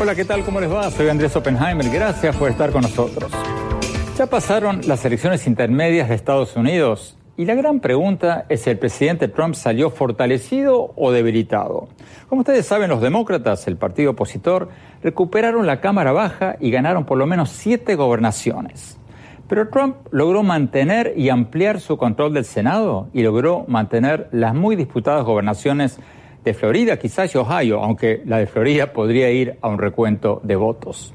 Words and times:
Hola, 0.00 0.14
¿qué 0.14 0.24
tal? 0.24 0.42
¿Cómo 0.44 0.62
les 0.62 0.72
va? 0.72 0.90
Soy 0.90 1.10
Andrés 1.10 1.36
Oppenheimer. 1.36 1.90
Gracias 1.90 2.34
por 2.34 2.50
estar 2.50 2.70
con 2.70 2.80
nosotros. 2.80 3.30
Ya 4.16 4.24
pasaron 4.24 4.80
las 4.86 5.04
elecciones 5.04 5.46
intermedias 5.46 6.08
de 6.08 6.14
Estados 6.14 6.56
Unidos 6.56 7.18
y 7.36 7.44
la 7.44 7.54
gran 7.54 7.80
pregunta 7.80 8.46
es 8.48 8.62
si 8.62 8.70
el 8.70 8.78
presidente 8.78 9.28
Trump 9.28 9.54
salió 9.54 9.90
fortalecido 9.90 10.94
o 10.96 11.12
debilitado. 11.12 11.88
Como 12.30 12.40
ustedes 12.40 12.64
saben, 12.64 12.88
los 12.88 13.02
demócratas, 13.02 13.68
el 13.68 13.76
partido 13.76 14.12
opositor, 14.12 14.70
recuperaron 15.02 15.66
la 15.66 15.82
Cámara 15.82 16.12
Baja 16.12 16.56
y 16.60 16.70
ganaron 16.70 17.04
por 17.04 17.18
lo 17.18 17.26
menos 17.26 17.50
siete 17.50 17.94
gobernaciones. 17.94 18.96
Pero 19.48 19.68
Trump 19.68 19.96
logró 20.12 20.42
mantener 20.42 21.12
y 21.14 21.28
ampliar 21.28 21.78
su 21.78 21.98
control 21.98 22.32
del 22.32 22.46
Senado 22.46 23.08
y 23.12 23.20
logró 23.22 23.66
mantener 23.68 24.30
las 24.32 24.54
muy 24.54 24.76
disputadas 24.76 25.26
gobernaciones 25.26 26.00
de 26.44 26.54
Florida, 26.54 26.98
quizás 26.98 27.34
y 27.34 27.38
Ohio, 27.38 27.82
aunque 27.82 28.22
la 28.26 28.38
de 28.38 28.46
Florida 28.46 28.92
podría 28.92 29.30
ir 29.30 29.58
a 29.60 29.68
un 29.68 29.78
recuento 29.78 30.40
de 30.42 30.56
votos. 30.56 31.14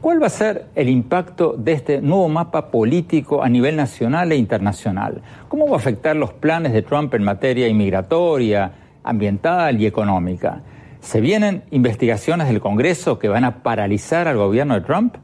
¿Cuál 0.00 0.22
va 0.22 0.28
a 0.28 0.30
ser 0.30 0.66
el 0.76 0.88
impacto 0.88 1.54
de 1.58 1.72
este 1.72 2.00
nuevo 2.00 2.28
mapa 2.28 2.70
político 2.70 3.42
a 3.42 3.48
nivel 3.48 3.74
nacional 3.74 4.30
e 4.30 4.36
internacional? 4.36 5.22
¿Cómo 5.48 5.66
va 5.66 5.74
a 5.74 5.78
afectar 5.78 6.14
los 6.14 6.32
planes 6.32 6.72
de 6.72 6.82
Trump 6.82 7.12
en 7.14 7.24
materia 7.24 7.66
inmigratoria, 7.66 8.72
ambiental 9.02 9.80
y 9.80 9.86
económica? 9.86 10.62
¿Se 11.00 11.20
vienen 11.20 11.64
investigaciones 11.72 12.46
del 12.46 12.60
Congreso 12.60 13.18
que 13.18 13.28
van 13.28 13.44
a 13.44 13.62
paralizar 13.64 14.28
al 14.28 14.36
gobierno 14.36 14.74
de 14.74 14.82
Trump? 14.82 15.16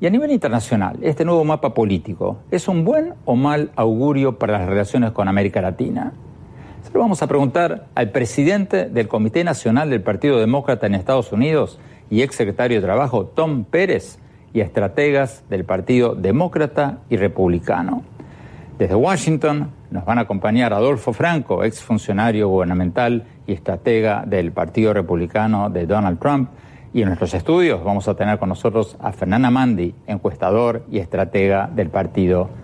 Y 0.00 0.06
a 0.06 0.10
nivel 0.10 0.30
internacional, 0.30 0.98
este 1.02 1.24
nuevo 1.24 1.44
mapa 1.44 1.74
político, 1.74 2.38
¿es 2.50 2.68
un 2.68 2.84
buen 2.84 3.14
o 3.24 3.34
mal 3.34 3.70
augurio 3.74 4.38
para 4.38 4.58
las 4.58 4.68
relaciones 4.68 5.12
con 5.12 5.26
América 5.26 5.60
Latina? 5.60 6.12
Lo 6.94 7.00
vamos 7.00 7.22
a 7.22 7.26
preguntar 7.26 7.86
al 7.94 8.10
presidente 8.10 8.90
del 8.90 9.08
Comité 9.08 9.44
Nacional 9.44 9.88
del 9.88 10.02
Partido 10.02 10.38
Demócrata 10.38 10.86
en 10.86 10.94
Estados 10.94 11.32
Unidos, 11.32 11.80
y 12.10 12.20
ex 12.20 12.36
secretario 12.36 12.78
de 12.78 12.86
Trabajo 12.86 13.24
Tom 13.24 13.64
Pérez 13.64 14.18
y 14.52 14.60
estrategas 14.60 15.42
del 15.48 15.64
Partido 15.64 16.14
Demócrata 16.14 16.98
y 17.08 17.16
Republicano. 17.16 18.02
Desde 18.78 18.94
Washington 18.94 19.70
nos 19.90 20.04
van 20.04 20.18
a 20.18 20.22
acompañar 20.22 20.74
Adolfo 20.74 21.14
Franco, 21.14 21.64
ex 21.64 21.82
funcionario 21.82 22.48
gubernamental 22.48 23.24
y 23.46 23.54
estratega 23.54 24.24
del 24.26 24.52
Partido 24.52 24.92
Republicano 24.92 25.70
de 25.70 25.86
Donald 25.86 26.18
Trump. 26.18 26.50
Y 26.92 27.00
en 27.00 27.06
nuestros 27.06 27.32
estudios 27.32 27.82
vamos 27.82 28.06
a 28.06 28.14
tener 28.14 28.38
con 28.38 28.50
nosotros 28.50 28.98
a 29.00 29.12
Fernanda 29.12 29.50
Mandi, 29.50 29.94
encuestador 30.06 30.84
y 30.90 30.98
estratega 30.98 31.70
del 31.74 31.88
Partido 31.88 32.42
Demócrata. 32.42 32.61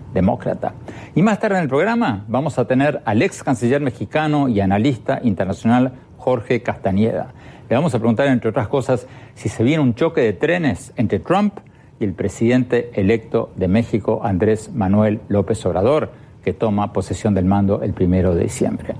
Y 1.15 1.21
más 1.21 1.39
tarde 1.39 1.57
en 1.57 1.63
el 1.63 1.69
programa 1.69 2.25
vamos 2.27 2.57
a 2.59 2.65
tener 2.65 3.01
al 3.05 3.21
ex 3.21 3.43
canciller 3.43 3.81
mexicano 3.81 4.49
y 4.49 4.59
analista 4.59 5.19
internacional 5.23 5.93
Jorge 6.17 6.61
Castañeda. 6.61 7.33
Le 7.69 7.75
vamos 7.75 7.93
a 7.93 7.99
preguntar, 7.99 8.27
entre 8.27 8.49
otras 8.49 8.67
cosas, 8.67 9.07
si 9.35 9.49
se 9.49 9.63
viene 9.63 9.83
un 9.83 9.93
choque 9.93 10.21
de 10.21 10.33
trenes 10.33 10.91
entre 10.95 11.19
Trump 11.19 11.59
y 11.99 12.05
el 12.05 12.13
presidente 12.13 12.91
electo 12.93 13.51
de 13.55 13.67
México, 13.67 14.21
Andrés 14.23 14.71
Manuel 14.73 15.19
López 15.27 15.63
Obrador, 15.65 16.11
que 16.43 16.53
toma 16.53 16.93
posesión 16.93 17.33
del 17.33 17.45
mando 17.45 17.81
el 17.83 17.93
primero 17.93 18.33
de 18.33 18.43
diciembre. 18.43 18.95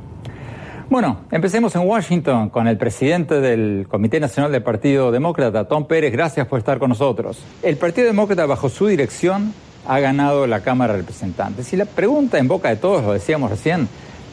Bueno, 0.89 1.21
empecemos 1.31 1.75
en 1.75 1.87
Washington 1.87 2.49
con 2.49 2.67
el 2.67 2.77
presidente 2.77 3.39
del 3.41 3.87
Comité 3.87 4.19
Nacional 4.19 4.51
del 4.51 4.63
Partido 4.63 5.11
Demócrata, 5.11 5.67
Tom 5.67 5.85
Pérez. 5.85 6.11
Gracias 6.11 6.47
por 6.47 6.59
estar 6.59 6.79
con 6.79 6.89
nosotros. 6.89 7.43
El 7.61 7.77
Partido 7.77 8.07
Demócrata, 8.07 8.45
bajo 8.47 8.69
su 8.69 8.87
dirección, 8.87 9.53
ha 9.89 9.99
ganado 9.99 10.45
la 10.45 10.61
Cámara 10.61 10.93
de 10.93 10.99
Representantes. 10.99 11.73
Y 11.73 11.75
la 11.75 11.85
pregunta 11.85 12.37
en 12.37 12.47
boca 12.47 12.69
de 12.69 12.75
todos, 12.75 13.03
lo 13.03 13.11
decíamos 13.11 13.49
recién, 13.49 13.89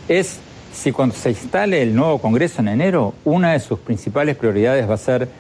es 0.07 0.39
si 0.71 0.93
cuando 0.93 1.15
se 1.15 1.31
instale 1.31 1.81
el 1.81 1.97
nuevo 1.97 2.19
Congreso 2.19 2.61
en 2.61 2.69
enero, 2.69 3.15
una 3.25 3.55
de 3.55 3.61
sus 3.61 3.79
principales 3.79 4.37
prioridades 4.37 4.87
va 4.89 4.95
a 4.95 4.99
ser, 4.99 5.31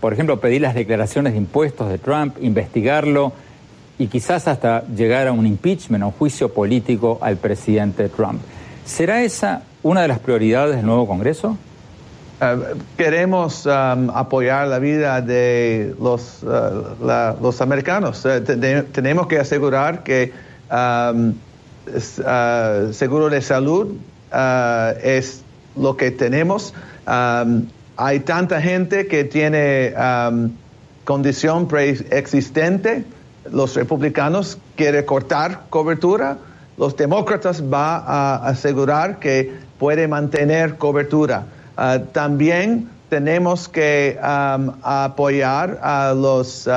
por 0.00 0.14
ejemplo, 0.14 0.40
pedir 0.40 0.62
las 0.62 0.74
declaraciones 0.74 1.34
de 1.34 1.38
impuestos 1.40 1.90
de 1.90 1.98
Trump, 1.98 2.38
investigarlo 2.40 3.34
y 3.98 4.06
quizás 4.06 4.48
hasta 4.48 4.86
llegar 4.86 5.28
a 5.28 5.32
un 5.32 5.46
impeachment 5.46 6.02
o 6.04 6.06
un 6.06 6.12
juicio 6.14 6.54
político 6.54 7.18
al 7.20 7.36
presidente 7.36 8.08
Trump. 8.08 8.40
¿Será 8.86 9.22
esa 9.24 9.64
una 9.82 10.00
de 10.00 10.08
las 10.08 10.20
prioridades 10.20 10.76
del 10.76 10.86
nuevo 10.86 11.06
Congreso? 11.06 11.58
Eh, 12.40 12.74
queremos 12.96 13.64
um, 13.66 14.10
apoyar 14.10 14.66
la 14.66 14.78
vida 14.78 15.20
de 15.20 15.94
los, 16.00 16.44
los 17.40 17.60
americanos. 17.60 18.24
Eh, 18.26 18.40
tenemos 18.92 19.28
que 19.28 19.38
asegurar 19.38 20.02
que 20.02 20.32
um, 20.70 21.34
seguro 22.92 23.30
de 23.30 23.40
salud 23.40 23.94
es 25.02 25.42
lo 25.76 25.96
que 25.96 26.10
tenemos. 26.10 26.74
Um, 27.06 27.66
hay 27.96 28.20
tanta 28.20 28.60
gente 28.60 29.06
que 29.06 29.24
tiene 29.24 29.94
um, 29.96 30.50
condición 31.04 31.68
preexistente. 31.68 33.04
Los 33.52 33.76
republicanos 33.76 34.58
quieren 34.76 35.04
cortar 35.04 35.66
cobertura. 35.70 36.38
Los 36.76 36.96
demócratas 36.96 37.68
van 37.70 38.02
a 38.04 38.36
asegurar 38.46 39.20
que 39.20 39.52
puede 39.78 40.08
mantener 40.08 40.76
cobertura. 40.76 41.46
Uh, 41.76 41.98
también 42.12 42.88
tenemos 43.08 43.68
que 43.68 44.18
apoyar 44.20 45.78
a 45.82 46.14
los 46.14 46.68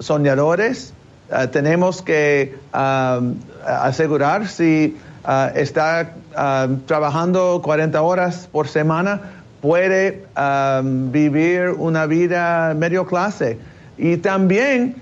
soñadores. 0.00 0.92
Uh, 1.30 1.46
tenemos 1.48 2.02
que 2.02 2.56
asegurar 2.72 4.48
si 4.48 4.96
Ah, 5.30 5.52
está 5.54 6.14
ah, 6.34 6.68
trabajando 6.86 7.60
40 7.62 8.00
horas 8.00 8.48
por 8.50 8.66
semana, 8.66 9.20
puede 9.60 10.24
ah, 10.34 10.80
vivir 10.82 11.74
una 11.76 12.06
vida 12.06 12.72
medio 12.74 13.04
clase. 13.04 13.58
Y 13.98 14.16
también 14.16 14.94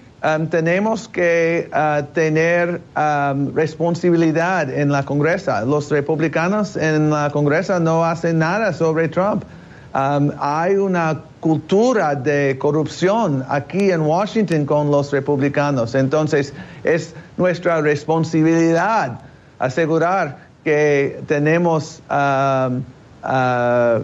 tenemos 0.51 1.09
que 1.09 1.71
tener 2.15 2.81
responsabilidad 3.55 4.71
en 4.71 4.91
la 4.91 5.05
Congresa. 5.05 5.65
Los 5.65 5.91
republicanos 5.91 6.77
en 6.77 7.11
la 7.11 7.31
Congresa 7.31 7.79
no 7.79 8.05
hacen 8.05 8.39
nada 8.39 8.73
sobre 8.73 9.09
Trump. 9.09 9.45
hay 9.93 10.75
una 10.75 11.21
cultura 11.41 12.15
de 12.15 12.57
corrupción 12.59 13.45
aquí 13.49 13.91
en 13.91 14.01
Washington 14.01 14.67
con 14.67 14.91
los 14.91 15.13
republicanos. 15.13 15.95
Entonces, 15.95 16.53
es 16.83 17.15
nuestra 17.37 17.81
responsabilidad 17.81 19.21
asegurar 19.59 20.39
que 20.65 21.23
tenemos 21.29 22.03
um, 22.11 22.83
uh, 23.23 24.03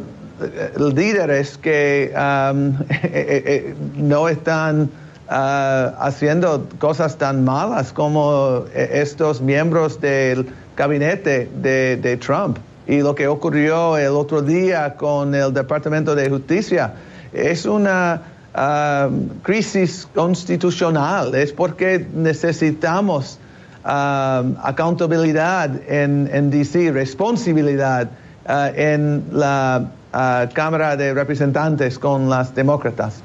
líderes 0.79 1.59
que 1.59 2.12
um, 2.15 2.77
eh, 2.91 3.00
eh, 3.03 3.43
eh, 3.44 3.75
no 3.97 4.29
están 4.29 4.89
uh, 5.32 5.94
haciendo 5.98 6.69
cosas 6.78 7.16
tan 7.16 7.44
malas 7.44 7.93
como 7.93 8.65
estos 8.75 9.41
miembros 9.41 10.00
del 10.00 10.47
gabinete 10.76 11.50
de, 11.54 12.16
Trump. 12.19 12.59
Y 12.87 13.00
lo 13.00 13.15
que 13.15 13.26
ocurrió 13.28 13.97
el 13.97 14.12
otro 14.12 14.43
día 14.43 14.94
con 14.94 15.34
el 15.34 15.54
Departamento 15.54 16.15
de 16.15 16.28
Justicia 16.28 16.93
es 17.32 17.65
una 17.65 18.20
um, 18.54 19.28
crisis 19.43 20.06
constitucional, 20.15 21.34
es 21.34 21.53
porque 21.53 22.06
necesitamos 22.12 23.38
Um, 23.84 24.54
accountabilidad 24.62 25.69
en, 25.88 26.31
en, 26.32 26.50
DC, 26.50 26.93
responsabilidad 26.93 28.10
uh, 28.47 28.70
en 28.76 29.25
la 29.32 29.91
uh, 30.14 30.54
Cámara 30.54 30.97
de 30.97 31.12
Representantes 31.12 31.99
con 31.99 32.31
las 32.31 32.54
demócratas. 32.54 33.20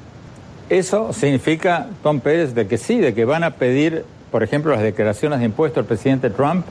Eso 0.68 1.12
significa, 1.12 1.86
Tom 2.02 2.20
Pérez, 2.20 2.54
de 2.54 2.66
que 2.66 2.76
sí, 2.76 2.98
de 2.98 3.14
que 3.14 3.24
van 3.24 3.42
a 3.42 3.52
pedir, 3.52 4.04
por 4.30 4.42
ejemplo, 4.42 4.72
las 4.72 4.82
declaraciones 4.82 5.38
de 5.38 5.46
impuestos 5.46 5.78
al 5.78 5.86
presidente 5.86 6.28
Trump 6.28 6.66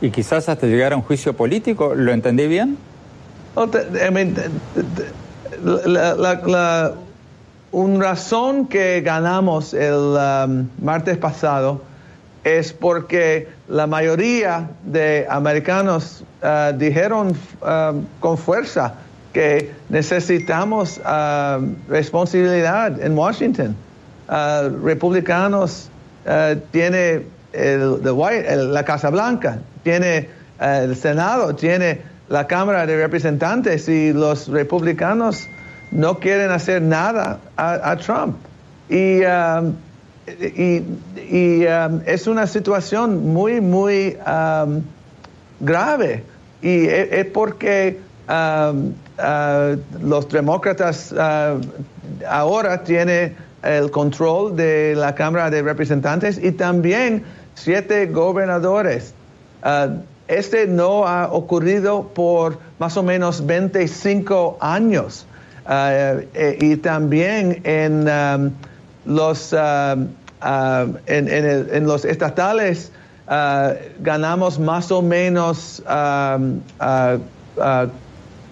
y 0.00 0.10
quizás 0.10 0.48
hasta 0.48 0.66
llegar 0.66 0.92
a 0.92 0.96
un 0.96 1.02
juicio 1.02 1.32
político. 1.32 1.94
¿Lo 1.94 2.12
entendí 2.12 2.46
bien? 2.46 2.78
la, 5.64 6.92
una 7.72 8.04
razón 8.04 8.66
que 8.66 9.00
ganamos 9.00 9.74
el 9.74 9.94
um, 9.94 10.68
martes 10.80 11.18
pasado 11.18 11.82
es 12.44 12.72
porque 12.72 13.48
la 13.68 13.86
mayoría 13.86 14.70
de 14.84 15.26
americanos 15.28 16.22
uh, 16.42 16.76
dijeron 16.76 17.30
uh, 17.62 18.00
con 18.20 18.38
fuerza 18.38 18.94
que 19.34 19.72
necesitamos 19.90 20.98
uh, 20.98 21.60
responsabilidad 21.88 23.02
en 23.02 23.18
Washington. 23.18 23.76
republicanos 24.82 25.90
tiene 26.70 27.26
la 27.52 28.84
Casa 28.84 29.10
Blanca, 29.10 29.58
tiene 29.82 30.28
el 30.58 30.96
Senado, 30.96 31.54
tiene 31.54 32.00
la 32.30 32.46
Cámara 32.46 32.86
de 32.86 32.96
Representantes 32.96 33.86
y 33.88 34.14
los 34.14 34.48
republicanos 34.48 35.46
no 35.90 36.18
quieren 36.18 36.50
hacer 36.50 36.80
nada 36.80 37.40
a, 37.56 37.96
Trump. 37.96 38.36
Y 38.88 39.20
es 42.06 42.26
una 42.26 42.46
situación 42.46 43.32
muy, 43.34 43.60
muy 43.60 44.16
grave. 45.60 46.24
Y 46.62 46.86
e, 46.86 47.20
es, 47.20 47.26
porque 47.26 48.00
uh, 48.28 49.76
los 50.02 50.28
demócratas 50.28 51.12
uh, 51.12 51.60
ahora 52.28 52.82
tiene 52.84 53.34
el 53.64 53.90
control 53.90 54.56
de 54.56 54.94
la 54.96 55.14
Cámara 55.14 55.50
de 55.50 55.62
Representantes 55.62 56.38
y 56.42 56.52
también 56.52 57.24
siete 57.54 58.06
gobernadores. 58.06 59.14
Ah, 59.62 59.88
este 60.28 60.66
no 60.66 61.06
ha 61.06 61.32
ocurrido 61.32 62.08
por 62.14 62.58
más 62.78 62.96
o 62.96 63.02
menos 63.02 63.44
25 63.46 64.58
años. 64.60 65.26
Ah, 65.66 66.16
eh, 66.34 66.58
y 66.60 66.76
también 66.76 67.60
en 67.64 68.04
los, 69.06 69.52
uh, 69.52 70.06
en, 71.06 71.86
los 71.86 72.04
estatales 72.04 72.92
uh, 73.28 73.74
ganamos 74.00 74.58
más 74.58 74.92
o 74.92 75.00
menos 75.00 75.82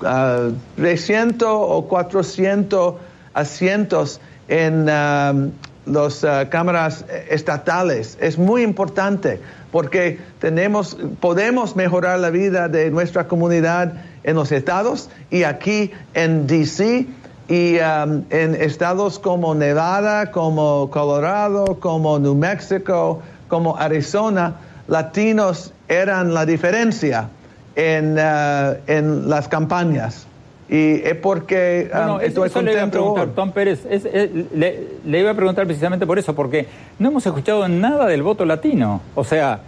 300 0.03 1.49
um, 1.49 1.55
o 1.55 1.89
400 1.89 2.95
asientos 3.35 4.21
en 4.49 4.87
las 4.87 6.25
uh, 6.25 6.49
cámaras 6.51 7.05
estatales. 7.29 8.19
Es 8.21 8.39
muy 8.39 8.63
importante 8.63 9.41
porque 9.71 10.19
tenemos, 10.39 10.97
podemos 11.21 11.77
mejorar 11.77 12.19
la 12.19 12.31
vida 12.31 12.69
de 12.69 12.91
nuestra 12.91 13.27
comunidad 13.27 13.95
en 14.25 14.37
los 14.37 14.53
estados 14.53 15.09
y 15.31 15.45
aquí 15.45 15.91
en 16.15 16.47
DC 16.47 17.07
y 17.49 17.79
um, 17.79 18.23
en 18.31 18.55
estados 18.55 19.19
como 19.19 19.55
Nevada, 19.55 20.31
como 20.31 20.91
Colorado, 20.91 21.79
como 21.81 22.19
New 22.19 22.35
Mexico, 22.35 23.23
como 23.49 23.77
Arizona, 23.77 24.55
latinos 24.89 25.73
eran 25.89 26.35
la 26.35 26.47
diferencia 26.47 27.29
en, 27.77 28.19
uh, 28.19 28.77
en 28.87 29.29
las 29.29 29.49
campañas. 29.49 30.27
Y 30.69 31.03
es 31.05 31.17
porque 31.17 31.91
um, 31.93 32.21
estoy 32.21 32.49
contento. 32.49 32.61
Le 32.63 32.73
iba 32.73 32.83
a 32.83 32.91
preguntar, 32.91 33.29
Tom 33.35 33.53
Pérez, 33.53 33.85
le, 34.55 34.89
le, 35.05 35.21
iba 35.21 35.31
a 35.31 35.35
preguntar 35.35 35.67
precisamente 35.67 36.07
por 36.07 36.19
eso, 36.19 36.35
porque 36.35 36.67
no 36.99 37.09
hemos 37.09 37.27
escuchado 37.27 37.69
nada 37.69 38.07
del 38.07 38.23
voto 38.23 38.47
latino. 38.47 39.03
O 39.15 39.23
sea, 39.23 39.61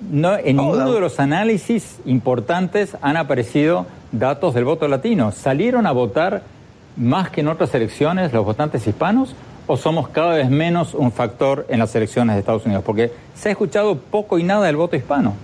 no, 0.00 0.36
en 0.36 0.56
ninguno 0.56 0.92
de 0.92 1.00
los 1.00 1.20
análisis 1.20 1.98
importantes 2.04 2.96
han 3.02 3.16
aparecido 3.16 3.86
datos 4.10 4.54
del 4.54 4.64
voto 4.64 4.88
latino. 4.88 5.30
¿Salieron 5.30 5.86
a 5.86 5.92
votar 5.92 6.42
más 6.96 7.30
que 7.30 7.42
en 7.42 7.48
otras 7.48 7.72
elecciones 7.74 8.32
los 8.32 8.44
votantes 8.44 8.86
hispanos 8.86 9.36
o 9.68 9.76
somos 9.76 10.08
cada 10.08 10.34
vez 10.34 10.50
menos 10.50 10.94
un 10.94 11.12
factor 11.12 11.66
en 11.68 11.78
las 11.78 11.94
elecciones 11.94 12.34
de 12.34 12.40
Estados 12.40 12.66
Unidos? 12.66 12.82
Porque 12.84 13.12
se 13.34 13.48
ha 13.48 13.52
escuchado 13.52 13.96
poco 13.96 14.38
y 14.38 14.42
nada 14.42 14.66
del 14.66 14.76
voto 14.76 14.96
hispano. 14.96 15.34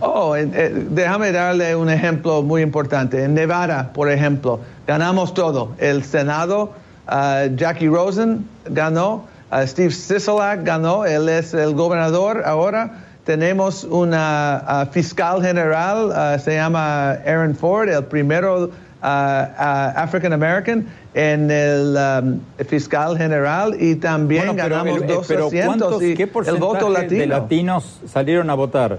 Oh, 0.00 0.36
eh, 0.36 0.46
déjame 0.90 1.32
darle 1.32 1.74
un 1.74 1.90
ejemplo 1.90 2.42
muy 2.42 2.62
importante. 2.62 3.24
En 3.24 3.34
Nevada, 3.34 3.90
por 3.92 4.10
ejemplo, 4.10 4.60
ganamos 4.86 5.34
todo. 5.34 5.72
El 5.78 6.04
Senado, 6.04 6.72
uh, 7.08 7.54
Jackie 7.56 7.88
Rosen 7.88 8.46
ganó, 8.70 9.24
uh, 9.50 9.66
Steve 9.66 9.90
Sisolak 9.90 10.62
ganó, 10.64 11.04
él 11.04 11.28
es 11.28 11.52
el 11.52 11.74
gobernador 11.74 12.42
ahora. 12.44 13.04
Tenemos 13.24 13.84
una 13.84 14.86
uh, 14.88 14.92
fiscal 14.92 15.42
general, 15.42 16.40
se 16.40 16.54
llama 16.54 17.10
Aaron 17.10 17.54
Ford, 17.54 17.88
el 17.88 18.04
primero 18.04 18.70
African 19.02 20.32
American 20.32 20.86
en 21.14 21.50
el 21.50 21.96
um, 21.96 22.40
fiscal 22.66 23.16
general 23.16 23.76
y 23.78 23.96
también 23.96 24.56
ganamos 24.56 25.06
dos 25.06 25.30
asientos 25.30 26.02
y 26.02 26.14
¿qué 26.14 26.28
el 26.46 26.56
voto 26.56 26.88
latino. 26.88 27.20
de 27.20 27.26
latinos 27.26 28.00
salieron 28.06 28.50
a 28.50 28.54
votar? 28.54 28.98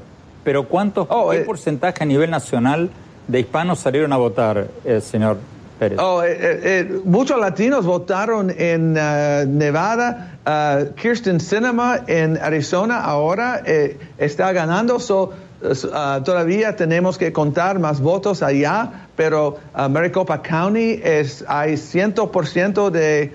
Pero 0.50 0.68
¿cuántos, 0.68 1.06
oh, 1.12 1.30
qué 1.30 1.42
eh, 1.42 1.42
porcentaje 1.42 2.02
a 2.02 2.08
nivel 2.08 2.32
nacional 2.32 2.90
de 3.28 3.40
hispanos 3.40 3.78
salieron 3.78 4.12
a 4.14 4.18
votar, 4.18 4.66
eh, 4.84 5.00
señor 5.00 5.38
Pérez? 5.78 6.00
Oh, 6.02 6.24
eh, 6.26 7.02
muchos 7.06 7.40
latinos 7.40 7.86
votaron 7.86 8.50
en 8.58 8.98
uh, 8.98 9.46
Nevada. 9.48 10.40
Uh, 10.48 10.96
Kirsten 10.96 11.40
Cinema 11.40 12.00
en 12.08 12.36
Arizona 12.42 13.00
ahora 13.00 13.62
está 14.18 14.52
ganando. 14.52 15.00
So, 15.00 15.34
uh, 15.62 16.24
todavía 16.24 16.76
tenemos 16.76 17.20
que 17.20 17.32
contar 17.32 17.78
más 17.78 18.02
votos 18.02 18.42
allá, 18.42 19.08
pero 19.16 19.60
Maricopa 19.88 20.42
County 20.42 21.00
es, 21.04 21.46
hay 21.48 21.74
100% 21.74 22.90
de 22.90 23.34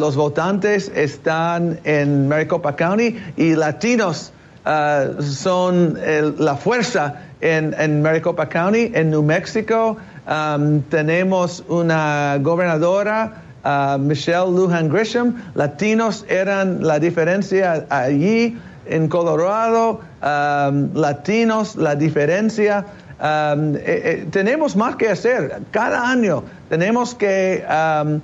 los 0.00 0.16
votantes 0.16 0.90
están 0.96 1.78
en 1.84 2.26
Maricopa 2.26 2.74
County 2.74 3.16
y 3.36 3.54
latinos 3.54 4.32
Uh, 4.70 5.20
son 5.20 5.98
la 6.38 6.54
fuerza 6.54 7.16
en, 7.40 8.02
Maricopa 8.02 8.48
County, 8.48 8.92
en 8.94 9.10
New 9.10 9.22
Mexico. 9.22 9.96
Um, 10.28 10.82
tenemos 10.82 11.64
una 11.68 12.38
gobernadora, 12.38 13.42
uh, 13.64 13.98
Michelle 13.98 14.52
Lujan 14.52 14.88
Grisham. 14.88 15.34
Latinos 15.54 16.24
eran 16.28 16.84
la 16.84 17.00
diferencia 17.00 17.84
allí. 17.90 18.56
En 18.86 19.08
Colorado, 19.08 20.00
um, 20.22 20.94
latinos, 20.94 21.76
la 21.76 21.96
diferencia. 21.96 22.84
Um, 23.20 23.74
eh, 23.74 23.80
eh, 23.86 24.26
tenemos 24.30 24.76
más 24.76 24.96
que 24.96 25.08
hacer. 25.08 25.62
Cada 25.72 26.08
año 26.08 26.44
tenemos 26.68 27.14
que 27.14 27.64
uh, 27.68 28.20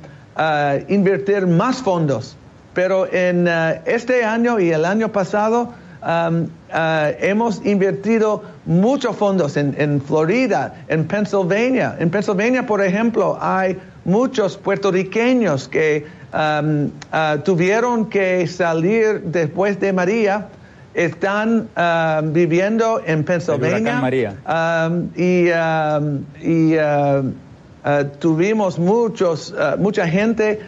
invertir 0.88 1.46
más 1.48 1.78
fondos. 1.82 2.36
Pero 2.72 3.06
en 3.12 3.48
este 3.86 4.22
año 4.22 4.60
y 4.60 4.70
el 4.70 4.84
año 4.84 5.10
pasado, 5.10 5.72
Um, 6.06 6.44
uh, 6.70 7.10
hemos 7.18 7.66
invertido 7.66 8.44
muchos 8.64 9.16
fondos 9.16 9.56
en, 9.56 10.00
Florida, 10.00 10.84
en 10.86 11.04
Pennsylvania. 11.08 11.96
En 11.98 12.10
Pennsylvania, 12.10 12.64
por 12.64 12.80
ejemplo, 12.80 13.36
hay 13.40 13.76
muchos 14.04 14.56
puertorriqueños 14.56 15.66
que 15.66 16.06
um, 16.32 16.84
uh, 17.12 17.40
tuvieron 17.42 18.08
que 18.08 18.46
salir 18.46 19.20
después 19.24 19.80
de 19.80 19.92
María 19.92 20.46
están 20.94 21.68
uh, 21.76 22.22
viviendo 22.30 23.02
en 23.04 23.24
Pennsylvania. 23.24 24.00
y, 25.16 25.48
y 26.40 26.76
tuvimos 28.20 28.78
muchos, 28.78 29.52
mucha 29.78 30.06
gente, 30.06 30.60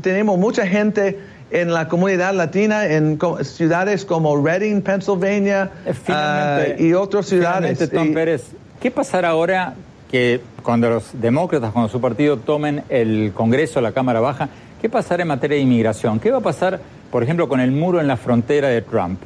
tenemos 0.00 0.38
mucha 0.38 0.64
gente 0.64 1.18
en 1.50 1.72
la 1.72 1.88
comunidad 1.88 2.34
latina 2.34 2.86
en 2.86 3.18
ciudades 3.42 4.04
como 4.04 4.36
Reading, 4.42 4.82
Pennsylvania 4.82 5.70
ah, 6.08 6.62
y 6.78 6.92
otras 6.92 7.26
ciudades. 7.26 7.90
Tom 7.90 8.14
Pérez, 8.14 8.44
¿qué 8.80 8.90
pasará 8.90 9.30
ahora 9.30 9.74
que 10.10 10.40
cuando 10.62 10.88
los 10.90 11.10
demócratas, 11.12 11.72
cuando 11.72 11.88
su 11.88 12.00
partido 12.00 12.36
tomen 12.36 12.84
el 12.88 13.32
Congreso, 13.34 13.80
la 13.80 13.92
Cámara 13.92 14.20
Baja, 14.20 14.48
qué 14.80 14.88
pasará 14.88 15.22
en 15.22 15.28
materia 15.28 15.56
de 15.56 15.62
inmigración? 15.62 16.20
¿Qué 16.20 16.30
va 16.30 16.38
a 16.38 16.42
pasar, 16.42 16.80
por 17.10 17.22
ejemplo, 17.22 17.48
con 17.48 17.60
el 17.60 17.72
muro 17.72 18.00
en 18.00 18.06
la 18.06 18.16
frontera 18.16 18.68
de 18.68 18.82
Trump? 18.82 19.20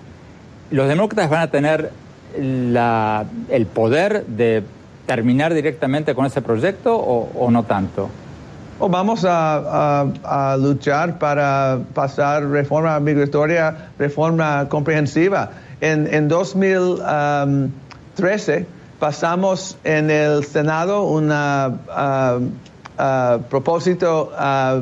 ¿Los 0.70 0.88
demócratas 0.88 1.30
van 1.30 1.42
a 1.42 1.50
tener 1.50 1.90
el 2.36 3.66
poder 3.66 4.24
de 4.26 4.62
terminar 5.06 5.52
directamente 5.52 6.14
con 6.14 6.24
ese 6.26 6.40
proyecto 6.40 6.96
o 6.96 7.50
no 7.50 7.64
tanto? 7.64 8.08
O 8.78 8.88
vamos 8.88 9.24
a, 9.26 10.06
luchar 10.58 11.18
para 11.18 11.80
pasar 11.94 12.46
reforma 12.46 13.00
migratoria, 13.00 13.90
reforma 13.98 14.68
comprensiva. 14.68 15.50
En, 15.80 16.28
2013 16.28 18.58
um, 18.58 18.64
pasamos 18.98 19.78
en 19.84 20.10
el 20.10 20.44
Senado 20.44 21.04
un 21.04 21.32
propósito 23.48 24.32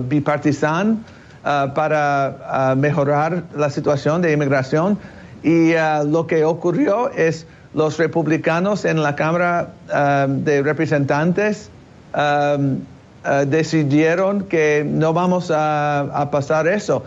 bipartisan 0.09 1.05
para 1.43 2.75
mejorar 2.77 3.45
la 3.55 3.71
situación 3.71 4.21
de 4.23 4.33
inmigración 4.33 4.99
y 5.43 5.73
lo 6.07 6.27
que 6.27 6.45
ocurrió 6.45 7.11
es 7.11 7.47
los 7.75 7.99
republicanos 7.99 8.85
en 8.85 9.03
la 9.03 9.17
Cámara 9.17 9.71
um, 9.89 10.45
de 10.45 10.63
Representantes 10.63 11.71
um, 12.15 12.83
eh, 13.25 13.45
decidieron 13.47 14.45
que 14.45 14.85
no 14.87 15.13
vamos 15.13 15.53
a, 15.55 16.29
pasar 16.31 16.67
eso. 16.67 17.05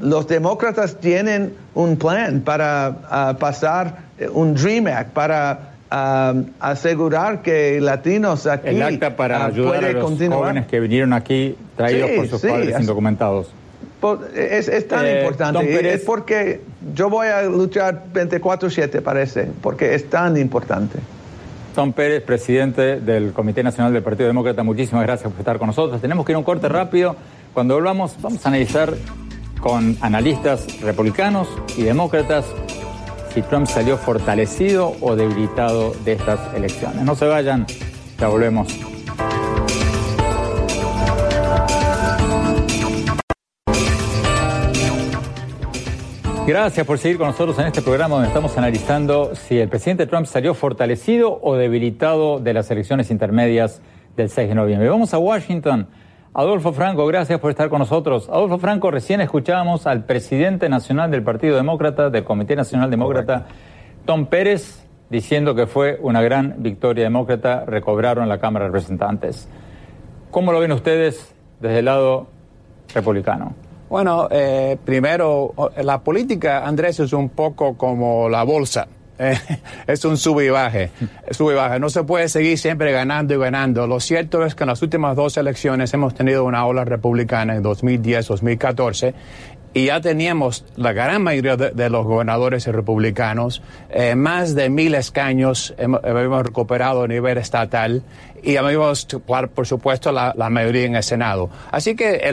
Los 0.00 0.28
demócratas 0.28 0.96
tienen 0.96 1.54
un 1.74 1.96
plan 1.96 2.40
para 2.40 3.36
pasar 3.38 3.98
eh, 4.18 4.28
un 4.28 4.54
Dream 4.54 4.86
Act, 4.86 5.10
para 5.10 5.74
asegurar 6.60 7.40
que 7.40 7.80
latinos 7.80 8.46
aquí 8.46 8.68
El 8.68 8.82
acta 8.82 9.16
para 9.16 9.46
ayudar 9.46 9.82
a 9.82 9.92
los 9.92 10.18
jóvenes 10.18 10.66
que 10.66 10.80
vinieron 10.80 11.14
aquí 11.14 11.56
traídos 11.76 12.10
por 12.10 12.28
sus 12.28 12.42
padres 12.42 12.78
indocumentados. 12.78 13.48
Es, 14.34 14.86
tan 14.86 15.06
eh, 15.06 15.20
importante. 15.20 15.94
Es 15.94 16.02
porque 16.02 16.60
yo 16.94 17.10
voy 17.10 17.28
a 17.28 17.42
luchar 17.42 18.04
24-7, 18.12 19.02
parece, 19.02 19.48
porque 19.60 19.94
es 19.94 20.08
tan 20.08 20.36
importante. 20.36 20.98
Tom 21.78 21.92
Pérez, 21.92 22.24
presidente 22.24 22.98
del 22.98 23.32
Comité 23.32 23.62
Nacional 23.62 23.92
del 23.92 24.02
Partido 24.02 24.26
Demócrata, 24.26 24.64
muchísimas 24.64 25.04
gracias 25.04 25.30
por 25.30 25.38
estar 25.38 25.58
con 25.60 25.68
nosotros. 25.68 26.00
Tenemos 26.00 26.26
que 26.26 26.32
ir 26.32 26.34
a 26.34 26.38
un 26.40 26.44
corte 26.44 26.68
rápido. 26.68 27.14
Cuando 27.54 27.74
volvamos, 27.74 28.20
vamos 28.20 28.44
a 28.44 28.48
analizar 28.48 28.94
con 29.60 29.96
analistas 30.00 30.80
republicanos 30.80 31.46
y 31.76 31.82
demócratas 31.82 32.46
si 33.32 33.42
Trump 33.42 33.68
salió 33.68 33.96
fortalecido 33.96 34.96
o 35.00 35.14
debilitado 35.14 35.94
de 36.04 36.14
estas 36.14 36.52
elecciones. 36.52 37.04
No 37.04 37.14
se 37.14 37.26
vayan, 37.26 37.64
ya 38.18 38.26
volvemos. 38.26 38.97
Gracias 46.48 46.86
por 46.86 46.96
seguir 46.96 47.18
con 47.18 47.26
nosotros 47.26 47.58
en 47.58 47.66
este 47.66 47.82
programa 47.82 48.14
donde 48.14 48.28
estamos 48.28 48.56
analizando 48.56 49.34
si 49.34 49.58
el 49.58 49.68
presidente 49.68 50.06
Trump 50.06 50.24
salió 50.24 50.54
fortalecido 50.54 51.38
o 51.42 51.56
debilitado 51.56 52.38
de 52.38 52.54
las 52.54 52.70
elecciones 52.70 53.10
intermedias 53.10 53.82
del 54.16 54.30
6 54.30 54.48
de 54.48 54.54
noviembre. 54.54 54.88
Vamos 54.88 55.12
a 55.12 55.18
Washington. 55.18 55.88
Adolfo 56.32 56.72
Franco, 56.72 57.06
gracias 57.06 57.38
por 57.38 57.50
estar 57.50 57.68
con 57.68 57.80
nosotros. 57.80 58.30
Adolfo 58.30 58.56
Franco, 58.56 58.90
recién 58.90 59.20
escuchábamos 59.20 59.86
al 59.86 60.06
presidente 60.06 60.70
nacional 60.70 61.10
del 61.10 61.22
Partido 61.22 61.54
Demócrata, 61.54 62.08
del 62.08 62.24
Comité 62.24 62.56
Nacional 62.56 62.90
Demócrata, 62.90 63.44
Tom 64.06 64.24
Pérez, 64.24 64.86
diciendo 65.10 65.54
que 65.54 65.66
fue 65.66 65.98
una 66.00 66.22
gran 66.22 66.54
victoria 66.62 67.04
demócrata, 67.04 67.66
recobraron 67.66 68.26
la 68.26 68.38
Cámara 68.38 68.64
de 68.64 68.68
Representantes. 68.70 69.50
¿Cómo 70.30 70.52
lo 70.52 70.60
ven 70.60 70.72
ustedes 70.72 71.30
desde 71.60 71.80
el 71.80 71.84
lado 71.84 72.26
republicano? 72.94 73.67
Bueno, 73.88 74.28
eh, 74.30 74.76
primero, 74.84 75.54
la 75.82 76.00
política, 76.00 76.66
Andrés, 76.66 77.00
es 77.00 77.12
un 77.12 77.30
poco 77.30 77.76
como 77.76 78.28
la 78.28 78.42
bolsa. 78.42 78.88
Eh, 79.20 79.36
es 79.88 80.04
un 80.04 80.16
sub 80.16 80.40
y 80.42 80.48
baje, 80.48 80.90
sub 81.32 81.50
y 81.50 81.54
baje. 81.54 81.80
No 81.80 81.90
se 81.90 82.04
puede 82.04 82.28
seguir 82.28 82.56
siempre 82.56 82.92
ganando 82.92 83.34
y 83.34 83.36
ganando. 83.36 83.84
Lo 83.88 83.98
cierto 83.98 84.44
es 84.44 84.54
que 84.54 84.62
en 84.62 84.68
las 84.68 84.80
últimas 84.80 85.16
dos 85.16 85.36
elecciones 85.36 85.92
hemos 85.92 86.14
tenido 86.14 86.44
una 86.44 86.64
ola 86.64 86.84
republicana 86.84 87.56
en 87.56 87.62
2010, 87.64 88.28
2014 88.28 89.14
y 89.74 89.86
ya 89.86 90.00
teníamos 90.00 90.64
la 90.76 90.92
gran 90.92 91.22
mayoría 91.22 91.56
de, 91.56 91.90
los 91.90 92.04
gobernadores 92.04 92.66
republicanos, 92.66 93.62
eh, 93.90 94.14
más 94.14 94.54
de 94.54 94.70
mil 94.70 94.94
escaños 94.94 95.74
hemos, 95.78 96.00
recuperado 96.42 97.02
a 97.02 97.08
nivel 97.08 97.38
estatal 97.38 98.02
y 98.42 98.56
habíamos, 98.56 99.06
por 99.54 99.66
supuesto, 99.66 100.12
la, 100.12 100.34
mayoría 100.50 100.84
en 100.84 100.96
el 100.96 101.02
Senado. 101.02 101.50
Así 101.70 101.94
que 101.94 102.20
eh, 102.22 102.32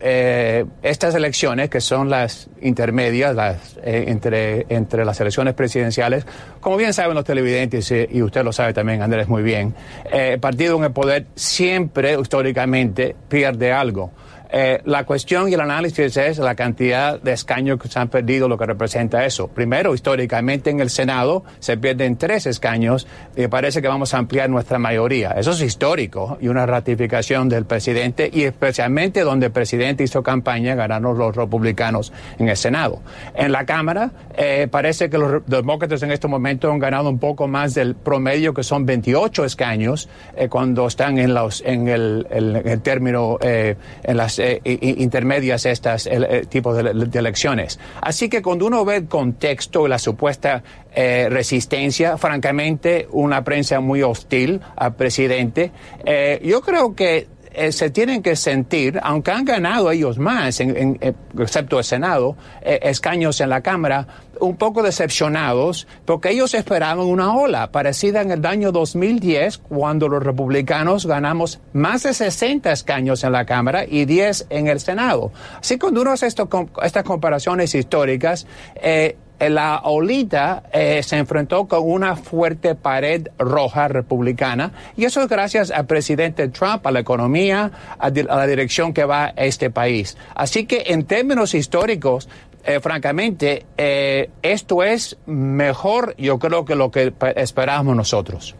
eh, 0.00 0.66
estas 0.82 1.14
elecciones, 1.14 1.70
que 1.70 1.80
son 1.80 2.10
las 2.10 2.48
intermedias 2.60 3.34
las, 3.34 3.78
entre, 3.82 4.66
entre 4.68 5.04
las 5.04 5.20
elecciones 5.20 5.54
presidenciales, 5.54 6.26
como 6.60 6.76
bien 6.76 6.92
saben 6.92 7.14
los 7.14 7.24
televidentes, 7.24 7.90
y 7.90 8.22
usted 8.22 8.44
lo 8.44 8.52
sabe 8.52 8.72
también, 8.72 9.02
Andrés, 9.02 9.28
muy 9.28 9.42
bien, 9.42 9.74
el 10.10 10.38
partido 10.40 10.76
en 10.76 10.84
el 10.84 10.92
poder 10.92 11.26
siempre, 11.34 12.18
históricamente, 12.20 13.16
pierde 13.28 13.72
algo. 13.72 14.10
Eh, 14.52 14.80
la 14.84 15.04
cuestión 15.04 15.48
y 15.48 15.54
el 15.54 15.60
análisis 15.60 16.16
es 16.16 16.38
la 16.38 16.54
cantidad 16.54 17.20
de 17.20 17.32
escaños 17.32 17.78
que 17.80 17.88
se 17.88 17.98
han 17.98 18.08
perdido, 18.08 18.48
lo 18.48 18.58
que 18.58 18.66
representa 18.66 19.24
eso. 19.24 19.48
Primero, 19.48 19.94
históricamente 19.94 20.70
en 20.70 20.80
el 20.80 20.90
Senado 20.90 21.44
se 21.60 21.76
pierden 21.76 22.16
tres 22.16 22.46
escaños 22.46 23.06
y 23.36 23.46
parece 23.46 23.80
que 23.80 23.88
vamos 23.88 24.12
a 24.12 24.18
ampliar 24.18 24.50
nuestra 24.50 24.78
mayoría. 24.78 25.32
Eso 25.32 25.52
es 25.52 25.60
histórico 25.62 26.36
y 26.40 26.48
una 26.48 26.66
ratificación 26.66 27.48
del 27.48 27.64
presidente 27.64 28.28
y 28.32 28.42
especialmente 28.42 29.20
donde 29.20 29.46
el 29.46 29.52
presidente 29.52 30.02
hizo 30.02 30.22
campaña 30.22 30.74
ganaron 30.74 31.16
los 31.16 31.36
republicanos 31.36 32.12
en 32.38 32.48
el 32.48 32.56
Senado. 32.56 33.02
En 33.34 33.52
la 33.52 33.64
Cámara 33.64 34.10
eh, 34.36 34.66
parece 34.68 35.08
que 35.10 35.18
los 35.18 35.46
demócratas 35.46 36.02
en 36.02 36.10
este 36.10 36.26
momento 36.26 36.70
han 36.72 36.78
ganado 36.80 37.08
un 37.08 37.18
poco 37.18 37.46
más 37.46 37.74
del 37.74 37.94
promedio 37.94 38.52
que 38.52 38.64
son 38.64 38.84
28 38.84 39.44
escaños 39.44 40.08
eh, 40.36 40.48
cuando 40.48 40.88
están 40.88 41.18
en, 41.18 41.34
los, 41.34 41.62
en 41.64 41.86
el, 41.86 42.26
el 42.30 42.80
término, 42.80 43.38
en 43.40 44.16
las 44.16 44.39
eh, 44.40 44.60
intermedias 44.64 45.66
estas 45.66 46.06
el, 46.06 46.46
tipos 46.48 46.76
de, 46.76 47.18
elecciones. 47.18 47.78
Así 48.00 48.28
que 48.28 48.42
cuando 48.42 48.66
uno 48.66 48.84
ve 48.84 48.96
el 48.96 49.08
contexto 49.08 49.86
la 49.86 49.98
supuesta 49.98 50.62
eh, 50.94 51.28
resistencia, 51.30 52.16
francamente, 52.16 53.06
una 53.12 53.44
prensa 53.44 53.80
muy 53.80 54.02
hostil 54.02 54.60
al 54.76 54.94
presidente, 54.94 55.70
eh, 56.04 56.40
yo 56.44 56.60
creo 56.60 56.94
que 56.94 57.28
se 57.70 57.90
tienen 57.90 58.22
que 58.22 58.36
sentir, 58.36 58.98
aunque 59.02 59.30
han 59.30 59.44
ganado 59.44 59.90
ellos 59.90 60.18
más, 60.18 60.60
excepto 60.60 61.78
el 61.78 61.84
Senado, 61.84 62.36
escaños 62.62 63.40
en 63.40 63.50
la 63.50 63.60
Cámara, 63.60 64.06
un 64.40 64.56
poco 64.56 64.82
decepcionados 64.82 65.86
porque 66.04 66.30
ellos 66.30 66.54
esperaban 66.54 67.06
una 67.06 67.34
ola 67.34 67.70
parecida 67.70 68.22
en 68.22 68.30
el 68.30 68.44
año 68.44 68.72
2010 68.72 69.58
cuando 69.58 70.08
los 70.08 70.22
republicanos 70.22 71.06
ganamos 71.06 71.60
más 71.72 72.02
de 72.02 72.14
60 72.14 72.72
escaños 72.72 73.22
en 73.22 73.32
la 73.32 73.44
Cámara 73.44 73.84
y 73.86 74.06
10 74.06 74.46
en 74.50 74.66
el 74.66 74.80
Senado. 74.80 75.32
Así 75.60 75.74
que 75.74 75.80
cuando 75.80 76.02
uno 76.02 76.12
hace 76.12 76.26
estas 76.26 77.04
comparaciones 77.04 77.74
históricas, 77.74 78.46
eh, 78.82 79.16
la 79.48 79.80
olita 79.84 80.64
eh, 80.72 81.02
se 81.02 81.16
enfrentó 81.16 81.66
con 81.66 81.80
una 81.82 82.16
fuerte 82.16 82.74
pared 82.74 83.28
roja 83.38 83.88
republicana 83.88 84.72
y 84.96 85.04
eso 85.04 85.22
es 85.22 85.28
gracias 85.28 85.70
al 85.70 85.86
presidente 85.86 86.48
Trump, 86.48 86.86
a 86.86 86.90
la 86.90 87.00
economía, 87.00 87.70
a, 87.98 88.10
la 88.10 88.46
dirección 88.46 88.92
que 88.92 89.04
va 89.04 89.32
este 89.36 89.70
país. 89.70 90.16
Así 90.34 90.66
que 90.66 90.84
en 90.88 91.04
términos 91.04 91.54
históricos, 91.54 92.28
eh, 92.64 92.80
francamente, 92.80 93.64
eh, 93.78 94.30
esto 94.42 94.82
es 94.82 95.16
mejor, 95.26 96.14
yo 96.18 96.38
creo, 96.38 96.64
que 96.64 96.74
lo 96.74 96.90
que 96.90 97.12
esperábamos 97.36 97.96
nosotros. 97.96 98.54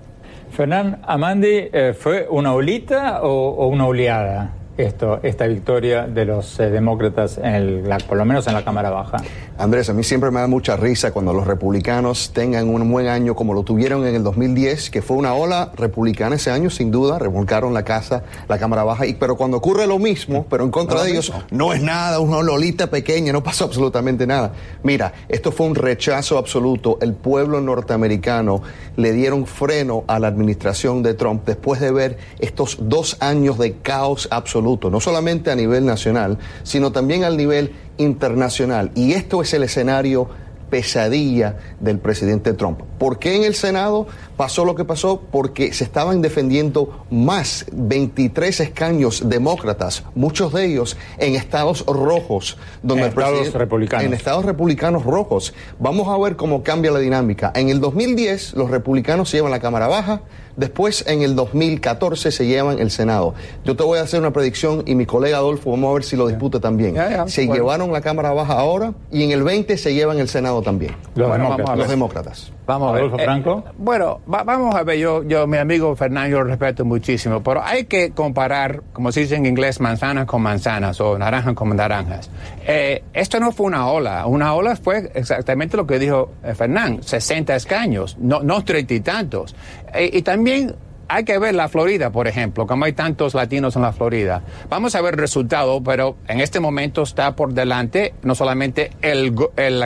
Fernán 0.51 1.01
Amandi, 1.07 1.69
eh, 1.73 1.95
¿fue 1.99 2.27
una 2.29 2.55
olita 2.55 3.23
o 3.23 3.67
una 3.69 3.87
oleada? 3.87 4.55
Esto, 4.77 5.21
esta 5.23 5.47
victoria 5.47 6.07
de 6.07 6.25
los 6.25 6.59
eh, 6.61 6.71
demócratas, 6.71 7.39
en 7.39 7.55
el, 7.55 7.95
por 8.09 8.17
lo 8.17 8.25
menos 8.25 8.47
en 8.47 8.55
la 8.55 8.65
Cámara 8.65 8.91
Baja. 8.91 9.19
Andrés, 9.59 9.91
a 9.91 9.93
mí 9.93 10.05
siempre 10.05 10.31
me 10.31 10.41
da 10.41 10.47
mucha 10.47 10.77
risa 10.77 11.13
cuando 11.13 11.33
los 11.33 11.47
republicanos 11.47 12.31
tengan 12.33 12.69
un 12.69 12.91
buen 12.91 13.09
año 13.09 13.35
como 13.35 13.53
lo 13.53 13.63
tuvieron 13.63 14.07
en 14.07 14.15
el 14.15 14.23
2010, 14.23 14.91
que 14.91 15.03
fue 15.03 15.17
una 15.17 15.35
ola 15.35 15.73
republicana 15.77 16.37
ese 16.37 16.51
año, 16.51 16.71
sin 16.71 16.91
duda, 16.91 17.19
revolcaron 17.19 17.75
la 17.75 17.85
casa, 17.85 18.23
la 18.49 18.59
Cámara 18.59 18.85
Baja, 18.85 19.07
y, 19.07 19.15
pero 19.15 19.37
cuando 19.37 19.59
ocurre 19.59 19.87
lo 19.87 19.99
mismo, 19.99 20.47
pero 20.49 20.65
en 20.65 20.71
contra 20.71 21.03
de 21.03 21.11
ellos, 21.11 21.33
no 21.51 21.73
es 21.73 21.83
nada, 21.83 22.21
una 22.21 22.39
olita 22.39 22.89
pequeña, 22.89 23.33
no 23.33 23.43
pasó 23.43 23.65
absolutamente 23.65 24.27
nada. 24.27 24.53
Mira, 24.83 25.13
esto 25.29 25.53
fue 25.53 25.67
un 25.67 25.75
rechazo 25.75 26.39
absoluto. 26.39 26.99
El 27.01 27.13
pueblo 27.15 27.61
norteamericano 27.61 28.63
le 28.97 29.13
dieron 29.13 29.47
freno 29.47 30.05
a 30.07 30.19
la 30.19 30.29
administración 30.29 31.03
de 31.03 31.15
Trump 31.15 31.45
después 31.45 31.81
de 31.81 31.93
ver 31.93 32.19
estos 32.39 32.79
dos 32.81 33.17
años 33.21 33.59
de 33.59 33.75
caos 33.75 34.29
absoluto 34.31 34.60
no 34.63 35.01
solamente 35.01 35.51
a 35.51 35.57
nivel 35.57 35.85
nacional, 35.85 36.39
sino 36.63 36.93
también 36.93 37.25
al 37.25 37.37
nivel 37.37 37.73
internacional. 37.99 38.91
Y 38.95 39.13
esto 39.13 39.43
es 39.43 39.53
el 39.55 39.63
escenario 39.63 40.29
pesadilla 40.71 41.57
del 41.81 41.99
presidente 41.99 42.55
Trump. 42.55 42.81
¿Por 42.99 43.19
qué 43.19 43.37
en 43.37 43.45
el 43.45 43.55
Senado 43.55 44.07
pasó 44.37 44.65
lo 44.65 44.75
que 44.75 44.85
pasó? 44.85 45.21
Porque 45.31 45.75
se 45.75 45.85
estaban 45.85 46.23
defendiendo 46.23 47.05
más 47.11 47.67
23 47.73 48.61
escaños 48.61 49.29
demócratas, 49.29 50.05
muchos 50.15 50.53
de 50.53 50.67
ellos 50.67 50.97
en 51.19 51.35
estados 51.35 51.85
rojos, 51.87 52.57
donde 52.83 53.05
en 53.05 53.09
estados 53.09 53.53
republicanos. 53.53 54.07
En 54.07 54.15
estados 54.15 54.45
republicanos 54.45 55.05
rojos. 55.05 55.53
Vamos 55.79 56.09
a 56.09 56.17
ver 56.19 56.37
cómo 56.37 56.63
cambia 56.63 56.93
la 56.93 57.01
dinámica. 57.01 57.53
En 57.55 57.69
el 57.69 57.81
2010 57.81 58.55
los 58.55 58.71
republicanos 58.71 59.29
se 59.29 59.39
llevan 59.39 59.51
la 59.51 59.61
Cámara 59.61 59.89
Baja, 59.89 60.23
Después, 60.61 61.07
en 61.07 61.23
el 61.23 61.35
2014, 61.37 62.31
se 62.31 62.47
llevan 62.47 62.81
el 62.81 62.91
Senado. 62.91 63.33
Yo 63.65 63.77
te 63.77 63.83
voy 63.83 63.99
a 63.99 64.03
hacer 64.03 64.21
una 64.21 64.31
predicción 64.31 64.83
y 64.85 64.95
mi 64.95 65.07
colega 65.07 65.39
Adolfo, 65.39 65.71
vamos 65.71 65.91
a 65.91 65.95
ver 65.95 66.05
si 66.05 66.17
lo 66.17 66.29
disputa 66.29 66.61
también. 66.61 66.97
se 67.29 67.47
llevaron 67.47 67.91
la 67.93 68.03
Cámara 68.03 68.35
Baja 68.35 68.59
ahora 68.59 68.93
y 69.11 69.23
en 69.25 69.31
el 69.31 69.43
20 69.43 69.79
se 69.79 69.95
llevan 69.95 70.19
el 70.19 70.29
Senado 70.29 70.61
también. 70.61 70.95
Los, 71.15 71.33
demócratas. 71.33 71.79
los 71.79 71.89
demócratas. 71.89 72.53
Vamos 72.67 72.91
a 72.91 72.93
ver. 72.93 73.01
Adolfo 73.05 73.25
Franco. 73.25 73.65
Eh, 73.67 73.73
bueno, 73.79 74.21
vamos 74.27 74.75
a 74.75 74.83
ver, 74.83 74.99
yo, 74.99 75.23
yo, 75.23 75.47
mi 75.47 75.57
amigo 75.57 75.97
Fernando, 75.97 76.31
yo 76.31 76.39
lo 76.43 76.45
respeto 76.45 76.85
muchísimo, 76.85 77.43
pero 77.43 77.63
hay 77.65 77.87
que 77.87 78.11
comparar, 78.11 78.83
como 78.93 79.13
se 79.13 79.21
dice 79.21 79.37
en 79.37 79.47
inglés, 79.47 79.81
manzanas 79.81 80.27
con 80.27 80.43
manzanas 80.43 81.01
o 81.01 81.19
naranjas 81.19 81.55
con 81.55 81.75
naranjas. 81.75 82.31
Eh, 82.67 83.03
esto 83.15 83.41
no 83.41 83.51
fue 83.51 83.67
una 83.67 83.89
ola. 83.89 84.27
Una 84.27 84.55
ola 84.55 84.77
fue 84.77 85.11
exactamente 85.15 85.79
lo 85.79 85.87
que 85.87 85.99
dijo 85.99 86.33
eh, 86.45 86.55
Fernán, 86.55 87.03
60 87.03 87.57
escaños, 87.57 88.19
no, 88.21 88.41
no 88.43 88.63
30 88.63 88.95
y 88.95 89.01
tantos. 89.01 89.57
Y 89.95 90.23
también 90.23 90.75
hay 91.11 91.25
que 91.25 91.39
ver 91.39 91.57
la 91.57 91.69
Florida, 91.69 92.11
por 92.11 92.29
ejemplo, 92.29 92.69
como 92.69 92.85
hay 92.85 92.93
tantos 92.93 93.35
latinos 93.35 93.75
en 93.75 93.83
la 93.83 93.93
Florida. 93.93 94.43
Vamos 94.69 94.95
a 94.95 95.01
ver 95.01 95.15
el 95.15 95.21
resultado, 95.21 95.83
pero 95.83 96.17
en 96.29 96.41
este 96.41 96.61
momento 96.61 97.03
está 97.03 97.35
por 97.35 97.53
delante 97.53 98.15
no 98.23 98.37
solamente 98.37 98.93
el, 99.03 99.35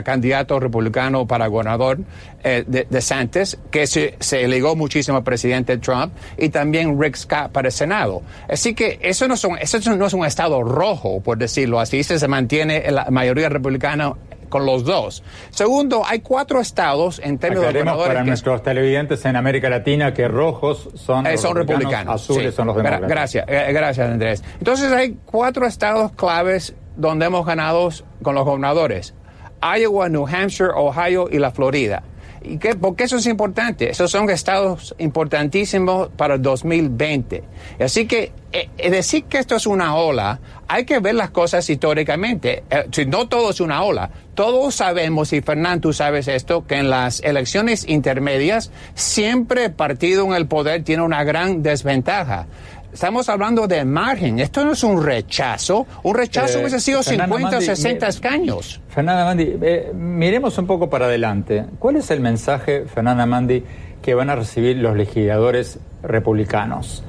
candidato 0.05 0.61
republicano 0.61 1.27
para 1.27 1.47
gobernador 1.47 2.01
eh, 2.43 2.65
de, 2.67 3.01
Santos, 3.01 3.59
que 3.71 3.87
se, 3.87 4.17
se, 4.21 4.47
ligó 4.47 4.77
muchísimo 4.77 5.17
al 5.17 5.25
presidente 5.25 5.79
Trump, 5.79 6.13
y 6.37 6.51
también 6.51 7.01
Rick 7.01 7.17
Scott 7.17 7.53
para 7.53 7.69
el 7.69 7.73
Senado. 7.73 8.21
Así 8.47 8.75
que 8.75 8.99
eso 9.01 9.27
no, 9.27 9.39
son, 9.39 9.57
eso 9.59 9.79
no 9.97 10.07
es 10.07 10.13
un 10.13 10.27
estado 10.27 10.63
rojo, 10.63 11.23
por 11.23 11.39
decirlo 11.39 11.81
así, 11.81 12.03
se 12.03 12.29
mantiene 12.29 12.91
la 12.91 13.07
mayoría 13.11 13.49
republicana 13.49 14.13
con 14.49 14.67
los 14.67 14.85
dos. 14.85 15.23
Segundo, 15.51 16.03
hay 16.07 16.21
cuatro 16.21 16.61
estados 16.61 17.21
en 17.23 17.39
términos 17.39 17.67
de 17.67 17.73
gobernadores. 17.73 18.09
para 18.09 18.25
nuestros 18.25 18.63
televidentes 18.63 19.25
en 19.25 19.37
América 19.37 19.69
Latina 19.69 20.15
que 20.15 20.29
rojos 20.29 20.89
son, 20.95 21.27
eh, 21.27 21.37
son 21.37 21.57
republicanos, 21.57 22.23
azules 22.23 22.55
son 22.55 22.69
los 22.69 22.77
demócratas. 22.77 23.09
Gracias, 23.09 23.45
eh, 23.49 23.73
gracias 23.73 24.09
Andrés. 24.09 24.45
Entonces 24.59 24.93
hay 24.93 25.17
cuatro 25.25 25.67
estados 25.67 26.13
claves 26.13 26.75
donde 26.97 27.27
hemos 27.27 27.45
ganado 27.45 27.89
con 28.23 28.35
los 28.35 28.45
gobernadores. 28.45 29.15
Iowa, 29.63 30.09
New 30.09 30.27
Hampshire, 30.27 30.71
Ohio 30.75 31.29
y 31.31 31.39
la 31.39 31.51
Florida. 31.51 32.03
¿Y 32.45 32.59
qué, 32.59 32.75
¿Por 32.75 32.95
qué 32.95 33.05
eso 33.05 33.17
es 33.17 33.27
importante? 33.27 33.91
Esos 33.91 34.11
son 34.11 34.29
estados 34.29 34.95
importantísimos 34.99 36.09
para 36.17 36.35
el 36.35 36.43
2020. 36.43 37.43
Así 37.81 38.07
que 38.07 38.33
eh, 38.53 38.69
eh, 38.79 38.91
decir 38.91 39.25
que 39.25 39.39
esto 39.39 39.57
es 39.57 39.67
una 39.67 39.97
ola, 39.97 40.39
hay 40.69 40.85
que 40.85 41.01
ver 41.01 41.15
las 41.15 41.31
cosas 41.31 41.69
históricamente. 41.69 42.63
Eh, 42.71 43.07
no 43.07 43.29
todo 43.29 43.51
es 43.51 43.61
una 43.61 43.83
ola. 43.83 44.11
Todos 44.35 44.75
sabemos, 44.75 45.33
y 45.33 45.41
Fernando, 45.41 45.89
tú 45.89 45.93
sabes 45.93 46.29
esto, 46.29 46.67
que 46.67 46.77
en 46.77 46.91
las 46.91 47.21
elecciones 47.21 47.89
intermedias 47.89 48.71
siempre 48.95 49.65
el 49.65 49.73
partido 49.73 50.27
en 50.27 50.35
el 50.35 50.47
poder 50.47 50.85
tiene 50.85 51.03
una 51.03 51.25
gran 51.25 51.63
desventaja. 51.63 52.47
Estamos 52.95 53.29
hablando 53.29 53.67
de 53.67 53.85
margen. 53.85 54.39
Esto 54.39 54.65
no 54.65 54.71
es 54.71 54.85
un 54.85 55.05
rechazo. 55.05 55.85
Un 56.05 56.15
rechazo 56.15 56.61
hubiese 56.61 56.79
sido 56.79 57.03
50 57.03 57.59
o 57.59 57.61
60 57.61 58.07
escaños. 58.07 58.81
Fernanda 58.89 59.25
Mandi, 59.25 59.59
miremos 59.95 60.57
un 60.59 60.69
poco 60.69 60.89
para 60.89 61.07
adelante. 61.07 61.65
¿Cuál 61.81 61.97
es 61.97 62.13
el 62.13 62.21
mensaje, 62.21 62.85
Fernanda 62.85 63.27
Mandi, 63.27 63.65
que 64.01 64.15
van 64.15 64.31
a 64.31 64.37
recibir 64.37 64.77
los 64.77 64.97
legisladores 64.97 65.81
republicanos? 66.05 67.03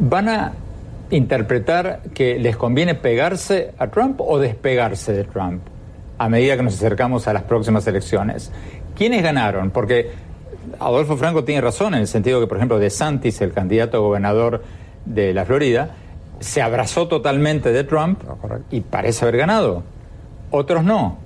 ¿Van 0.00 0.28
a 0.28 0.52
interpretar 1.10 2.00
que 2.12 2.40
les 2.40 2.56
conviene 2.56 2.96
pegarse 2.96 3.70
a 3.78 3.86
Trump 3.86 4.20
o 4.20 4.36
despegarse 4.40 5.12
de 5.12 5.22
Trump 5.22 5.62
a 6.18 6.28
medida 6.28 6.56
que 6.56 6.64
nos 6.64 6.74
acercamos 6.74 7.28
a 7.28 7.32
las 7.32 7.44
próximas 7.44 7.86
elecciones? 7.86 8.50
¿Quiénes 8.96 9.22
ganaron? 9.22 9.70
Porque 9.70 10.10
Adolfo 10.80 11.16
Franco 11.16 11.44
tiene 11.44 11.60
razón 11.60 11.94
en 11.94 12.00
el 12.00 12.08
sentido 12.08 12.40
que, 12.40 12.48
por 12.48 12.56
ejemplo, 12.56 12.80
De 12.80 12.90
Santis, 12.90 13.40
el 13.40 13.52
candidato 13.52 13.96
a 13.96 14.00
gobernador 14.00 14.62
de 15.04 15.34
la 15.34 15.44
Florida, 15.44 15.90
se 16.40 16.62
abrazó 16.62 17.08
totalmente 17.08 17.72
de 17.72 17.84
Trump 17.84 18.22
y 18.70 18.80
parece 18.80 19.24
haber 19.24 19.38
ganado. 19.38 19.82
Otros 20.50 20.84
no. 20.84 21.18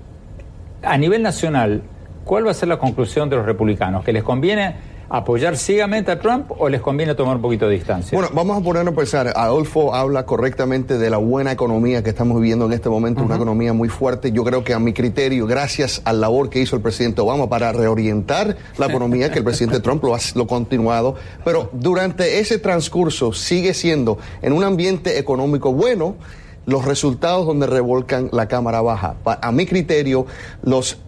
A 0.82 0.98
nivel 0.98 1.22
nacional, 1.22 1.82
¿cuál 2.24 2.46
va 2.46 2.50
a 2.50 2.54
ser 2.54 2.68
la 2.68 2.78
conclusión 2.78 3.30
de 3.30 3.36
los 3.36 3.46
republicanos? 3.46 4.04
¿Que 4.04 4.12
les 4.12 4.22
conviene 4.22 4.76
apoyar 5.08 5.56
ciegamente 5.56 6.10
a 6.10 6.18
Trump 6.18 6.50
o 6.58 6.68
les 6.68 6.80
conviene 6.80 7.14
tomar 7.14 7.36
un 7.36 7.42
poquito 7.42 7.68
de 7.68 7.74
distancia? 7.74 8.16
Bueno, 8.16 8.30
vamos 8.34 8.58
a 8.58 8.64
ponernos 8.64 8.94
a 8.94 8.96
pensar. 8.96 9.32
Adolfo 9.34 9.94
habla 9.94 10.26
correctamente 10.26 10.98
de 10.98 11.10
la 11.10 11.18
buena 11.18 11.52
economía 11.52 12.02
que 12.02 12.10
estamos 12.10 12.40
viviendo 12.40 12.66
en 12.66 12.72
este 12.72 12.88
momento, 12.88 13.22
una 13.22 13.36
economía 13.36 13.72
muy 13.72 13.88
fuerte. 13.88 14.32
Yo 14.32 14.44
creo 14.44 14.64
que 14.64 14.74
a 14.74 14.78
mi 14.78 14.92
criterio, 14.92 15.46
gracias 15.46 16.02
al 16.04 16.20
labor 16.20 16.50
que 16.50 16.60
hizo 16.60 16.76
el 16.76 16.82
presidente 16.82 17.20
Obama 17.20 17.48
para 17.48 17.72
reorientar 17.72 18.56
la 18.78 18.86
economía, 18.86 19.30
que 19.30 19.38
el 19.38 19.44
presidente 19.44 19.80
Trump 19.80 20.02
lo 20.04 20.14
ha, 20.14 20.18
lo 20.34 20.46
continuado, 20.46 21.16
pero 21.44 21.70
durante 21.72 22.40
ese 22.40 22.58
transcurso 22.58 23.32
sigue 23.32 23.74
siendo 23.74 24.18
en 24.42 24.52
un 24.52 24.64
ambiente 24.64 25.18
económico 25.18 25.72
bueno 25.72 26.16
los 26.66 26.84
resultados 26.84 27.46
donde 27.46 27.66
revolcan 27.66 28.28
la 28.32 28.48
Cámara 28.48 28.80
Baja. 28.80 29.16
A 29.24 29.52
mi 29.52 29.66
criterio, 29.66 30.26
los, 30.62 30.98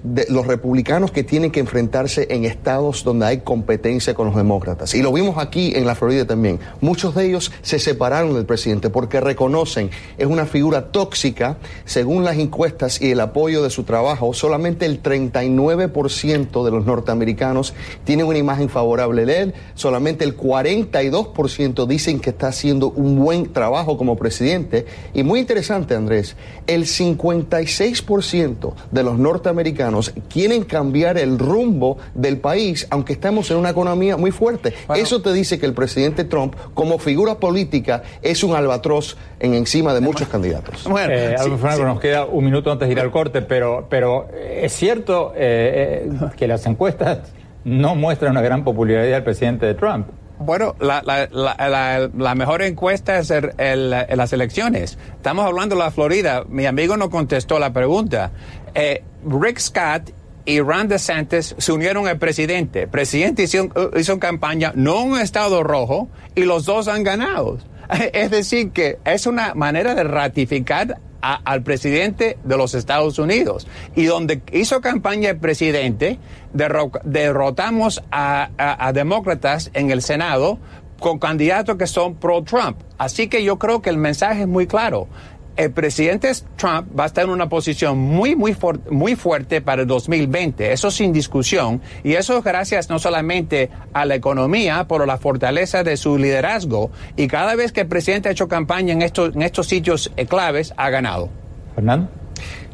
republicanos 0.46 1.10
que 1.10 1.24
tienen 1.24 1.50
que 1.50 1.60
enfrentarse 1.60 2.26
en 2.30 2.44
estados 2.44 3.04
donde 3.04 3.26
hay 3.26 3.38
competencia 3.38 4.14
con 4.14 4.26
los 4.26 4.36
demócratas, 4.36 4.94
y 4.94 5.02
lo 5.02 5.12
vimos 5.12 5.38
aquí 5.38 5.72
en 5.74 5.86
la 5.86 5.94
Florida 5.94 6.26
también, 6.26 6.60
muchos 6.80 7.14
de 7.14 7.26
ellos 7.26 7.52
se 7.62 7.78
separaron 7.78 8.34
del 8.34 8.44
presidente 8.44 8.90
porque 8.90 9.20
reconocen 9.20 9.90
es 10.18 10.26
una 10.26 10.46
figura 10.46 10.92
tóxica, 10.92 11.56
según 11.84 12.24
las 12.24 12.36
encuestas 12.38 13.00
y 13.00 13.10
el 13.10 13.20
apoyo 13.20 13.62
de 13.62 13.70
su 13.70 13.84
trabajo, 13.84 14.32
solamente 14.34 14.86
el 14.86 15.02
39% 15.02 16.64
de 16.64 16.70
los 16.70 16.84
norteamericanos 16.86 17.74
tienen 18.04 18.26
una 18.26 18.38
imagen 18.38 18.68
favorable 18.68 19.24
de 19.24 19.40
él, 19.40 19.54
solamente 19.74 20.24
el 20.24 20.36
42% 20.36 21.86
dicen 21.86 22.20
que 22.20 22.30
está 22.30 22.48
haciendo 22.48 22.90
un 22.90 23.18
buen 23.18 23.52
trabajo 23.52 23.96
como 23.96 24.16
presidente, 24.16 24.86
y 25.14 25.22
muy 25.22 25.45
interesante, 25.46 25.94
Andrés. 25.94 26.36
El 26.66 26.86
56% 26.86 28.74
de 28.90 29.02
los 29.02 29.18
norteamericanos 29.18 30.12
quieren 30.28 30.64
cambiar 30.64 31.18
el 31.18 31.38
rumbo 31.38 31.98
del 32.14 32.38
país, 32.38 32.86
aunque 32.90 33.12
estamos 33.12 33.50
en 33.50 33.58
una 33.58 33.70
economía 33.70 34.16
muy 34.16 34.32
fuerte. 34.32 34.74
Eso 34.96 35.22
te 35.22 35.32
dice 35.32 35.58
que 35.60 35.66
el 35.66 35.72
presidente 35.72 36.24
Trump, 36.24 36.56
como 36.74 36.98
figura 36.98 37.36
política, 37.36 38.02
es 38.22 38.42
un 38.42 38.56
albatroz 38.56 39.16
en 39.38 39.54
encima 39.54 39.94
de 39.94 40.00
muchos 40.00 40.28
candidatos. 40.28 40.84
Bueno, 40.88 41.12
eh, 41.12 41.36
nos 41.38 42.00
queda 42.00 42.24
un 42.24 42.44
minuto 42.44 42.72
antes 42.72 42.88
de 42.88 42.92
ir 42.92 43.00
al 43.00 43.10
corte, 43.10 43.42
pero, 43.42 43.86
pero 43.88 44.28
es 44.34 44.72
cierto 44.72 45.32
eh, 45.36 46.08
eh, 46.10 46.26
que 46.36 46.48
las 46.48 46.66
encuestas 46.66 47.20
no 47.64 47.94
muestran 47.94 48.32
una 48.32 48.42
gran 48.42 48.64
popularidad 48.64 49.14
del 49.14 49.24
presidente 49.24 49.66
de 49.66 49.74
Trump. 49.74 50.08
Bueno, 50.38 50.76
la, 50.80 51.02
la, 51.02 51.28
la, 51.30 52.10
la, 52.14 52.34
mejor 52.34 52.62
encuesta 52.62 53.18
es 53.18 53.30
el, 53.30 53.90
las 53.90 54.32
elecciones. 54.32 54.98
Estamos 55.16 55.46
hablando 55.46 55.74
de 55.76 55.82
la 55.82 55.90
Florida. 55.90 56.44
Mi 56.48 56.66
amigo 56.66 56.96
no 56.96 57.08
contestó 57.08 57.58
la 57.58 57.72
pregunta. 57.72 58.32
Eh, 58.74 59.02
Rick 59.26 59.58
Scott 59.58 60.12
y 60.44 60.60
Ron 60.60 60.88
DeSantis 60.88 61.54
se 61.56 61.72
unieron 61.72 62.06
al 62.06 62.18
presidente. 62.18 62.82
El 62.82 62.88
presidente 62.88 63.44
hizo, 63.44 63.68
hizo 63.96 64.18
campaña, 64.18 64.72
no 64.74 65.02
un 65.02 65.18
estado 65.18 65.62
rojo, 65.62 66.08
y 66.34 66.42
los 66.42 66.66
dos 66.66 66.88
han 66.88 67.02
ganado. 67.02 67.58
Es 68.12 68.30
decir, 68.30 68.72
que 68.72 68.98
es 69.04 69.26
una 69.26 69.54
manera 69.54 69.94
de 69.94 70.04
ratificar 70.04 70.98
al 71.34 71.62
presidente 71.62 72.38
de 72.44 72.56
los 72.56 72.74
Estados 72.74 73.18
Unidos. 73.18 73.66
Y 73.94 74.04
donde 74.04 74.42
hizo 74.52 74.80
campaña 74.80 75.30
el 75.30 75.38
presidente, 75.38 76.18
derrotamos 76.52 78.02
a, 78.10 78.92
demócratas 78.94 79.70
en 79.74 79.90
el 79.90 80.02
Senado 80.02 80.58
con 81.00 81.18
candidatos 81.18 81.76
que 81.76 81.86
son 81.86 82.14
pro-Trump. 82.14 82.78
Así 82.98 83.28
que 83.28 83.44
yo 83.44 83.58
creo 83.58 83.82
que 83.82 83.90
el 83.90 83.98
mensaje 83.98 84.42
es 84.42 84.48
muy 84.48 84.66
claro 84.66 85.08
el 85.56 85.70
presidente 85.72 86.30
Trump 86.56 86.88
va 86.98 87.04
a 87.04 87.06
estar 87.06 87.24
en 87.24 87.30
una 87.30 87.48
posición 87.48 87.98
muy, 87.98 88.36
muy, 88.36 88.56
muy 88.90 89.16
fuerte 89.16 89.60
para 89.60 89.82
el 89.82 89.88
2020. 89.88 90.72
Eso 90.72 90.90
sin 90.90 91.12
discusión. 91.12 91.80
Y 92.04 92.14
eso 92.14 92.38
es 92.38 92.44
gracias 92.44 92.90
no 92.90 92.98
solamente 92.98 93.70
a 93.92 94.04
la 94.04 94.14
economía, 94.14 94.86
pero 94.88 95.04
a 95.04 95.06
la 95.06 95.18
fortaleza 95.18 95.82
de 95.82 95.96
su 95.96 96.18
liderazgo. 96.18 96.90
Y 97.16 97.26
cada 97.28 97.54
vez 97.54 97.72
que 97.72 97.82
el 97.82 97.88
presidente 97.88 98.28
ha 98.28 98.32
hecho 98.32 98.48
campaña 98.48 98.92
en 98.92 99.02
estos, 99.02 99.34
en 99.34 99.42
estos 99.42 99.66
sitios 99.66 100.12
eh, 100.16 100.26
claves, 100.26 100.74
ha 100.76 100.90
ganado. 100.90 101.28
Fernando. 101.74 102.08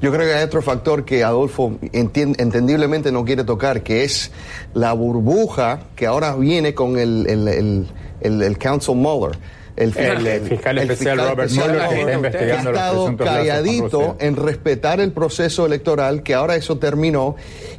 Yo 0.01 0.11
creo 0.11 0.27
que 0.27 0.35
hay 0.35 0.42
otro 0.42 0.62
factor 0.62 1.05
que 1.05 1.23
Adolfo 1.23 1.79
entendiblemente 1.92 3.12
no 3.12 3.25
quiere 3.25 3.45
tocar, 3.45 3.85
que 3.85 4.03
es 4.03 4.33
la 4.75 4.92
burbuja 4.95 5.83
que 5.95 6.07
ahora 6.07 6.35
viene 6.35 6.75
con 6.75 6.99
el, 6.99 7.25
el, 7.29 7.87
el, 8.21 8.42
el 8.42 8.59
Council 8.59 8.97
Mueller 8.97 9.38
el, 9.77 9.93
fiscal 9.93 10.79
especial 10.79 11.19
Robert 11.19 11.51
Mueller 11.51 11.89
que 11.89 12.01
está 12.01 12.13
investigando 12.13 12.71
ha 12.71 12.73
estado 12.73 13.17
calladito 13.17 14.17
en 14.21 14.37
respetar 14.37 15.01
el 15.01 15.13
proceso 15.13 15.67
electoral, 15.67 16.23
que 16.23 16.35
ahora 16.35 16.57
eso 16.57 16.79
terminó, 16.79 17.37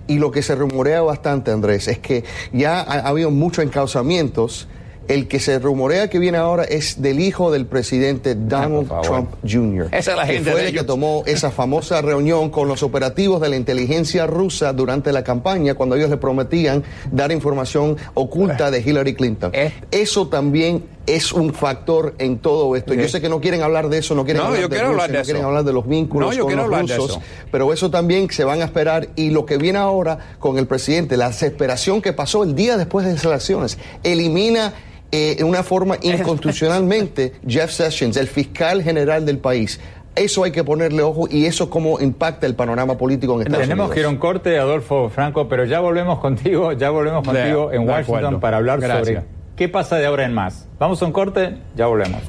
y 0.07 0.17
lo 0.17 0.31
que 0.31 0.41
se 0.41 0.55
rumorea 0.55 1.01
bastante, 1.01 1.51
Andrés, 1.51 1.87
es 1.87 1.99
que 1.99 2.23
ya 2.51 2.79
ha, 2.79 3.07
habido 3.07 3.31
muchos 3.31 3.63
encauzamientos 3.63 4.67
el 5.07 5.27
que 5.27 5.39
se 5.39 5.59
rumorea 5.59 6.09
que 6.09 6.19
viene 6.19 6.37
ahora 6.37 6.63
es 6.63 7.01
del 7.01 7.19
hijo 7.19 7.51
del 7.51 7.65
presidente 7.65 8.35
Donald 8.35 8.89
Trump 9.01 9.29
Jr. 9.41 9.89
Esa 9.91 10.11
es 10.11 10.17
la 10.17 10.25
gente 10.25 10.45
que 10.45 10.51
fue 10.51 10.67
el 10.67 10.73
que 10.73 10.83
tomó 10.83 11.23
esa 11.25 11.51
famosa 11.51 12.01
reunión 12.01 12.49
con 12.49 12.67
los 12.67 12.83
operativos 12.83 13.41
de 13.41 13.49
la 13.49 13.57
inteligencia 13.57 14.27
rusa 14.27 14.71
durante 14.71 15.11
la 15.11 15.23
campaña 15.23 15.73
cuando 15.73 15.95
ellos 15.95 16.09
le 16.09 16.17
prometían 16.17 16.83
dar 17.11 17.31
información 17.31 17.97
oculta 18.13 18.71
de 18.71 18.79
Hillary 18.79 19.13
Clinton. 19.13 19.51
Eh. 19.53 19.73
Eso 19.91 20.27
también 20.27 20.85
es 21.05 21.33
un 21.33 21.53
factor 21.53 22.15
en 22.17 22.39
todo 22.39 22.75
esto. 22.75 22.93
Yo 22.93 23.07
sé 23.07 23.21
que 23.21 23.29
no 23.29 23.41
quieren 23.41 23.61
hablar 23.61 23.89
de 23.89 23.97
eso, 23.97 24.15
no 24.15 24.23
quieren 24.23 24.43
hablar 24.43 24.69
de, 24.69 24.83
Rusia, 24.83 25.07
no 25.07 25.23
quieren 25.23 25.43
hablar 25.43 25.63
de 25.63 25.73
los 25.73 25.87
vínculos 25.87 26.37
con 26.37 26.55
los 26.55 26.67
rusos, 26.67 27.19
pero 27.51 27.73
eso 27.73 27.89
también 27.89 28.29
se 28.29 28.43
van 28.43 28.61
a 28.61 28.65
esperar 28.65 29.09
y 29.15 29.29
lo 29.29 29.45
que 29.45 29.57
viene 29.57 29.79
ahora 29.79 30.17
con 30.39 30.57
el 30.57 30.67
presidente, 30.67 31.17
la 31.17 31.27
desesperación 31.27 32.01
que 32.01 32.13
pasó 32.13 32.43
el 32.43 32.55
día 32.55 32.77
después 32.77 33.05
de 33.05 33.13
las 33.13 33.25
elecciones, 33.25 33.77
elimina 34.03 34.73
eh, 35.11 35.35
de 35.37 35.43
una 35.43 35.63
forma 35.63 35.97
inconstitucionalmente 36.01 37.33
Jeff 37.47 37.71
Sessions, 37.71 38.17
el 38.17 38.27
fiscal 38.27 38.81
general 38.81 39.25
del 39.25 39.39
país. 39.39 39.79
Eso 40.15 40.43
hay 40.43 40.51
que 40.51 40.63
ponerle 40.63 41.01
ojo 41.01 41.27
y 41.27 41.47
eso 41.47 41.71
cómo 41.71 41.99
impacta 41.99 42.45
el 42.45 42.53
panorama 42.53 42.97
político 42.99 43.33
en 43.33 43.47
Estados 43.47 43.63
Tenemos 43.63 43.85
Unidos. 43.85 43.93
que 43.95 43.99
ir 43.99 44.05
a 44.05 44.09
un 44.09 44.17
corte, 44.17 44.59
Adolfo 44.59 45.09
Franco, 45.09 45.49
pero 45.49 45.65
ya 45.65 45.79
volvemos 45.79 46.19
contigo, 46.19 46.71
ya 46.73 46.91
volvemos 46.91 47.25
contigo 47.25 47.71
en 47.71 47.89
Washington 47.89 48.39
para 48.39 48.57
hablar 48.57 48.79
sobre 48.79 49.23
¿Qué 49.55 49.69
pasa 49.69 49.97
de 49.97 50.07
ahora 50.07 50.25
en 50.25 50.33
más? 50.33 50.67
Vamos 50.79 50.99
a 51.03 51.05
un 51.05 51.11
corte, 51.11 51.57
ya 51.75 51.85
volvemos. 51.85 52.21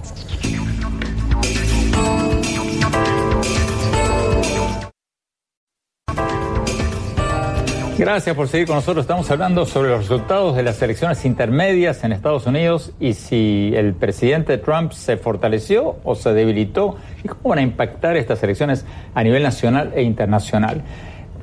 Gracias 7.96 8.36
por 8.36 8.48
seguir 8.48 8.66
con 8.66 8.76
nosotros. 8.76 9.04
Estamos 9.04 9.30
hablando 9.30 9.64
sobre 9.64 9.88
los 9.88 10.00
resultados 10.00 10.54
de 10.54 10.64
las 10.64 10.82
elecciones 10.82 11.24
intermedias 11.24 12.04
en 12.04 12.12
Estados 12.12 12.44
Unidos 12.46 12.92
y 13.00 13.14
si 13.14 13.72
el 13.74 13.94
presidente 13.94 14.58
Trump 14.58 14.92
se 14.92 15.16
fortaleció 15.16 15.96
o 16.04 16.14
se 16.16 16.34
debilitó 16.34 16.96
y 17.22 17.28
cómo 17.28 17.50
van 17.50 17.60
a 17.60 17.62
impactar 17.62 18.18
estas 18.18 18.42
elecciones 18.42 18.84
a 19.14 19.22
nivel 19.22 19.42
nacional 19.42 19.92
e 19.94 20.02
internacional. 20.02 20.82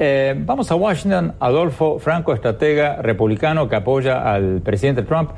Eh, 0.04 0.34
vamos 0.36 0.72
a 0.72 0.76
Washington. 0.76 1.36
Adolfo 1.40 2.00
Franco, 2.00 2.34
estratega 2.34 3.02
republicano 3.04 3.70
que 3.70 3.76
apoya 3.76 4.34
al 4.34 4.62
presidente 4.62 5.04
Trump. 5.04 5.32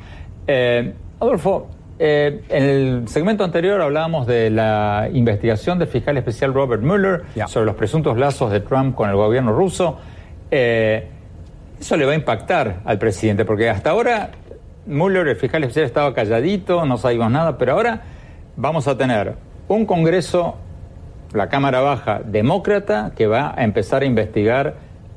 Eh, 0.46 0.92
Adolfo, 1.20 1.68
eh, 1.98 2.42
en 2.48 2.62
el 2.64 3.08
segmento 3.08 3.44
anterior 3.44 3.80
hablábamos 3.80 4.26
de 4.26 4.50
la 4.50 5.08
investigación 5.12 5.78
del 5.78 5.88
fiscal 5.88 6.16
especial 6.16 6.52
Robert 6.52 6.82
Mueller 6.82 7.22
sobre 7.46 7.66
los 7.66 7.76
presuntos 7.76 8.18
lazos 8.18 8.50
de 8.50 8.60
Trump 8.60 8.94
con 8.94 9.08
el 9.08 9.16
gobierno 9.16 9.52
ruso. 9.52 9.98
Eh, 10.50 11.08
Eso 11.80 11.96
le 11.96 12.04
va 12.04 12.12
a 12.12 12.14
impactar 12.14 12.80
al 12.84 12.98
presidente, 12.98 13.44
porque 13.44 13.68
hasta 13.68 13.90
ahora 13.90 14.30
Mueller, 14.86 15.28
el 15.28 15.36
fiscal 15.36 15.62
especial, 15.62 15.86
estaba 15.86 16.14
calladito, 16.14 16.84
no 16.84 16.98
sabíamos 16.98 17.32
nada, 17.32 17.58
pero 17.58 17.72
ahora 17.72 18.02
vamos 18.56 18.86
a 18.86 18.96
tener 18.96 19.34
un 19.68 19.86
Congreso, 19.86 20.56
la 21.32 21.48
Cámara 21.48 21.80
Baja, 21.80 22.20
demócrata, 22.24 23.12
que 23.16 23.26
va 23.26 23.54
a 23.56 23.64
empezar 23.64 24.02
a 24.02 24.04
investigar 24.04 24.74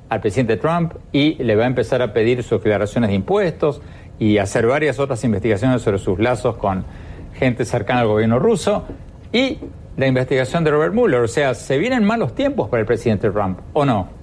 al 0.10 0.22
presidente 0.22 0.58
Trump 0.58 0.94
y 1.12 1.42
le 1.44 1.56
va 1.56 1.66
a 1.66 1.68
empezar 1.68 2.02
a 2.02 2.14
pedir 2.14 2.42
sus 2.44 2.64
declaraciones 2.64 3.10
de 3.10 3.16
impuestos 3.16 3.82
y 4.20 4.38
hacer 4.38 4.68
varias 4.68 5.00
otras 5.00 5.24
investigaciones 5.24 5.82
sobre 5.82 6.00
sus 6.00 6.20
lazos 6.20 6.58
con 6.58 6.86
gente 7.34 7.66
cercana 7.66 8.02
al 8.02 8.08
gobierno 8.08 8.40
ruso 8.40 8.86
y 9.32 9.60
la 9.96 10.08
investigación 10.08 10.64
de 10.64 10.72
Robert 10.72 10.94
Mueller. 10.94 11.22
O 11.22 11.28
sea, 11.28 11.54
¿se 11.54 11.78
vienen 11.78 12.04
malos 12.04 12.36
tiempos 12.36 12.70
para 12.70 12.82
el 12.82 12.88
presidente 12.88 13.30
Trump 13.30 13.60
o 13.74 13.86
no? 13.86 14.18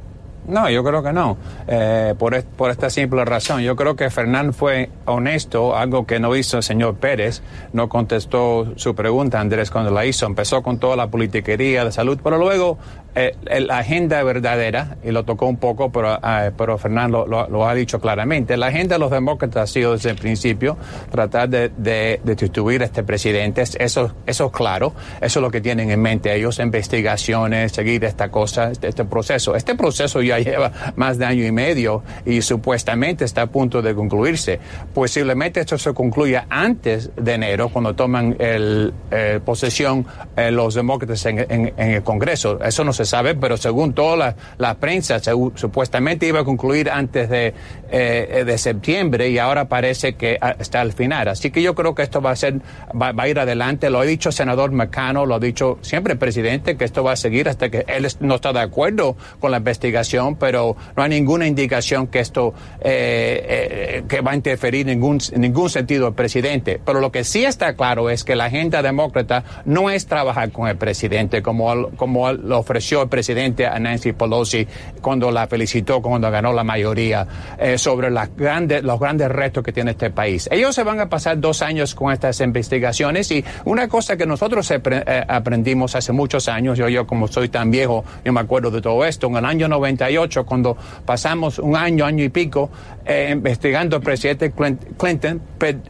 No, 0.47 0.69
yo 0.69 0.85
creo 0.85 1.03
que 1.03 1.13
no. 1.13 1.39
Eh, 1.67 2.15
por, 2.19 2.43
por, 2.45 2.71
esta 2.71 2.91
simple 2.91 3.25
razón. 3.25 3.63
Yo 3.63 3.77
creo 3.77 3.97
que 3.97 4.11
Fernán 4.11 4.53
fue 4.53 4.91
honesto, 5.07 5.75
algo 5.75 6.07
que 6.07 6.21
no 6.21 6.37
hizo 6.37 6.59
el 6.59 6.63
señor 6.63 6.97
Pérez. 6.97 7.43
No 7.73 7.89
contestó 7.89 8.73
su 8.77 8.95
pregunta, 8.95 9.41
Andrés, 9.41 9.71
cuando 9.71 9.91
la 9.91 10.05
hizo. 10.05 10.27
Empezó 10.27 10.63
con 10.63 10.79
toda 10.79 10.97
la 10.97 11.09
politiquería 11.09 11.85
de 11.85 11.93
salud, 11.93 12.19
pero 12.23 12.37
luego 12.37 12.79
la 13.15 13.79
agenda 13.79 14.23
verdadera, 14.23 14.97
y 15.05 15.11
lo 15.11 15.25
tocó 15.25 15.47
un 15.47 15.57
poco, 15.57 15.93
pero, 15.93 16.15
eh, 16.17 16.51
pero 16.57 16.79
Fernando 16.79 17.27
lo, 17.27 17.69
ha 17.69 17.75
dicho 17.75 18.01
claramente, 18.01 18.57
la 18.57 18.67
agenda 18.67 18.97
de 18.97 18.99
los 18.99 19.11
demócratas 19.11 19.71
ha 19.71 19.73
sido 19.73 19.93
desde 19.93 20.11
el 20.11 20.17
principio 20.17 20.77
tratar 21.11 21.49
de, 21.49 21.71
de, 21.77 22.21
destituir 22.25 22.83
a 22.83 22.87
este 22.87 23.05
presidente. 23.05 23.63
Eso, 23.63 24.15
eso 24.27 24.47
es 24.47 24.53
claro, 24.53 24.95
eso 25.21 25.39
es 25.39 25.43
lo 25.43 25.51
que 25.51 25.61
tienen 25.61 25.91
en 25.91 26.03
mente 26.03 26.35
ellos, 26.35 26.59
investigaciones, 26.59 27.73
seguir 27.73 28.05
esta 28.05 28.31
cosa, 28.31 28.71
este, 28.71 28.89
este 28.89 29.05
proceso. 29.05 29.55
Este 29.55 29.75
proceso 29.77 30.21
ya 30.21 30.39
lleva 30.39 30.73
más 30.97 31.19
de 31.19 31.27
año 31.27 31.47
y 31.47 31.53
medio 31.53 32.03
y 32.27 32.43
supuestamente 32.43 33.25
está 33.25 33.43
a 33.43 33.47
punto 33.47 33.81
de 33.81 33.95
concluirse. 33.95 34.59
Posiblemente 34.93 35.61
esto 35.61 35.79
se 35.79 35.95
concluya 35.95 36.47
antes 36.51 37.11
de 37.17 37.35
enero, 37.35 37.69
cuando 37.69 37.95
toman 37.95 38.37
el, 38.41 38.93
eh, 39.11 39.41
posesión 39.45 40.07
los 40.51 40.75
demócratas 40.75 41.25
en, 41.27 41.39
en 41.49 41.73
el 41.77 42.03
Congreso. 42.03 42.61
Eso 42.61 42.83
no 42.83 42.93
se 42.93 43.04
sabe, 43.07 43.35
pero 43.35 43.57
según 43.57 43.93
toda 43.93 44.37
la, 44.59 44.75
prensa, 44.75 45.21
supuestamente 45.55 46.27
iba 46.27 46.41
a 46.41 46.45
concluir 46.45 46.91
antes 46.91 47.29
de, 47.31 47.55
eh, 47.91 48.43
de 48.45 48.59
septiembre 48.59 49.31
y 49.31 49.39
ahora 49.39 49.67
parece 49.69 50.15
que 50.15 50.39
está 50.59 50.81
al 50.81 50.93
final. 50.93 51.29
Así 51.29 51.51
que 51.51 51.63
yo 51.63 51.75
creo 51.75 51.95
que 51.95 52.03
esto 52.03 52.21
va 52.21 52.33
a 52.33 52.37
ser, 52.37 52.61
va, 53.01 53.15
a 53.17 53.29
ir 53.29 53.39
adelante. 53.39 53.91
Lo 53.91 54.01
ha 54.01 54.05
dicho 54.05 54.31
el 54.31 54.35
senador 54.35 54.73
McConnell, 54.73 55.29
lo 55.29 55.37
ha 55.37 55.41
dicho 55.41 55.79
siempre 55.81 56.15
el 56.15 56.19
presidente, 56.19 56.77
que 56.77 56.85
esto 56.85 57.05
va 57.05 57.13
a 57.13 57.17
seguir 57.17 57.49
hasta 57.49 57.71
que 57.71 57.85
él 57.89 58.07
no 58.21 58.37
está 58.37 58.53
de 58.53 58.61
acuerdo 58.61 59.17
con 59.41 59.51
la 59.51 59.59
investigación, 59.59 60.37
pero 60.37 60.77
no 60.97 61.03
hay 61.03 61.11
ninguna 61.11 61.47
indicación 61.47 62.07
que 62.07 62.21
esto 62.21 62.55
eh, 62.81 63.47
eh, 63.49 64.05
que 64.09 64.21
va 64.21 64.33
a 64.33 64.35
interferir 64.35 64.89
en 64.89 64.99
ningún, 64.99 65.19
ningún 65.37 65.71
sentido 65.71 66.09
el 66.09 66.15
presidente. 66.15 66.81
Pero 66.85 67.01
lo 67.01 67.11
que 67.13 67.25
sí 67.25 67.45
está 67.45 67.75
claro 67.75 68.11
es 68.11 68.25
que 68.25 68.37
la 68.37 68.47
agenda 68.47 68.83
demócrata 68.83 69.45
no 69.65 69.91
es 69.91 70.07
trabajar 70.07 70.51
con 70.51 70.69
el 70.69 70.77
presidente 70.77 71.43
como, 71.43 71.91
como 71.91 72.33
lo 72.33 72.59
ofreció 72.59 72.94
el 73.03 73.09
presidente 73.09 73.67
a 73.67 73.79
Nancy 73.79 74.13
Pelosi 74.13 74.67
cuando 75.01 75.31
la 75.31 75.47
felicitó, 75.47 76.01
cuando 76.01 76.31
ganó 76.31 76.53
la 76.53 76.65
mayoría, 76.65 77.27
eh, 77.59 77.79
sobre 77.79 78.11
las 78.11 78.35
grandes, 78.37 78.83
los 78.83 78.99
grandes 78.99 79.29
retos 79.29 79.63
que 79.63 79.73
tiene 79.73 79.93
este 79.93 80.11
país. 80.11 80.49
Ellos 80.51 80.75
se 80.75 80.83
van 80.83 81.01
a 81.01 81.09
pasar 81.09 81.39
dos 81.41 81.63
años 81.63 81.95
con 81.95 82.13
estas 82.13 82.41
investigaciones 82.41 83.31
y 83.31 83.45
una 83.65 83.89
cosa 83.89 84.17
que 84.17 84.27
nosotros 84.27 84.71
eh, 84.71 85.25
aprendimos 85.29 85.95
hace 85.95 86.13
muchos 86.13 86.49
años, 86.49 86.79
yo, 86.79 86.89
yo 86.89 87.07
como 87.07 87.29
soy 87.29 87.49
tan 87.49 87.71
viejo, 87.71 88.05
yo 88.25 88.33
me 88.33 88.41
acuerdo 88.41 88.71
de 88.71 88.81
todo 88.81 89.05
esto, 89.05 89.27
en 89.29 89.37
el 89.37 89.45
año 89.45 89.69
98, 89.69 90.45
cuando 90.45 90.77
pasamos 91.05 91.59
un 91.59 91.77
año, 91.77 92.05
año 92.05 92.25
y 92.25 92.29
pico, 92.29 92.71
eh, 93.07 93.29
investigando 93.33 93.97
al 93.97 94.03
presidente 94.03 94.53
Clinton, 94.53 95.43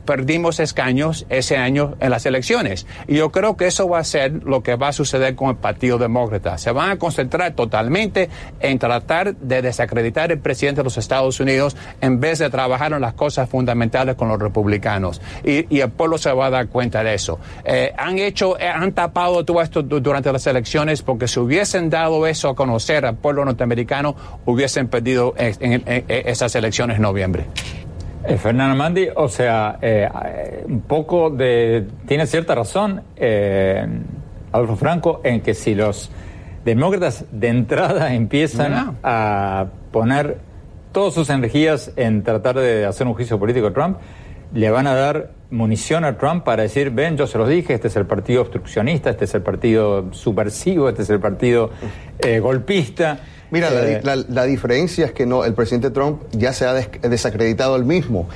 perdimos 0.05 0.59
escaños 0.61 1.27
ese 1.29 1.57
año 1.57 1.95
en 2.01 2.11
las 2.11 2.27
elecciones. 2.27 2.87
Y 3.07 3.17
yo 3.17 3.31
creo 3.31 3.57
que 3.57 3.67
eso 3.67 3.89
va 3.89 3.99
a 3.99 4.05
ser 4.05 4.43
lo 4.45 4.63
que 4.63 4.77
va 4.77 4.89
a 4.89 4.93
suceder 4.93 5.35
con 5.35 5.51
el 5.51 5.57
Partido 5.57 5.99
Demócrata. 5.99 6.59
Se 6.59 6.73
van 6.73 6.91
a 6.91 6.97
concentrar 6.97 7.55
totalmente 7.55 8.29
en 8.61 8.79
tratar 8.79 9.37
de 9.37 9.63
desacreditar 9.63 10.31
al 10.33 10.39
presidente 10.39 10.81
de 10.81 10.85
los 10.85 10.97
Estados 10.97 11.39
Unidos 11.41 11.77
en 12.01 12.21
vez 12.21 12.39
de 12.39 12.51
trabajar 12.51 12.93
en 12.93 13.01
las 13.01 13.15
cosas 13.15 13.49
fundamentales 13.49 14.17
con 14.17 14.29
los 14.29 14.39
republicanos. 14.39 15.21
Y, 15.45 15.65
el 15.85 15.91
pueblo 15.91 16.17
se 16.17 16.33
va 16.33 16.47
a 16.47 16.51
dar 16.51 16.69
cuenta 16.69 17.05
de 17.05 17.15
eso. 17.15 17.39
Eh, 17.65 17.93
han 17.97 18.19
hecho, 18.19 18.59
eh, 18.59 18.67
han 18.67 18.93
tapado 18.93 19.45
todo 19.45 19.61
esto 19.61 19.83
durante 19.83 20.33
las 20.33 20.47
elecciones 20.47 21.03
porque 21.03 21.29
si 21.29 21.39
hubiesen 21.41 21.91
dado 21.91 22.27
eso 22.27 22.49
a 22.49 22.55
conocer 22.55 23.05
al 23.05 23.17
pueblo 23.17 23.45
norteamericano, 23.45 24.17
hubiesen 24.47 24.89
perdido 24.89 25.35
esas 25.37 26.55
elecciones 26.55 26.99
noviembre. 27.05 27.45
Eh, 28.27 28.37
Fernando 28.37 28.75
Mandi, 28.75 29.09
o 29.15 29.29
sea, 29.29 29.79
un 30.67 30.81
poco 30.81 31.31
de. 31.31 31.87
Tiene 32.07 32.27
cierta 32.27 32.55
razón, 32.55 33.03
Adolfo 34.51 34.77
Franco, 34.77 35.21
en 35.23 35.41
que 35.41 35.55
si 35.55 35.75
los 35.75 36.11
demócratas 36.65 37.27
de 37.31 37.49
entrada 37.49 38.15
empiezan 38.15 38.97
a 39.03 39.67
poner 39.93 40.39
todas 40.93 41.13
sus 41.13 41.29
energías 41.29 41.93
en 41.97 42.23
tratar 42.23 42.57
de 42.57 42.87
hacer 42.87 43.07
un 43.07 43.15
juicio 43.15 43.39
político 43.39 43.67
a 43.67 43.73
Trump, 43.73 43.99
le 44.55 44.71
van 44.71 44.87
a 44.87 44.95
dar 44.95 45.33
munición 45.51 46.05
a 46.05 46.17
Trump 46.17 46.45
para 46.45 46.63
decir, 46.63 46.91
ven, 46.91 47.17
yo 47.17 47.27
se 47.27 47.37
los 47.37 47.49
dije, 47.49 47.75
este 47.75 47.89
es 47.89 47.97
el 47.97 48.07
partido 48.07 48.43
obstruccionista, 48.43 49.11
este 49.11 49.25
es 49.25 49.35
el 49.35 49.43
partido 49.43 50.13
subversivo, 50.13 50.89
este 50.89 51.03
es 51.03 51.11
el 51.11 51.21
partido 51.21 51.71
eh, 52.19 52.39
golpista. 52.39 53.19
Mira, 53.55 53.69
eh, 53.73 54.03
la, 54.03 54.45
diferencia 54.47 55.07
es 55.07 55.13
que 55.13 55.27
no, 55.27 55.45
el 55.45 55.55
presidente 55.55 55.91
Trump 55.91 56.23
ya 56.33 56.53
se 56.53 56.67
ha 56.67 56.75
desacreditado 56.75 57.77
el 57.77 57.85
mismo. 57.85 58.29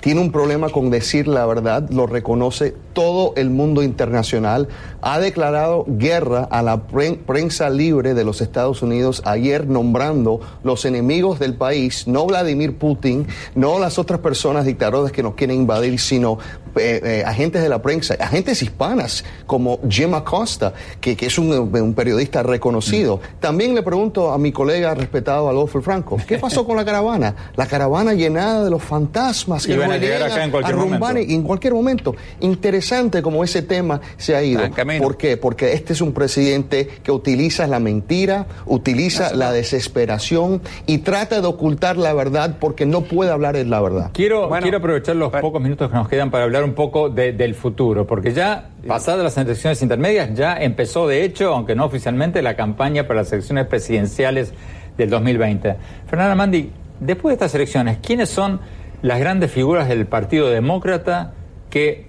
Tiene 0.00 0.20
un 0.20 0.32
problema 0.32 0.68
con 0.68 0.90
decir 0.90 1.28
la 1.28 1.46
verdad, 1.46 1.88
lo 1.90 2.08
reconoce 2.08 2.74
todo 2.92 3.34
el 3.36 3.50
mundo 3.50 3.84
internacional. 3.84 4.66
Ha 5.00 5.20
declarado 5.20 5.84
guerra 5.86 6.48
a 6.50 6.62
la 6.62 6.88
prensa 6.88 7.70
libre 7.70 8.14
de 8.14 8.24
los 8.24 8.40
Estados 8.40 8.82
Unidos 8.82 9.22
ayer 9.24 9.68
nombrando 9.68 10.40
los 10.64 10.84
enemigos 10.84 11.38
del 11.38 11.54
país, 11.54 12.08
no 12.08 12.26
Vladimir 12.26 12.76
Putin, 12.76 13.28
no 13.54 13.78
las 13.78 14.00
otras 14.00 14.18
personas 14.18 14.64
dictadoras 14.64 15.12
que 15.12 15.22
nos 15.22 15.34
quieren 15.34 15.58
invadir, 15.58 16.00
sino 16.00 16.38
eh, 16.76 17.00
eh, 17.04 17.22
agentes 17.24 17.62
de 17.62 17.68
la 17.68 17.80
prensa, 17.80 18.16
agentes 18.18 18.60
hispanas 18.60 19.24
como 19.46 19.78
Jim 19.88 20.14
Acosta, 20.14 20.72
que, 21.00 21.16
es 21.20 21.38
un, 21.38 21.94
periodista 21.94 22.42
reconocido. 22.42 23.18
Mm. 23.18 23.40
También 23.40 23.74
le 23.76 23.82
pregunto 23.84 24.32
a 24.32 24.38
mi 24.38 24.50
colega 24.50 24.63
respetado 24.64 25.48
Adolfo 25.48 25.80
Franco, 25.80 26.16
¿qué 26.26 26.38
pasó 26.38 26.66
con 26.66 26.76
la 26.76 26.84
caravana? 26.84 27.34
La 27.56 27.66
caravana 27.66 28.14
llenada 28.14 28.64
de 28.64 28.70
los 28.70 28.82
fantasmas 28.82 29.66
que 29.66 29.76
van 29.76 29.92
a 29.92 29.96
llegar 29.96 30.22
acá 30.22 30.44
en 30.44 30.50
cualquier 30.50 30.76
momento. 30.76 31.18
en 31.18 31.42
cualquier 31.42 31.74
momento. 31.74 32.16
Interesante 32.40 33.22
como 33.22 33.44
ese 33.44 33.62
tema 33.62 34.00
se 34.16 34.34
ha 34.36 34.42
ido. 34.42 34.62
¿Por 34.98 35.16
qué? 35.16 35.36
Porque 35.36 35.72
este 35.72 35.92
es 35.92 36.00
un 36.00 36.12
presidente 36.12 36.88
que 37.02 37.12
utiliza 37.12 37.66
la 37.66 37.80
mentira, 37.80 38.46
utiliza 38.66 39.34
la 39.34 39.52
desesperación 39.52 40.62
y 40.86 40.98
trata 40.98 41.40
de 41.40 41.46
ocultar 41.46 41.96
la 41.96 42.12
verdad 42.12 42.56
porque 42.60 42.86
no 42.86 43.02
puede 43.02 43.30
hablar 43.30 43.54
de 43.56 43.64
la 43.64 43.80
verdad. 43.80 44.10
Quiero, 44.12 44.50
quiero 44.60 44.78
aprovechar 44.78 45.16
los 45.16 45.32
pocos 45.32 45.60
minutos 45.60 45.90
que 45.90 45.96
nos 45.96 46.08
quedan 46.08 46.30
para 46.30 46.44
hablar 46.44 46.64
un 46.64 46.74
poco 46.74 47.08
del 47.08 47.54
futuro, 47.54 48.06
porque 48.06 48.32
ya 48.32 48.70
pasadas 48.86 49.22
las 49.22 49.36
elecciones 49.36 49.82
intermedias 49.82 50.34
ya 50.34 50.56
empezó 50.56 51.06
de 51.06 51.24
hecho, 51.24 51.54
aunque 51.54 51.74
no 51.74 51.84
oficialmente, 51.84 52.42
la 52.42 52.56
campaña 52.56 53.06
para 53.06 53.20
las 53.20 53.32
elecciones 53.32 53.66
presidenciales 53.66 54.52
del 54.96 55.10
2020. 55.10 55.76
Fernanda 56.06 56.34
Mandi, 56.34 56.70
después 57.00 57.32
de 57.32 57.34
estas 57.34 57.54
elecciones, 57.54 57.98
¿quiénes 58.02 58.28
son 58.28 58.60
las 59.02 59.18
grandes 59.20 59.50
figuras 59.50 59.88
del 59.88 60.06
Partido 60.06 60.48
Demócrata 60.48 61.34
que 61.70 62.06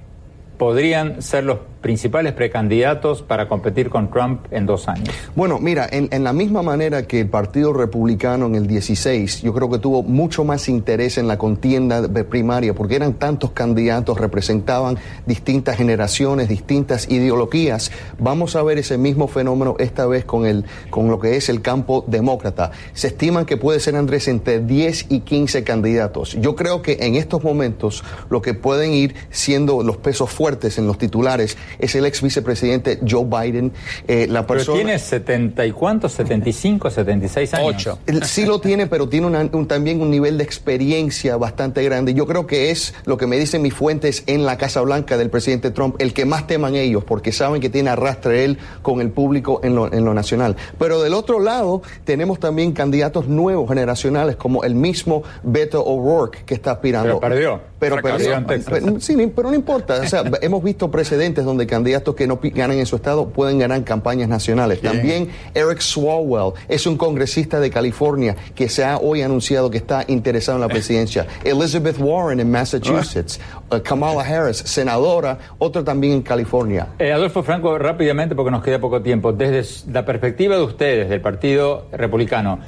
podrían 0.58 1.22
ser 1.22 1.44
los 1.44 1.60
principales 1.86 2.34
precandidatos 2.34 3.22
para 3.22 3.48
competir 3.48 3.92
con 3.92 4.10
Trump 4.10 4.48
en 4.50 4.66
dos 4.66 4.88
años? 4.88 5.08
Bueno, 5.36 5.60
mira, 5.60 5.88
en, 5.92 6.24
la 6.24 6.34
misma 6.34 6.64
manera 6.64 7.06
que 7.06 7.20
el 7.22 7.30
Partido 7.30 7.74
Republicano 7.74 8.48
en 8.48 8.56
el 8.56 8.66
16, 8.66 9.44
yo 9.44 9.54
creo 9.54 9.70
que 9.70 9.78
tuvo 9.78 10.02
mucho 10.02 10.44
más 10.44 10.68
interés 10.68 11.20
en 11.20 11.28
la 11.28 11.38
contienda 11.38 12.02
primaria, 12.24 12.74
porque 12.74 12.96
eran 12.96 13.14
tantos 13.14 13.52
candidatos, 13.52 14.20
representaban 14.20 14.98
distintas 15.28 15.78
generaciones, 15.78 16.50
distintas 16.50 17.08
ideologías. 17.08 17.92
Vamos 18.18 18.56
a 18.56 18.64
ver 18.64 18.80
ese 18.80 18.98
mismo 18.98 19.28
fenómeno 19.28 19.76
esta 19.78 20.08
vez 20.08 20.26
con, 20.26 20.48
el, 20.48 20.66
con 20.90 21.10
lo 21.10 21.20
que 21.20 21.36
es 21.36 21.50
el 21.50 21.62
campo 21.62 22.04
demócrata. 22.08 22.72
Se 22.94 23.10
estiman 23.10 23.46
que 23.46 23.58
puede 23.58 23.80
ser, 23.80 23.96
Andrés, 23.96 24.28
entre 24.28 24.60
10 24.60 25.06
y 25.10 25.20
15 25.20 25.64
candidatos. 25.64 26.36
Yo 26.42 26.56
creo 26.56 26.82
que 26.82 26.98
en 27.02 27.14
estos 27.14 27.44
momentos 27.44 28.04
lo 28.32 28.42
que 28.42 28.56
pueden 28.56 28.92
ir 28.92 29.14
siendo 29.30 29.84
los 29.84 29.98
pesos 29.98 30.32
fuertes 30.32 30.80
en 30.80 30.88
los 30.88 30.98
titulares 30.98 31.60
es 31.80 31.96
el 31.96 32.06
ex 32.06 32.22
vicepresidente 32.22 33.00
Joe 33.08 33.26
Biden. 33.26 33.72
Eh, 34.08 34.28
la 34.30 34.46
persona, 34.46 34.78
pero 34.78 34.86
tiene 34.86 35.00
70 35.00 35.66
y 35.66 35.72
cuántos, 35.72 36.14
75, 36.14 36.90
76 36.90 37.54
años. 37.54 37.76
Ocho. 37.76 38.00
Sí 38.24 38.46
lo 38.46 38.60
tiene, 38.60 38.88
pero 38.88 39.10
tiene 39.10 39.26
también 39.68 40.02
un 40.02 40.10
nivel 40.10 40.38
de 40.38 40.44
experiencia 40.44 41.38
bastante 41.38 41.84
grande. 41.84 42.14
Yo 42.14 42.26
creo 42.26 42.48
que 42.48 42.72
es 42.72 42.94
lo 43.06 43.18
que 43.18 43.28
me 43.28 43.38
dicen 43.38 43.62
mis 43.62 43.74
fuentes 43.74 44.24
en 44.28 44.46
la 44.46 44.58
Casa 44.58 44.82
Blanca 44.82 45.18
del 45.18 45.30
presidente 45.30 45.72
Trump, 45.72 45.96
el 46.00 46.14
que 46.14 46.26
más 46.26 46.48
teman 46.48 46.76
ellos, 46.76 47.04
porque 47.04 47.32
saben 47.32 47.62
que 47.62 47.70
tiene 47.70 47.90
arrastre 47.90 48.46
él 48.46 48.58
con 48.82 49.02
el 49.02 49.10
público 49.10 49.62
en 49.64 49.76
lo, 49.76 49.92
en 49.92 50.06
lo 50.06 50.14
nacional. 50.14 50.56
Pero 50.78 51.02
del 51.02 51.14
otro 51.14 51.40
lado, 51.40 51.82
tenemos 52.04 52.40
también 52.40 52.72
candidatos 52.74 53.28
nuevos, 53.28 53.68
generacionales, 53.70 54.36
como 54.36 54.64
el 54.64 54.76
mismo 54.76 55.24
Beto 55.44 55.84
O'Rourke, 55.84 56.44
que 56.46 56.54
está 56.54 56.72
aspirando. 56.72 57.20
Pero 57.20 57.34
perdió. 57.34 57.75
Pero. 57.80 57.98
Pero, 58.02 59.00
sí, 59.00 59.16
pero 59.36 59.50
no 59.50 59.56
importa. 59.56 60.02
O 60.02 60.08
sea, 60.08 60.24
hemos 60.42 60.64
visto 60.64 60.90
precedentes 60.90 61.46
donde 61.46 61.68
candidatos 61.68 62.16
que 62.16 62.28
no 62.28 62.40
ganan 62.42 62.78
en 62.78 62.86
su 62.86 62.96
estado 62.96 63.30
pueden 63.30 63.60
ganar 63.60 63.84
campañas 63.84 64.30
nacionales. 64.30 64.82
También 64.82 65.30
Eric 65.54 65.80
Swalwell 65.80 66.54
es 66.68 66.86
un 66.88 66.98
congresista 66.98 67.60
de 67.60 67.70
California 67.70 68.36
que 68.56 68.70
se 68.70 68.84
ha 68.84 68.98
hoy 68.98 69.22
anunciado 69.22 69.70
que 69.70 69.78
está 69.78 70.06
interesado 70.08 70.58
en 70.58 70.62
la 70.62 70.68
presidencia. 70.68 71.28
Elizabeth 71.44 71.98
Warren 72.00 72.40
en 72.40 72.50
Massachusetts. 72.50 73.40
Uh, 73.72 73.80
Kamala 73.84 74.22
Harris, 74.22 74.58
senadora, 74.58 75.38
otro 75.58 75.84
también 75.84 76.14
en 76.14 76.22
California. 76.22 76.88
Eh, 77.00 77.12
Adolfo 77.12 77.44
Franco, 77.44 77.78
rápidamente 77.78 78.36
porque 78.36 78.52
nos 78.52 78.64
queda 78.64 78.80
poco 78.80 79.02
tiempo. 79.02 79.34
Desde 79.34 79.92
la 79.92 80.06
perspectiva 80.06 80.56
de 80.56 80.64
ustedes, 80.64 81.10
del 81.10 81.22
Partido 81.22 81.88
Republicano, 81.92 82.60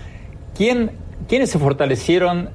¿quién, 0.56 0.92
¿quiénes 1.28 1.50
se 1.50 1.60
fortalecieron 1.60 2.50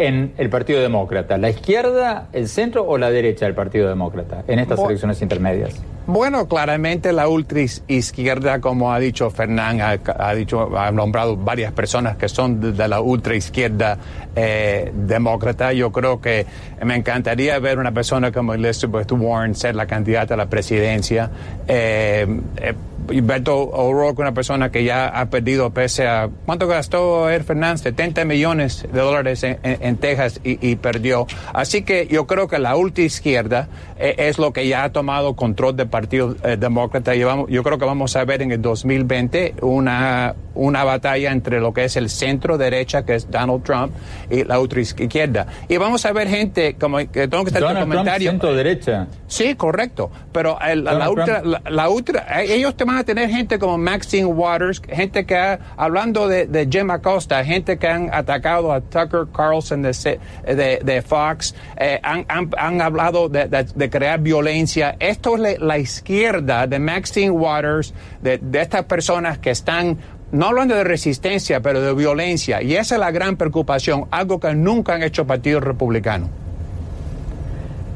en 0.00 0.32
el 0.38 0.48
Partido 0.48 0.80
Demócrata? 0.80 1.36
¿La 1.36 1.50
izquierda, 1.50 2.28
el 2.32 2.48
centro 2.48 2.84
o 2.84 2.96
la 2.96 3.10
derecha 3.10 3.44
del 3.44 3.54
Partido 3.54 3.86
Demócrata 3.86 4.44
en 4.48 4.58
estas 4.58 4.80
elecciones 4.80 5.20
intermedias? 5.20 5.78
Bueno, 6.06 6.48
claramente 6.48 7.12
la 7.12 7.28
ultra 7.28 7.60
izquierda, 7.60 8.60
como 8.60 8.92
ha 8.92 8.98
dicho 8.98 9.30
Fernán, 9.30 9.80
ha, 9.80 10.34
dicho, 10.34 10.76
ha 10.76 10.90
nombrado 10.90 11.36
varias 11.36 11.72
personas 11.72 12.16
que 12.16 12.28
son 12.28 12.74
de, 12.74 12.88
la 12.88 13.00
ultra 13.02 13.36
izquierda 13.36 13.98
eh, 14.34 14.90
demócrata. 14.92 15.74
Yo 15.74 15.92
creo 15.92 16.20
que 16.20 16.46
me 16.82 16.96
encantaría 16.96 17.58
ver 17.58 17.78
una 17.78 17.92
persona 17.92 18.32
como 18.32 18.54
Elizabeth 18.54 19.12
Warren 19.12 19.54
ser 19.54 19.76
la 19.76 19.86
candidata 19.86 20.32
a 20.34 20.36
la 20.38 20.46
presidencia. 20.46 21.30
Eh, 21.68 22.26
eh, 22.56 22.74
Beto 23.20 23.58
O'Rourke, 23.58 24.20
una 24.20 24.32
persona 24.32 24.70
que 24.70 24.84
ya 24.84 25.08
ha 25.08 25.30
perdido 25.30 25.70
pese 25.70 26.06
a... 26.06 26.28
¿Cuánto 26.46 26.66
gastó 26.66 27.28
Er 27.28 27.44
Fernández? 27.44 27.82
70 27.82 28.24
millones 28.24 28.86
de 28.92 29.00
dólares 29.00 29.42
en, 29.42 29.96
Texas 29.96 30.40
y, 30.44 30.76
perdió. 30.76 31.26
Así 31.52 31.82
que 31.82 32.06
yo 32.10 32.26
creo 32.26 32.48
que 32.48 32.58
la 32.58 32.76
ultra 32.76 33.04
izquierda 33.04 33.68
eh, 33.98 34.14
es 34.18 34.38
lo 34.38 34.52
que 34.52 34.66
ya 34.68 34.84
ha 34.84 34.92
tomado 34.92 35.34
control 35.34 35.76
del 35.76 35.88
Partido 35.88 36.36
eh, 36.44 36.56
Demócrata. 36.56 37.14
Y 37.14 37.20
yo 37.20 37.62
creo 37.62 37.78
que 37.78 37.84
vamos 37.84 38.14
a 38.16 38.24
ver 38.24 38.42
en 38.42 38.52
el 38.52 38.62
2020 38.62 39.56
una, 39.62 40.34
una 40.54 40.84
batalla 40.84 41.32
entre 41.32 41.60
lo 41.60 41.72
que 41.72 41.84
es 41.84 41.96
el 41.96 42.08
centro 42.08 42.58
derecha, 42.58 43.04
que 43.04 43.14
es 43.14 43.30
Donald 43.30 43.62
Trump, 43.62 43.92
y 44.30 44.44
la 44.44 44.60
ultra 44.60 44.80
izquierda. 44.80 45.46
Y 45.68 45.76
vamos 45.76 46.04
a 46.06 46.12
ver 46.12 46.28
gente, 46.28 46.76
como 46.78 46.98
que 46.98 47.28
tengo 47.28 47.44
que 47.44 47.50
estar 47.50 47.62
en 47.70 47.76
el 47.76 47.82
comentario. 47.88 48.30
centro 48.30 48.54
derecha. 48.54 49.06
Sí, 49.26 49.54
correcto. 49.54 50.10
Pero 50.32 50.58
la, 50.60 51.10
ultra, 51.10 51.42
la, 51.68 51.88
ultra, 51.88 52.42
ellos 52.42 52.76
te 52.76 52.84
van 52.84 52.98
a 53.00 53.04
tener 53.04 53.28
gente 53.28 53.58
como 53.58 53.78
Maxine 53.78 54.26
Waters, 54.26 54.80
gente 54.88 55.24
que 55.26 55.36
ha, 55.36 55.58
hablando 55.76 56.28
de, 56.28 56.46
de 56.46 56.68
Jim 56.70 56.90
Acosta, 56.90 57.44
gente 57.44 57.78
que 57.78 57.86
han 57.86 58.12
atacado 58.12 58.72
a 58.72 58.80
Tucker 58.80 59.26
Carlson 59.34 59.82
de, 59.82 60.80
de, 60.82 61.02
Fox, 61.02 61.54
eh, 61.76 62.00
han, 62.02 62.26
han, 62.56 62.80
hablado 62.80 63.28
de, 63.28 63.90
crear 63.90 64.20
violencia. 64.20 64.96
Esto 64.98 65.36
es 65.36 65.60
la, 65.60 65.78
izquierda 65.78 66.66
de 66.66 66.78
Maxine 66.78 67.30
Waters, 67.30 67.94
de, 68.22 68.40
estas 68.52 68.84
personas 68.84 69.38
que 69.38 69.50
están 69.50 69.98
no 70.32 70.46
hablando 70.46 70.74
de 70.74 70.84
resistencia, 70.84 71.60
pero 71.60 71.80
de 71.80 71.92
violencia. 71.94 72.62
Y 72.62 72.74
esa 72.76 72.94
es 72.94 73.00
la 73.00 73.10
gran 73.10 73.36
preocupación, 73.36 74.06
algo 74.10 74.38
que 74.38 74.54
nunca 74.54 74.94
han 74.94 75.02
hecho 75.02 75.26
partidos 75.26 75.64
republicanos. 75.64 76.30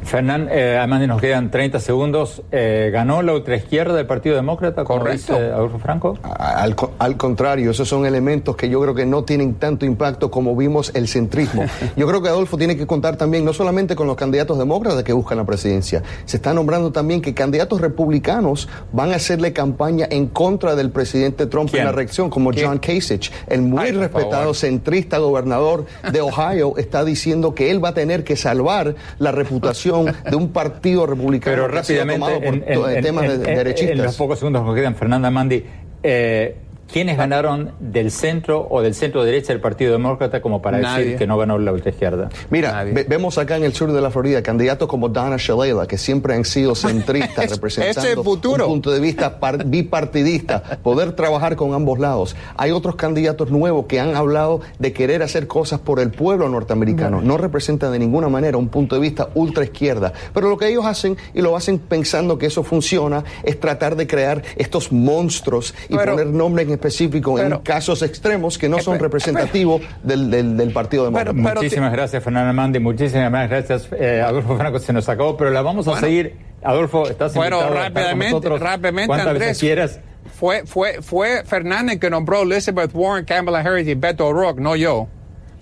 Fernán, 0.04 0.48
eh, 0.50 0.76
además 0.78 1.06
nos 1.06 1.20
quedan 1.20 1.50
30 1.50 1.80
segundos. 1.80 2.42
Eh, 2.52 2.90
¿Ganó 2.92 3.22
la 3.22 3.32
ultraizquierda 3.34 3.94
del 3.94 4.06
Partido 4.06 4.36
Demócrata, 4.36 4.84
Correcto. 4.84 5.34
dice 5.34 5.52
Adolfo 5.52 5.78
Franco? 5.78 6.18
Al, 6.22 6.76
al, 6.98 7.16
contrario, 7.16 7.70
esos 7.70 7.88
son 7.88 8.06
elementos 8.06 8.56
que 8.56 8.68
yo 8.68 8.80
creo 8.80 8.94
que 8.94 9.06
no 9.06 9.24
tienen 9.24 9.54
tanto 9.54 9.86
impacto 9.86 10.30
como 10.30 10.54
vimos 10.56 10.92
el 10.94 11.08
centrismo. 11.08 11.64
Yo 11.96 12.06
creo 12.06 12.22
que 12.22 12.28
Adolfo 12.28 12.56
tiene 12.56 12.76
que 12.76 12.86
contar 12.86 13.16
también, 13.16 13.44
no 13.44 13.52
solamente 13.52 13.94
con 13.94 14.06
los 14.06 14.16
candidatos 14.16 14.58
demócratas 14.58 15.02
que 15.04 15.12
buscan 15.12 15.38
la 15.38 15.44
presidencia, 15.44 16.02
se 16.24 16.36
está 16.36 16.52
nombrando 16.52 16.92
también 16.92 17.22
que 17.22 17.34
candidatos 17.34 17.80
republicanos 17.80 18.68
van 18.92 19.12
a 19.12 19.16
hacerle 19.16 19.52
campaña 19.52 20.06
en 20.10 20.26
contra 20.26 20.74
del 20.74 20.90
presidente 20.90 21.46
Trump 21.46 21.74
en 21.74 21.84
la 21.84 21.92
reacción, 21.92 22.30
como 22.30 22.50
John 22.56 22.78
Kasich, 22.78 23.32
el 23.48 23.62
muy 23.62 23.90
respetado 23.90 24.54
centrista 24.54 25.18
gobernador 25.18 25.86
de 26.10 26.20
Ohio, 26.20 26.74
está 26.76 27.04
diciendo 27.04 27.54
que 27.54 27.70
él 27.70 27.84
va 27.84 27.90
a 27.90 27.94
tener 27.94 28.24
que 28.24 28.36
salvar 28.36 28.94
la 29.18 29.32
reputación 29.32 29.93
de 30.02 30.36
un 30.36 30.48
partido 30.50 31.06
republicano 31.06 31.54
Pero 31.54 31.68
rápidamente, 31.68 32.46
en, 32.46 33.02
temas 33.02 33.28
de 33.28 33.38
derechistas. 33.38 33.98
En 33.98 34.04
los 34.04 34.16
pocos 34.16 34.38
segundos 34.38 34.68
que 34.68 34.80
quedan, 34.80 34.94
Fernanda 34.94 35.30
Mandi, 35.30 35.64
eh, 36.02 36.56
¿Quiénes 36.90 37.16
ganaron 37.16 37.72
del 37.80 38.10
centro 38.10 38.66
o 38.70 38.80
del 38.82 38.94
centro 38.94 39.24
derecha 39.24 39.52
del 39.52 39.60
Partido 39.60 39.92
Demócrata 39.92 40.40
como 40.40 40.62
para 40.62 40.78
decir 40.78 41.16
que 41.16 41.26
no 41.26 41.36
ganó 41.36 41.58
la 41.58 41.72
ultraizquierda? 41.72 42.28
Mira, 42.50 42.84
vemos 42.84 43.38
acá 43.38 43.56
en 43.56 43.64
el 43.64 43.72
sur 43.72 43.92
de 43.92 44.00
la 44.00 44.10
Florida 44.10 44.42
candidatos 44.42 44.88
como 44.88 45.08
Donna 45.08 45.36
Shalala, 45.38 45.86
que 45.86 45.98
siempre 45.98 46.34
han 46.34 46.44
sido 46.44 46.74
centristas, 46.74 47.50
representando 47.50 48.20
un 48.20 48.40
punto 48.66 48.90
de 48.92 49.00
vista 49.00 49.38
bipartidista, 49.64 50.62
poder 50.82 51.12
trabajar 51.12 51.56
con 51.56 51.74
ambos 51.74 51.98
lados. 51.98 52.36
Hay 52.56 52.70
otros 52.70 52.96
candidatos 52.96 53.50
nuevos 53.50 53.86
que 53.86 54.00
han 54.00 54.14
hablado 54.14 54.60
de 54.78 54.92
querer 54.92 55.22
hacer 55.22 55.46
cosas 55.46 55.80
por 55.80 56.00
el 56.00 56.10
pueblo 56.10 56.48
norteamericano. 56.48 57.20
No 57.20 57.36
representan 57.36 57.92
de 57.92 57.98
ninguna 57.98 58.28
manera 58.28 58.56
un 58.56 58.68
punto 58.68 58.94
de 58.94 59.00
vista 59.00 59.28
ultraizquierda. 59.34 60.12
Pero 60.32 60.48
lo 60.48 60.56
que 60.56 60.68
ellos 60.68 60.84
hacen, 60.86 61.16
y 61.32 61.40
lo 61.40 61.56
hacen 61.56 61.78
pensando 61.78 62.38
que 62.38 62.46
eso 62.46 62.62
funciona, 62.62 63.24
es 63.42 63.58
tratar 63.58 63.96
de 63.96 64.06
crear 64.06 64.42
estos 64.56 64.92
monstruos 64.92 65.74
y 65.88 65.96
poner 65.96 66.26
nombres 66.26 66.68
en 66.68 66.73
específico 66.74 67.38
en 67.38 67.58
casos 67.58 68.02
extremos 68.02 68.58
que 68.58 68.68
no 68.68 68.78
son 68.80 68.98
representativos 68.98 69.82
del, 70.02 70.30
del, 70.30 70.72
Partido 70.72 71.04
Demócrata. 71.04 71.32
muchísimas 71.32 71.92
gracias, 71.92 72.22
Fernando 72.22 72.52
Mandi. 72.52 72.78
Muchísimas 72.78 73.48
gracias, 73.48 73.88
eh, 73.98 74.20
Adolfo 74.20 74.56
Franco. 74.56 74.78
Se 74.78 74.92
nos 74.92 75.08
acabó, 75.08 75.36
pero 75.36 75.50
la 75.50 75.62
vamos 75.62 75.88
a 75.88 75.98
seguir. 75.98 76.36
Adolfo, 76.62 77.08
estás 77.08 77.34
Bueno, 77.34 77.68
rápidamente, 77.68 78.48
rápidamente, 78.48 79.12
Andrés. 79.12 79.58
quieras. 79.58 80.00
Fue, 80.34 80.64
fue, 80.66 81.02
fue 81.02 81.44
Fernández 81.44 82.00
que 82.00 82.10
nombró 82.10 82.42
Elizabeth 82.42 82.90
Warren, 82.94 83.24
Kamala 83.24 83.60
Harris 83.60 83.86
y 83.86 83.94
Beto 83.94 84.26
O'Rourke, 84.26 84.60
no 84.60 84.74
yo. 84.74 85.06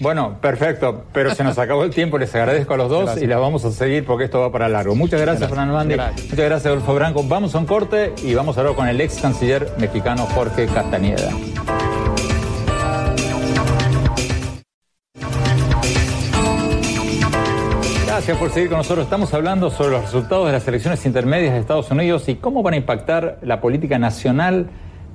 Bueno, 0.02 0.38
perfecto, 0.40 1.04
pero 1.12 1.32
se 1.32 1.44
nos 1.44 1.56
acabó 1.58 1.84
el 1.84 1.90
tiempo, 1.90 2.18
les 2.18 2.34
agradezco 2.34 2.74
a 2.74 2.76
los 2.76 2.90
dos 2.90 3.22
y 3.22 3.26
la 3.28 3.38
vamos 3.38 3.64
a 3.64 3.70
seguir 3.70 4.04
porque 4.04 4.24
esto 4.24 4.40
va 4.40 4.50
para 4.50 4.68
largo. 4.68 4.96
Muchas 4.96 5.20
gracias, 5.20 5.48
Fernando 5.48 5.74
Mandi. 5.74 5.94
Muchas 5.94 6.36
gracias, 6.36 6.66
Adolfo 6.66 6.92
Branco. 6.94 7.22
Vamos 7.22 7.54
a 7.54 7.58
un 7.58 7.66
corte 7.66 8.12
y 8.20 8.34
vamos 8.34 8.56
a 8.56 8.60
hablar 8.62 8.74
con 8.74 8.88
el 8.88 9.00
ex 9.00 9.20
canciller 9.20 9.72
mexicano 9.78 10.26
Jorge 10.34 10.66
Castañeda. 10.66 11.30
Gracias 18.04 18.36
por 18.38 18.50
seguir 18.50 18.70
con 18.70 18.78
nosotros. 18.78 19.04
Estamos 19.04 19.32
hablando 19.32 19.70
sobre 19.70 19.90
los 19.92 20.02
resultados 20.02 20.46
de 20.46 20.52
las 20.52 20.66
elecciones 20.66 21.06
intermedias 21.06 21.54
de 21.54 21.60
Estados 21.60 21.88
Unidos 21.92 22.28
y 22.28 22.34
cómo 22.34 22.64
van 22.64 22.74
a 22.74 22.76
impactar 22.78 23.38
la 23.42 23.60
política 23.60 24.00
nacional 24.00 24.68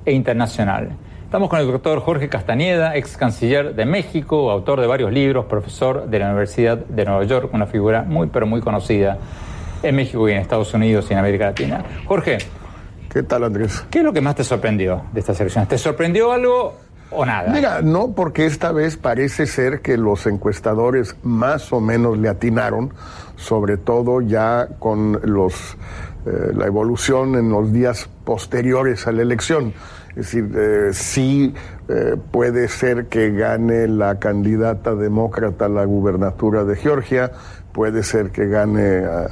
e 0.06 0.12
internacional. 0.12 0.96
Estamos 1.28 1.50
con 1.50 1.60
el 1.60 1.70
doctor 1.70 2.00
Jorge 2.00 2.30
Castañeda, 2.30 2.96
ex 2.96 3.18
canciller 3.18 3.74
de 3.74 3.84
México, 3.84 4.50
autor 4.50 4.80
de 4.80 4.86
varios 4.86 5.12
libros, 5.12 5.44
profesor 5.44 6.08
de 6.08 6.18
la 6.20 6.28
Universidad 6.28 6.78
de 6.78 7.04
Nueva 7.04 7.22
York, 7.24 7.50
una 7.52 7.66
figura 7.66 8.02
muy, 8.02 8.28
pero 8.28 8.46
muy 8.46 8.62
conocida 8.62 9.18
en 9.82 9.94
México 9.94 10.26
y 10.26 10.32
en 10.32 10.38
Estados 10.38 10.72
Unidos 10.72 11.04
y 11.10 11.12
en 11.12 11.18
América 11.18 11.44
Latina. 11.48 11.84
Jorge. 12.06 12.38
¿Qué 13.12 13.22
tal, 13.24 13.44
Andrés? 13.44 13.84
¿Qué 13.90 13.98
es 13.98 14.04
lo 14.04 14.14
que 14.14 14.22
más 14.22 14.36
te 14.36 14.42
sorprendió 14.42 15.02
de 15.12 15.20
estas 15.20 15.38
elecciones? 15.38 15.68
¿Te 15.68 15.76
sorprendió 15.76 16.32
algo 16.32 16.76
o 17.10 17.26
nada? 17.26 17.52
Mira, 17.52 17.82
no, 17.82 18.12
porque 18.12 18.46
esta 18.46 18.72
vez 18.72 18.96
parece 18.96 19.44
ser 19.44 19.82
que 19.82 19.98
los 19.98 20.26
encuestadores 20.26 21.14
más 21.22 21.74
o 21.74 21.80
menos 21.82 22.16
le 22.16 22.30
atinaron, 22.30 22.94
sobre 23.36 23.76
todo 23.76 24.22
ya 24.22 24.66
con 24.78 25.20
los, 25.24 25.76
eh, 26.24 26.52
la 26.54 26.64
evolución 26.64 27.34
en 27.34 27.50
los 27.50 27.70
días 27.70 28.08
posteriores 28.24 29.06
a 29.06 29.12
la 29.12 29.20
elección. 29.20 29.74
Es 30.18 30.32
decir, 30.32 30.50
eh, 30.56 30.90
sí 30.92 31.54
eh, 31.88 32.16
puede 32.32 32.66
ser 32.66 33.06
que 33.06 33.30
gane 33.30 33.86
la 33.86 34.18
candidata 34.18 34.96
demócrata 34.96 35.66
a 35.66 35.68
la 35.68 35.84
gubernatura 35.84 36.64
de 36.64 36.74
Georgia, 36.74 37.30
puede 37.78 38.02
ser 38.02 38.32
que 38.32 38.48
gane 38.48 39.04
a, 39.04 39.28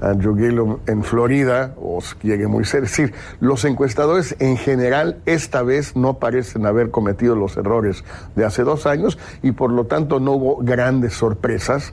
Andrew 0.00 0.34
Gillum 0.34 0.78
en 0.86 1.04
Florida 1.04 1.74
o 1.76 1.98
llegue 2.22 2.46
muy 2.46 2.64
cerca. 2.64 2.86
Es 2.86 2.92
decir, 2.92 3.14
los 3.40 3.62
encuestadores 3.66 4.36
en 4.38 4.56
general 4.56 5.18
esta 5.26 5.62
vez 5.62 5.96
no 5.96 6.14
parecen 6.14 6.64
haber 6.64 6.90
cometido 6.90 7.36
los 7.36 7.58
errores 7.58 8.02
de 8.36 8.46
hace 8.46 8.62
dos 8.62 8.86
años 8.86 9.18
y 9.42 9.52
por 9.52 9.70
lo 9.70 9.84
tanto 9.84 10.18
no 10.18 10.32
hubo 10.32 10.56
grandes 10.62 11.12
sorpresas. 11.12 11.92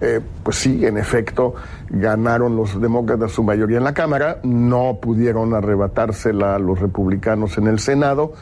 Eh, 0.00 0.20
pues 0.42 0.56
sí, 0.56 0.84
en 0.84 0.98
efecto, 0.98 1.54
ganaron 1.88 2.56
los 2.56 2.80
demócratas 2.80 3.30
su 3.30 3.44
mayoría 3.44 3.78
en 3.78 3.84
la 3.84 3.94
Cámara, 3.94 4.40
no 4.42 4.98
pudieron 5.00 5.54
arrebatársela 5.54 6.56
a 6.56 6.58
los 6.58 6.80
republicanos 6.80 7.58
en 7.58 7.68
el 7.68 7.78
Senado 7.78 8.32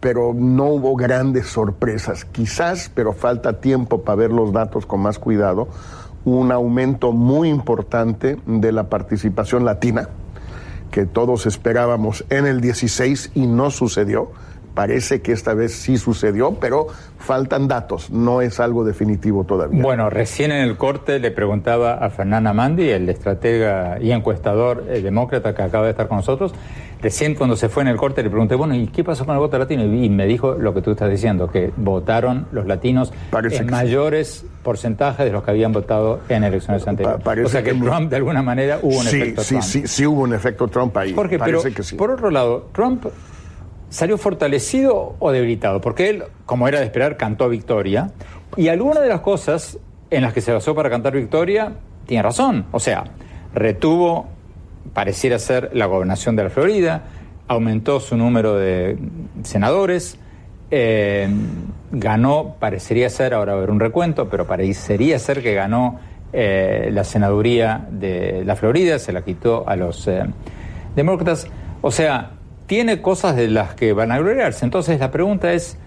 pero 0.00 0.32
no 0.32 0.66
hubo 0.66 0.94
grandes 0.94 1.48
sorpresas. 1.48 2.24
Quizás, 2.24 2.88
pero 2.94 3.12
falta 3.12 3.60
tiempo 3.60 4.02
para 4.02 4.14
ver 4.14 4.30
los 4.32 4.52
datos 4.52 4.86
con 4.86 5.00
más 5.00 5.18
cuidado, 5.18 5.66
un 6.24 6.52
aumento 6.52 7.12
muy 7.12 7.48
importante 7.48 8.36
de 8.46 8.72
la 8.72 8.88
participación 8.88 9.64
latina, 9.64 10.08
que 10.90 11.06
todos 11.06 11.46
esperábamos 11.46 12.24
en 12.30 12.46
el 12.46 12.60
16 12.60 13.32
y 13.34 13.46
no 13.46 13.70
sucedió. 13.70 14.30
Parece 14.74 15.22
que 15.22 15.32
esta 15.32 15.54
vez 15.54 15.72
sí 15.72 15.96
sucedió, 15.96 16.54
pero 16.60 16.86
faltan 17.18 17.66
datos, 17.66 18.10
no 18.10 18.42
es 18.42 18.60
algo 18.60 18.84
definitivo 18.84 19.42
todavía. 19.42 19.82
Bueno, 19.82 20.08
recién 20.08 20.52
en 20.52 20.62
el 20.62 20.76
corte 20.76 21.18
le 21.18 21.32
preguntaba 21.32 21.94
a 21.94 22.10
Fernanda 22.10 22.52
Mandi, 22.52 22.88
el 22.88 23.08
estratega 23.08 23.98
y 24.00 24.12
encuestador 24.12 24.84
eh, 24.88 25.00
demócrata 25.02 25.52
que 25.54 25.62
acaba 25.62 25.84
de 25.86 25.90
estar 25.90 26.06
con 26.06 26.18
nosotros, 26.18 26.54
Recién 27.00 27.34
cuando 27.34 27.56
se 27.56 27.68
fue 27.68 27.82
en 27.82 27.88
el 27.88 27.96
corte 27.96 28.22
le 28.22 28.30
pregunté, 28.30 28.56
bueno, 28.56 28.74
¿y 28.74 28.88
qué 28.88 29.04
pasó 29.04 29.24
con 29.24 29.34
el 29.34 29.40
voto 29.40 29.58
latino? 29.58 29.84
Y 29.84 30.08
me 30.08 30.26
dijo 30.26 30.54
lo 30.54 30.74
que 30.74 30.82
tú 30.82 30.90
estás 30.90 31.10
diciendo, 31.10 31.48
que 31.48 31.72
votaron 31.76 32.46
los 32.50 32.66
latinos 32.66 33.12
en 33.32 33.70
mayores 33.70 34.44
porcentajes 34.64 35.24
de 35.24 35.32
los 35.32 35.44
que 35.44 35.52
habían 35.52 35.72
votado 35.72 36.20
en 36.28 36.42
elecciones 36.42 36.86
anteriores. 36.86 37.24
o 37.24 37.48
sea 37.48 37.62
que, 37.62 37.74
Trump 37.74 38.10
de 38.10 38.16
alguna 38.16 38.42
manera 38.42 38.80
hubo 38.82 38.98
un 38.98 39.06
efecto 39.06 39.42
sí, 39.42 39.54
Trump. 39.54 39.64
Sí, 39.64 39.86
sí, 39.86 40.06
hubo 40.06 40.22
un 40.22 40.34
efecto 40.34 40.66
Trump 40.68 40.96
ahí. 40.96 41.12
Parece 41.12 41.72
que 41.72 41.82
sí. 41.82 41.96
Por 41.96 42.10
otro 42.10 42.30
lado, 42.30 42.68
Trump 42.72 43.06
salió 43.88 44.18
fortalecido 44.18 45.16
o 45.18 45.30
debilitado, 45.30 45.80
porque 45.80 46.10
él, 46.10 46.24
como 46.46 46.68
era 46.68 46.80
de 46.80 46.84
esperar, 46.84 47.16
cantó 47.16 47.48
victoria. 47.48 48.10
Y 48.56 48.68
algunas 48.68 49.02
de 49.02 49.08
las 49.08 49.20
cosas 49.20 49.78
en 50.10 50.22
las 50.22 50.32
que 50.32 50.40
se 50.40 50.52
basó 50.52 50.74
para 50.74 50.90
cantar 50.90 51.12
victoria, 51.12 51.72
tiene 52.06 52.22
razón. 52.22 52.66
O 52.72 52.80
sea, 52.80 53.04
retuvo 53.54 54.28
pareciera 54.92 55.38
ser 55.38 55.70
la 55.72 55.86
gobernación 55.86 56.36
de 56.36 56.44
la 56.44 56.50
Florida, 56.50 57.04
aumentó 57.46 58.00
su 58.00 58.16
número 58.16 58.56
de 58.56 58.98
senadores, 59.42 60.18
eh, 60.70 61.28
ganó, 61.90 62.56
parecería 62.58 63.08
ser, 63.08 63.32
ahora 63.34 63.52
va 63.52 63.58
a 63.58 63.62
haber 63.62 63.70
un 63.70 63.80
recuento, 63.80 64.28
pero 64.28 64.46
parecería 64.46 65.18
ser 65.18 65.42
que 65.42 65.54
ganó 65.54 65.98
eh, 66.32 66.90
la 66.92 67.04
senaduría 67.04 67.86
de 67.90 68.42
la 68.44 68.54
Florida, 68.54 68.98
se 68.98 69.12
la 69.12 69.22
quitó 69.22 69.66
a 69.66 69.76
los 69.76 70.06
eh, 70.06 70.24
demócratas. 70.94 71.46
O 71.80 71.90
sea, 71.90 72.32
tiene 72.66 73.00
cosas 73.00 73.34
de 73.34 73.48
las 73.48 73.74
que 73.74 73.94
van 73.94 74.12
a 74.12 74.18
gloriarse. 74.18 74.66
Entonces 74.66 75.00
la 75.00 75.10
pregunta 75.10 75.54
es, 75.54 75.78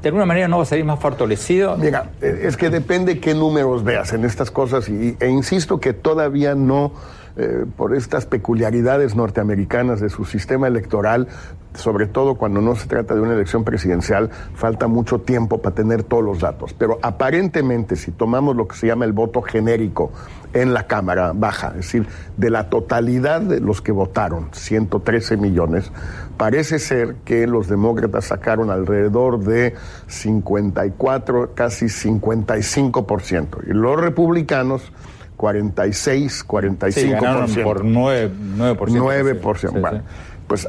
¿de 0.00 0.08
alguna 0.08 0.24
manera 0.24 0.48
no 0.48 0.56
va 0.56 0.62
a 0.62 0.66
salir 0.66 0.86
más 0.86 0.98
fortalecido? 0.98 1.76
Mira, 1.76 2.10
es 2.22 2.56
que 2.56 2.70
depende 2.70 3.20
qué 3.20 3.34
números 3.34 3.84
veas 3.84 4.14
en 4.14 4.24
estas 4.24 4.50
cosas 4.50 4.88
y, 4.88 5.16
e 5.20 5.28
insisto 5.28 5.78
que 5.78 5.92
todavía 5.92 6.54
no 6.54 6.92
eh, 7.40 7.66
por 7.76 7.94
estas 7.94 8.26
peculiaridades 8.26 9.14
norteamericanas 9.14 10.00
de 10.00 10.08
su 10.08 10.24
sistema 10.24 10.66
electoral, 10.66 11.28
sobre 11.72 12.08
todo 12.08 12.34
cuando 12.34 12.60
no 12.60 12.74
se 12.74 12.88
trata 12.88 13.14
de 13.14 13.20
una 13.20 13.34
elección 13.34 13.62
presidencial, 13.62 14.30
falta 14.56 14.88
mucho 14.88 15.20
tiempo 15.20 15.62
para 15.62 15.72
tener 15.72 16.02
todos 16.02 16.24
los 16.24 16.40
datos. 16.40 16.74
Pero 16.74 16.98
aparentemente, 17.00 17.94
si 17.94 18.10
tomamos 18.10 18.56
lo 18.56 18.66
que 18.66 18.74
se 18.74 18.88
llama 18.88 19.04
el 19.04 19.12
voto 19.12 19.40
genérico 19.40 20.10
en 20.52 20.74
la 20.74 20.88
Cámara 20.88 21.32
Baja, 21.32 21.68
es 21.68 21.76
decir, 21.76 22.08
de 22.36 22.50
la 22.50 22.70
totalidad 22.70 23.40
de 23.40 23.60
los 23.60 23.82
que 23.82 23.92
votaron, 23.92 24.48
113 24.50 25.36
millones, 25.36 25.92
parece 26.36 26.80
ser 26.80 27.18
que 27.24 27.46
los 27.46 27.68
demócratas 27.68 28.24
sacaron 28.24 28.70
alrededor 28.70 29.38
de 29.38 29.74
54, 30.08 31.54
casi 31.54 31.86
55%. 31.86 33.62
Y 33.64 33.74
los 33.74 34.00
republicanos 34.00 34.90
46, 35.38 36.46
45%. 36.46 37.48
Sí, 37.48 37.60
por 37.62 37.84
9%. 37.84 38.30
9%. 38.58 39.40
9%. 39.40 39.80
bueno, 39.80 40.02
pues 40.46 40.68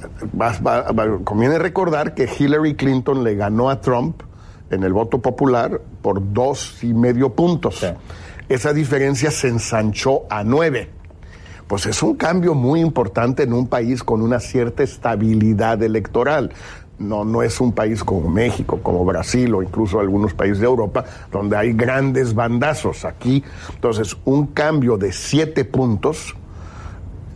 conviene 1.25 1.58
recordar 1.58 2.13
que 2.13 2.29
Hillary 2.38 2.75
Clinton 2.75 3.23
le 3.23 3.36
ganó 3.36 3.69
a 3.69 3.82
Trump 3.82 4.21
en 4.69 4.84
el 4.84 4.93
voto 4.93 5.19
popular 5.19 5.82
por 6.01 6.34
dos 6.34 6.84
y 6.84 6.93
medio 6.93 7.34
puntos. 7.34 7.84
Esa 8.47 8.71
diferencia 8.71 9.32
se 9.32 9.47
ensanchó 9.47 10.23
a 10.29 10.43
9 10.43 10.99
pues 11.69 11.86
es 11.86 12.01
un 12.01 12.15
cambio 12.15 12.55
muy 12.55 12.82
importante 12.82 13.43
en 13.43 13.53
un 13.53 13.67
país 13.67 14.03
con 14.03 14.23
una 14.23 14.39
cierta 14.39 14.82
estabilidad 14.82 15.84
electoral 15.84 16.51
no, 16.99 17.23
no 17.23 17.41
es 17.41 17.59
un 17.59 17.71
país 17.71 18.03
como 18.03 18.29
México, 18.29 18.79
como 18.83 19.03
Brasil 19.05 19.53
o 19.55 19.63
incluso 19.63 19.99
algunos 19.99 20.33
países 20.33 20.59
de 20.59 20.65
Europa, 20.65 21.05
donde 21.31 21.57
hay 21.57 21.73
grandes 21.73 22.33
bandazos. 22.33 23.05
Aquí, 23.05 23.43
entonces, 23.73 24.15
un 24.25 24.47
cambio 24.47 24.97
de 24.97 25.12
siete 25.12 25.65
puntos 25.65 26.35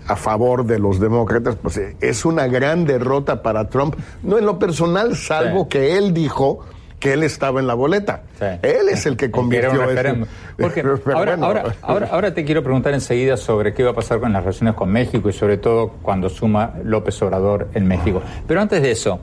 a 0.08 0.16
favor 0.16 0.66
de 0.66 0.80
los 0.80 1.00
demócratas, 1.00 1.56
pues 1.56 1.78
eh, 1.78 1.96
es 2.02 2.26
una 2.26 2.48
gran 2.48 2.86
derrota 2.86 3.42
para 3.42 3.70
Trump, 3.70 3.96
no 4.22 4.38
en 4.38 4.46
lo 4.46 4.60
personal, 4.60 5.16
salvo 5.16 5.70
que 5.70 5.98
él 5.98 6.14
dijo 6.14 6.60
que 7.00 7.14
él 7.14 7.24
estaba 7.24 7.60
en 7.60 7.68
la 7.68 7.74
boleta. 7.74 8.24
Él 8.62 8.88
es 8.90 9.06
el 9.06 9.18
que 9.18 9.30
convirtió 9.32 9.90
eso. 9.90 10.26
Porque 10.58 10.82
ahora, 11.14 11.36
ahora, 11.36 11.76
ahora, 11.82 12.08
ahora, 12.12 12.34
te 12.34 12.46
quiero 12.46 12.64
preguntar 12.64 12.94
enseguida 12.94 13.36
sobre 13.36 13.74
qué 13.74 13.84
va 13.84 13.92
a 13.92 13.94
pasar 13.94 14.22
con 14.22 14.32
las 14.32 14.42
relaciones 14.42 14.76
con 14.76 14.90
México 14.90 15.28
y 15.28 15.34
sobre 15.34 15.58
todo 15.58 15.90
cuando 16.02 16.30
suma 16.30 16.76
López 16.84 17.22
Obrador 17.22 17.68
en 17.74 17.88
México. 17.88 18.22
Pero 18.48 18.62
antes 18.62 18.82
de 18.82 18.92
eso, 18.92 19.20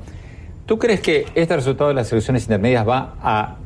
¿Tú 0.70 0.78
crees 0.78 1.00
que 1.00 1.26
este 1.34 1.56
resultado 1.56 1.88
de 1.88 1.94
las 1.94 2.12
elecciones 2.12 2.44
intermedias 2.44 2.86
va 2.86 3.14
a 3.20 3.56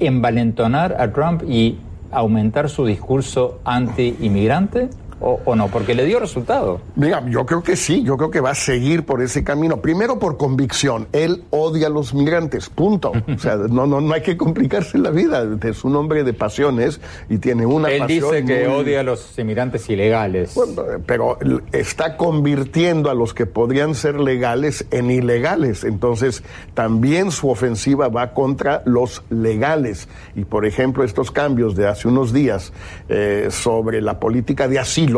envalentonar 0.00 0.96
a 0.98 1.12
Trump 1.12 1.44
y 1.48 1.78
aumentar 2.10 2.68
su 2.68 2.84
discurso 2.84 3.60
anti-inmigrante? 3.64 4.88
O, 5.20 5.54
no? 5.54 5.68
Porque 5.68 5.94
le 5.94 6.04
dio 6.04 6.18
resultado. 6.18 6.80
Mira, 6.96 7.22
yo 7.28 7.44
creo 7.46 7.62
que 7.62 7.76
sí, 7.76 8.02
yo 8.02 8.16
creo 8.16 8.30
que 8.30 8.40
va 8.40 8.50
a 8.50 8.54
seguir 8.54 9.04
por 9.04 9.22
ese 9.22 9.44
camino. 9.44 9.80
Primero 9.80 10.18
por 10.18 10.36
convicción, 10.36 11.08
él 11.12 11.44
odia 11.50 11.88
a 11.88 11.90
los 11.90 12.14
migrantes, 12.14 12.68
punto. 12.68 13.12
O 13.12 13.38
sea, 13.38 13.56
no, 13.70 13.86
no, 13.86 14.00
no 14.00 14.14
hay 14.14 14.22
que 14.22 14.36
complicarse 14.36 14.98
la 14.98 15.10
vida. 15.10 15.46
Es 15.62 15.84
un 15.84 15.96
hombre 15.96 16.24
de 16.24 16.32
pasiones 16.32 17.00
y 17.28 17.38
tiene 17.38 17.66
una 17.66 17.90
él 17.90 18.06
dice 18.06 18.44
que 18.44 18.66
odia 18.66 19.00
a 19.00 19.02
los 19.02 19.38
inmigrantes 19.38 19.88
ilegales. 19.88 20.54
Bueno, 20.54 20.82
pero 21.06 21.38
está 21.72 22.16
convirtiendo 22.16 23.10
a 23.10 23.14
los 23.14 23.34
que 23.34 23.46
podrían 23.46 23.94
ser 23.94 24.18
legales 24.18 24.86
en 24.90 25.10
ilegales. 25.10 25.84
Entonces, 25.84 26.42
también 26.74 27.30
su 27.30 27.50
ofensiva 27.50 28.08
va 28.08 28.32
contra 28.32 28.82
los 28.84 29.22
legales. 29.30 30.08
Y, 30.34 30.44
por 30.44 30.66
ejemplo, 30.66 31.04
estos 31.04 31.30
cambios 31.30 31.76
de 31.76 31.86
hace 31.86 32.08
unos 32.08 32.32
días 32.32 32.72
eh, 33.08 33.48
sobre 33.50 34.00
la 34.00 34.18
política 34.18 34.68
de 34.68 34.78
asilo, 34.78 35.09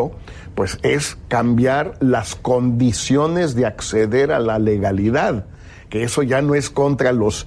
pues 0.55 0.79
es 0.83 1.17
cambiar 1.29 1.95
las 2.01 2.35
condiciones 2.35 3.55
de 3.55 3.67
acceder 3.67 4.33
a 4.33 4.41
la 4.41 4.59
legalidad, 4.59 5.47
que 5.89 6.05
eso 6.05 6.23
ya 6.23 6.43
no 6.43 6.55
es 6.55 6.71
contra 6.71 7.13
los 7.13 7.47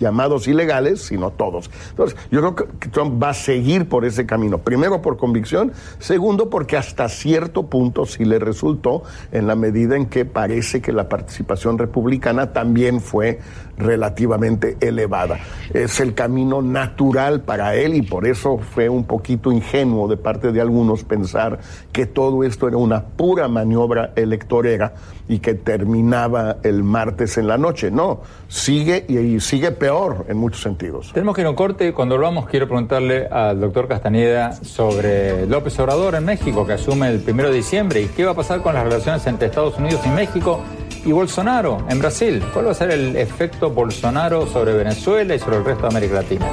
llamados 0.00 0.48
ilegales, 0.48 1.02
sino 1.02 1.30
todos. 1.30 1.70
Entonces, 1.90 2.18
yo 2.30 2.40
creo 2.40 2.54
que 2.56 2.88
Trump 2.88 3.22
va 3.22 3.30
a 3.30 3.34
seguir 3.34 3.88
por 3.88 4.04
ese 4.04 4.26
camino. 4.26 4.58
Primero 4.58 5.02
por 5.02 5.16
convicción, 5.16 5.72
segundo 5.98 6.50
porque 6.50 6.76
hasta 6.76 7.08
cierto 7.08 7.66
punto 7.66 8.06
sí 8.06 8.24
le 8.24 8.38
resultó 8.38 9.02
en 9.30 9.46
la 9.46 9.54
medida 9.54 9.96
en 9.96 10.06
que 10.06 10.24
parece 10.24 10.80
que 10.80 10.92
la 10.92 11.08
participación 11.08 11.78
republicana 11.78 12.52
también 12.52 13.00
fue 13.00 13.38
relativamente 13.76 14.76
elevada. 14.80 15.38
Es 15.72 16.00
el 16.00 16.14
camino 16.14 16.62
natural 16.62 17.42
para 17.42 17.74
él 17.74 17.94
y 17.94 18.02
por 18.02 18.26
eso 18.26 18.58
fue 18.58 18.88
un 18.88 19.04
poquito 19.04 19.52
ingenuo 19.52 20.08
de 20.08 20.16
parte 20.16 20.52
de 20.52 20.60
algunos 20.60 21.04
pensar 21.04 21.60
que 21.92 22.06
todo 22.06 22.44
esto 22.44 22.68
era 22.68 22.76
una 22.76 23.04
pura 23.04 23.48
maniobra 23.48 24.12
electorera 24.16 24.94
y 25.28 25.38
que 25.38 25.54
terminaba 25.54 26.56
el 26.62 26.82
martes 26.82 27.38
en 27.38 27.46
la 27.46 27.56
noche. 27.56 27.90
No, 27.90 28.20
sigue 28.48 29.04
y 29.08 29.40
sigue 29.40 29.70
peor 29.72 29.89
en 30.28 30.36
muchos 30.36 30.62
sentidos. 30.62 31.10
Tenemos 31.12 31.34
que 31.34 31.40
ir 31.40 31.46
a 31.46 31.50
un 31.50 31.56
corte. 31.56 31.92
Cuando 31.92 32.14
volvamos 32.14 32.46
quiero 32.48 32.66
preguntarle 32.66 33.26
al 33.26 33.60
doctor 33.60 33.88
Castañeda 33.88 34.52
sobre 34.52 35.46
López 35.46 35.78
Obrador 35.80 36.14
en 36.14 36.24
México, 36.24 36.64
que 36.64 36.74
asume 36.74 37.08
el 37.08 37.20
primero 37.20 37.50
de 37.50 37.56
diciembre, 37.56 38.02
y 38.02 38.06
qué 38.06 38.24
va 38.24 38.32
a 38.32 38.34
pasar 38.34 38.62
con 38.62 38.74
las 38.74 38.84
relaciones 38.84 39.26
entre 39.26 39.48
Estados 39.48 39.76
Unidos 39.78 40.00
y 40.06 40.08
México 40.10 40.60
y 41.04 41.10
Bolsonaro 41.10 41.78
en 41.88 41.98
Brasil. 41.98 42.40
¿Cuál 42.52 42.68
va 42.68 42.70
a 42.70 42.74
ser 42.74 42.92
el 42.92 43.16
efecto 43.16 43.70
Bolsonaro 43.70 44.46
sobre 44.46 44.74
Venezuela 44.74 45.34
y 45.34 45.38
sobre 45.40 45.56
el 45.56 45.64
resto 45.64 45.82
de 45.82 45.88
América 45.88 46.14
Latina? 46.14 46.46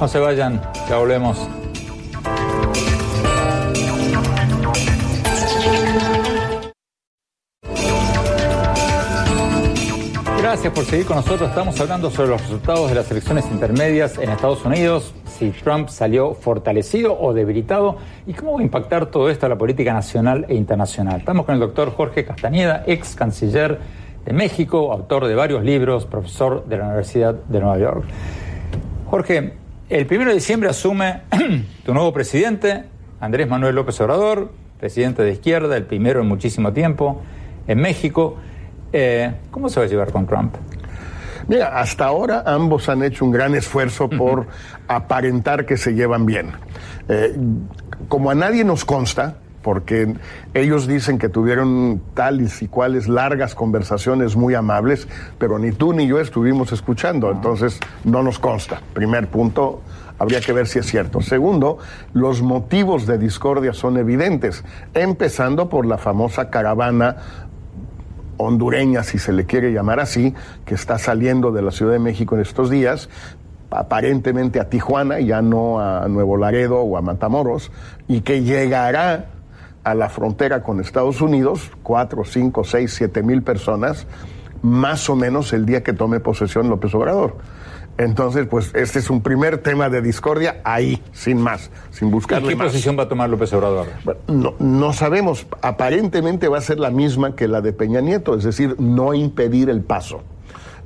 No 0.00 0.08
se 0.08 0.18
vayan, 0.18 0.60
ya 0.88 0.96
volvemos. 0.96 1.38
Gracias 10.54 10.72
por 10.72 10.84
seguir 10.84 11.04
con 11.04 11.16
nosotros. 11.16 11.48
Estamos 11.48 11.80
hablando 11.80 12.12
sobre 12.12 12.28
los 12.28 12.40
resultados 12.40 12.88
de 12.88 12.94
las 12.94 13.10
elecciones 13.10 13.44
intermedias 13.50 14.18
en 14.18 14.30
Estados 14.30 14.64
Unidos, 14.64 15.12
si 15.26 15.50
Trump 15.50 15.88
salió 15.88 16.32
fortalecido 16.34 17.18
o 17.20 17.34
debilitado 17.34 17.96
y 18.24 18.34
cómo 18.34 18.52
va 18.52 18.60
a 18.60 18.62
impactar 18.62 19.06
todo 19.06 19.30
esto 19.30 19.46
a 19.46 19.48
la 19.48 19.58
política 19.58 19.92
nacional 19.92 20.46
e 20.48 20.54
internacional. 20.54 21.18
Estamos 21.18 21.44
con 21.44 21.54
el 21.54 21.60
doctor 21.60 21.90
Jorge 21.90 22.24
Castañeda, 22.24 22.84
ex 22.86 23.16
canciller 23.16 23.80
de 24.24 24.32
México, 24.32 24.92
autor 24.92 25.26
de 25.26 25.34
varios 25.34 25.64
libros, 25.64 26.06
profesor 26.06 26.64
de 26.66 26.76
la 26.76 26.84
Universidad 26.84 27.34
de 27.34 27.58
Nueva 27.58 27.78
York. 27.78 28.04
Jorge, 29.10 29.54
el 29.88 30.06
primero 30.06 30.30
de 30.30 30.36
diciembre 30.36 30.70
asume 30.70 31.22
tu 31.84 31.92
nuevo 31.92 32.12
presidente, 32.12 32.84
Andrés 33.18 33.48
Manuel 33.48 33.74
López 33.74 34.00
Obrador, 34.00 34.52
presidente 34.78 35.24
de 35.24 35.32
izquierda, 35.32 35.76
el 35.76 35.86
primero 35.86 36.20
en 36.20 36.28
muchísimo 36.28 36.72
tiempo 36.72 37.22
en 37.66 37.80
México. 37.80 38.36
Eh, 38.96 39.28
¿Cómo 39.50 39.68
se 39.68 39.80
va 39.80 39.86
a 39.86 39.88
llevar 39.88 40.12
con 40.12 40.24
Trump? 40.24 40.54
Mira, 41.48 41.80
hasta 41.80 42.04
ahora 42.04 42.44
ambos 42.46 42.88
han 42.88 43.02
hecho 43.02 43.24
un 43.24 43.32
gran 43.32 43.56
esfuerzo 43.56 44.08
por 44.08 44.46
aparentar 44.86 45.66
que 45.66 45.76
se 45.76 45.94
llevan 45.94 46.26
bien. 46.26 46.52
Eh, 47.08 47.36
como 48.06 48.30
a 48.30 48.36
nadie 48.36 48.62
nos 48.62 48.84
consta, 48.84 49.38
porque 49.62 50.14
ellos 50.52 50.86
dicen 50.86 51.18
que 51.18 51.28
tuvieron 51.28 52.02
tales 52.14 52.62
y 52.62 52.68
cuales 52.68 53.08
largas 53.08 53.56
conversaciones 53.56 54.36
muy 54.36 54.54
amables, 54.54 55.08
pero 55.38 55.58
ni 55.58 55.72
tú 55.72 55.92
ni 55.92 56.06
yo 56.06 56.20
estuvimos 56.20 56.70
escuchando, 56.70 57.32
entonces 57.32 57.80
no 58.04 58.22
nos 58.22 58.38
consta. 58.38 58.80
Primer 58.92 59.26
punto, 59.26 59.80
habría 60.18 60.40
que 60.40 60.52
ver 60.52 60.66
si 60.66 60.78
es 60.78 60.86
cierto. 60.86 61.20
Segundo, 61.20 61.78
los 62.12 62.42
motivos 62.42 63.06
de 63.06 63.18
discordia 63.18 63.72
son 63.72 63.96
evidentes, 63.96 64.64
empezando 64.94 65.68
por 65.68 65.86
la 65.86 65.98
famosa 65.98 66.50
caravana 66.50 67.16
hondureña, 68.36 69.02
si 69.02 69.18
se 69.18 69.32
le 69.32 69.44
quiere 69.46 69.72
llamar 69.72 70.00
así, 70.00 70.34
que 70.64 70.74
está 70.74 70.98
saliendo 70.98 71.52
de 71.52 71.62
la 71.62 71.70
Ciudad 71.70 71.92
de 71.92 71.98
México 71.98 72.34
en 72.34 72.42
estos 72.42 72.70
días, 72.70 73.08
aparentemente 73.70 74.60
a 74.60 74.68
Tijuana, 74.68 75.20
ya 75.20 75.42
no 75.42 75.80
a 75.80 76.06
Nuevo 76.08 76.36
Laredo 76.36 76.80
o 76.80 76.96
a 76.96 77.02
Matamoros, 77.02 77.72
y 78.08 78.20
que 78.20 78.42
llegará 78.42 79.26
a 79.82 79.94
la 79.94 80.08
frontera 80.08 80.62
con 80.62 80.80
Estados 80.80 81.20
Unidos, 81.20 81.70
cuatro, 81.82 82.24
cinco, 82.24 82.64
seis, 82.64 82.94
siete 82.94 83.22
mil 83.22 83.42
personas, 83.42 84.06
más 84.62 85.10
o 85.10 85.16
menos 85.16 85.52
el 85.52 85.66
día 85.66 85.82
que 85.82 85.92
tome 85.92 86.20
posesión 86.20 86.68
López 86.68 86.94
Obrador. 86.94 87.36
Entonces, 87.96 88.46
pues 88.48 88.72
este 88.74 88.98
es 88.98 89.10
un 89.10 89.22
primer 89.22 89.58
tema 89.58 89.88
de 89.88 90.02
discordia 90.02 90.60
ahí, 90.64 91.02
sin 91.12 91.40
más, 91.40 91.70
sin 91.90 92.10
buscarle 92.10 92.46
¿Y 92.46 92.56
qué 92.56 92.62
posición 92.62 92.98
va 92.98 93.04
a 93.04 93.08
tomar 93.08 93.30
López 93.30 93.52
Obrador? 93.52 93.86
no, 94.26 94.54
no 94.58 94.92
sabemos. 94.92 95.46
Aparentemente 95.62 96.48
va 96.48 96.58
a 96.58 96.62
ser 96.62 96.80
la 96.80 96.90
misma 96.90 97.36
que 97.36 97.46
la 97.46 97.60
de 97.60 97.72
Peña 97.72 98.00
Nieto, 98.00 98.36
es 98.36 98.44
decir, 98.44 98.74
no 98.78 99.14
impedir 99.14 99.70
el 99.70 99.82
paso. 99.82 100.22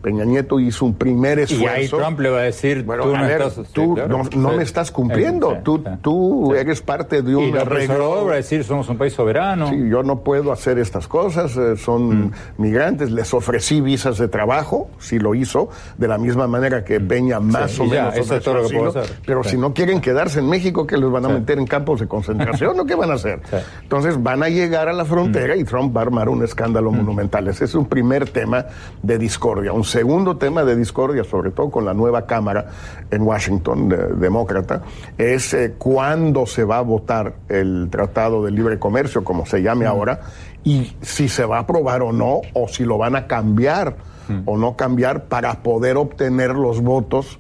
Peña 0.03 0.25
Nieto 0.25 0.61
hizo 0.61 0.85
un 0.85 0.95
primer 0.95 1.39
esfuerzo. 1.41 1.65
Y 1.65 1.67
ahí 1.69 1.89
Trump 1.89 2.21
le 2.21 2.31
va 2.31 2.39
a 2.39 2.43
decir, 2.43 2.83
bueno, 2.85 3.05
tú, 3.05 3.15
a 3.15 3.21
no, 3.21 3.27
ver, 3.27 3.43
estás, 3.43 3.67
tú 3.73 3.83
sí, 3.83 3.95
claro, 3.95 4.09
no, 4.09 4.25
no 4.43 4.51
sí. 4.51 4.57
me 4.57 4.63
estás 4.63 4.91
cumpliendo, 4.91 5.51
Sí, 5.51 5.57
tú, 5.65 5.77
sí, 5.85 5.91
tú 6.03 6.51
sí. 6.53 6.59
eres 6.61 6.81
parte 6.83 7.23
de 7.23 7.35
un 7.37 7.57
arreglo. 7.57 8.25
Va 8.27 8.33
a 8.33 8.37
decir, 8.37 8.65
somos 8.65 8.89
un 8.89 8.97
país 8.99 9.13
soberano. 9.13 9.69
Sí, 9.69 9.77
yo 9.91 10.03
no 10.03 10.21
puedo 10.21 10.53
hacer 10.53 10.79
estas 10.79 11.09
cosas, 11.09 11.57
eh, 11.57 11.77
son 11.77 12.09
Mm. 12.27 12.33
migrantes, 12.59 13.11
les 13.11 13.33
ofrecí 13.35 13.81
visas 13.81 14.19
de 14.19 14.29
trabajo, 14.29 14.89
sí 14.99 15.19
lo 15.19 15.35
hizo, 15.35 15.69
de 15.97 16.09
la 16.09 16.19
misma 16.19 16.47
manera 16.47 16.85
que 16.85 17.01
Peña 17.01 17.41
más 17.41 17.79
o 17.81 17.85
ya, 17.87 18.11
menos 18.11 18.15
eso 18.15 18.21
es 18.23 18.27
ofreció 18.31 18.41
todo 18.53 18.63
lo 18.63 18.69
que 18.69 18.75
puedo 18.77 18.89
asilo, 18.91 19.03
hacer. 19.05 19.17
Pero 19.27 19.45
si 19.45 19.57
no 19.57 19.75
quieren 19.75 20.01
quedarse 20.01 20.39
en 20.41 20.49
México, 20.49 20.87
¿qué 20.87 20.97
les 20.97 21.11
van 21.11 21.25
a 21.25 21.29
meter 21.29 21.59
en 21.59 21.67
campos 21.67 22.01
de 22.01 22.07
concentración 22.09 22.79
o 22.79 22.85
qué 22.87 22.95
van 22.95 23.11
a 23.11 23.15
hacer? 23.15 23.41
Entonces 23.83 24.23
van 24.23 24.43
a 24.43 24.49
llegar 24.49 24.89
a 24.89 24.93
la 24.93 25.05
frontera 25.05 25.55
Mm. 25.57 25.61
y 25.61 25.65
Trump 25.65 25.97
va 25.97 26.01
a 26.01 26.05
armar 26.05 26.29
un 26.29 26.43
escándalo 26.45 26.91
monumental. 26.93 27.49
Ese 27.49 27.65
es 27.65 27.75
un 27.75 27.87
primer 27.87 28.29
tema 28.29 28.67
de 29.03 29.19
discordia. 29.19 29.73
Un 29.73 29.85
segundo 29.89 30.37
tema 30.37 30.63
de 30.65 30.77
discordia, 30.77 31.25
sobre 31.25 31.51
todo 31.51 31.71
con 31.71 31.85
la 31.85 31.95
nueva 31.95 32.27
Cámara 32.27 32.67
en 33.11 33.23
Washington, 33.23 33.89
de- 33.89 33.97
demócrata, 34.15 34.83
es 35.17 35.53
eh, 35.55 35.75
cuándo 35.77 36.47
se 36.47 36.63
va 36.65 36.79
a 36.79 36.83
votar 36.83 37.35
el 37.49 37.89
Tratado 37.91 38.45
de 38.45 38.53
Libre 38.53 38.79
Comercio, 38.79 39.25
como 39.25 39.45
se 39.47 39.63
llame 39.63 39.87
ahora, 39.87 40.21
y 40.63 40.93
si 41.03 41.29
se 41.29 41.45
va 41.45 41.57
a 41.57 41.61
aprobar 41.61 42.03
o 42.03 42.13
no, 42.13 42.43
o 42.55 42.69
si 42.69 42.85
lo 42.85 42.99
van 42.99 43.17
a 43.17 43.27
cambiar 43.27 43.97
o 44.45 44.59
no 44.59 44.77
cambiar 44.77 45.25
para 45.25 45.63
poder 45.63 45.97
obtener 45.97 46.51
los 46.51 46.83
votos 46.83 47.39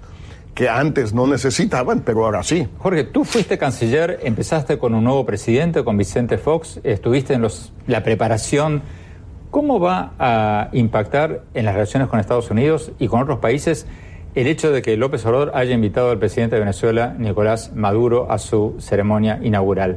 que 0.55 0.71
antes 0.71 1.13
no 1.13 1.27
necesitaban, 1.27 2.01
pero 2.01 2.25
ahora 2.25 2.43
sí. 2.43 2.67
Jorge, 2.79 3.05
tú 3.05 3.25
fuiste 3.25 3.59
canciller, 3.59 4.21
empezaste 4.23 4.79
con 4.79 4.95
un 4.95 5.05
nuevo 5.05 5.27
presidente, 5.27 5.85
con 5.85 5.97
Vicente 5.99 6.39
Fox, 6.39 6.81
estuviste 6.83 7.35
en 7.35 7.43
los, 7.43 7.73
la 7.87 8.03
preparación. 8.03 8.83
¿Cómo 9.51 9.81
va 9.81 10.13
a 10.19 10.69
impactar 10.73 11.45
en 11.55 11.65
las 11.65 11.73
relaciones 11.73 12.09
con 12.09 12.21
Estados 12.21 12.51
Unidos 12.51 12.93
y 12.99 13.09
con 13.09 13.23
otros 13.23 13.39
países 13.39 13.87
el 14.35 14.47
hecho 14.47 14.71
de 14.71 14.83
que 14.83 14.99
López 14.99 15.25
Obrador 15.25 15.53
haya 15.55 15.75
invitado 15.75 16.11
al 16.11 16.19
presidente 16.19 16.57
de 16.57 16.61
Venezuela, 16.61 17.15
Nicolás 17.19 17.73
Maduro, 17.75 18.31
a 18.31 18.37
su 18.37 18.77
ceremonia 18.79 19.41
inaugural? 19.43 19.97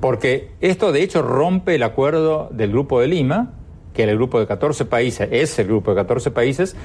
Porque 0.00 0.50
esto 0.60 0.92
de 0.92 1.02
hecho 1.02 1.22
rompe 1.22 1.76
el 1.76 1.82
acuerdo 1.82 2.50
del 2.52 2.72
Grupo 2.72 3.00
de 3.00 3.08
Lima, 3.08 3.52
que 3.94 4.02
era 4.02 4.12
el 4.12 4.18
grupo 4.18 4.38
de 4.38 4.46
14 4.46 4.84
países, 4.84 5.28
es 5.32 5.58
el 5.58 5.68
grupo 5.68 5.92
de 5.92 5.96
14 5.96 6.30
países, 6.30 6.76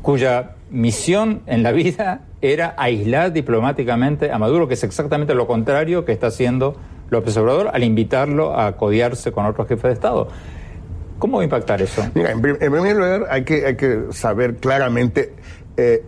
cuya 0.00 0.52
misión 0.70 1.42
en 1.44 1.62
la 1.62 1.72
vida 1.72 2.22
era 2.40 2.74
aislar 2.78 3.34
diplomáticamente 3.34 4.32
a 4.32 4.38
Maduro, 4.38 4.68
que 4.68 4.74
es 4.74 4.84
exactamente 4.84 5.34
lo 5.34 5.46
contrario 5.46 6.06
que 6.06 6.12
está 6.12 6.28
haciendo 6.28 6.76
López 7.10 7.36
Obrador 7.36 7.70
al 7.74 7.84
invitarlo 7.84 8.58
a 8.58 8.76
codiarse 8.78 9.32
con 9.32 9.44
otros 9.44 9.68
jefes 9.68 9.82
de 9.82 9.92
Estado. 9.92 10.28
¿Cómo 11.18 11.36
va 11.38 11.42
a 11.42 11.44
impactar 11.44 11.82
eso? 11.82 12.06
Mira, 12.14 12.30
en, 12.30 12.40
prim- 12.40 12.56
en 12.60 12.72
primer 12.72 12.96
lugar 12.96 13.26
hay 13.30 13.44
que, 13.44 13.66
hay 13.66 13.76
que 13.76 14.06
saber 14.12 14.56
claramente, 14.56 15.32
eh, 15.76 16.04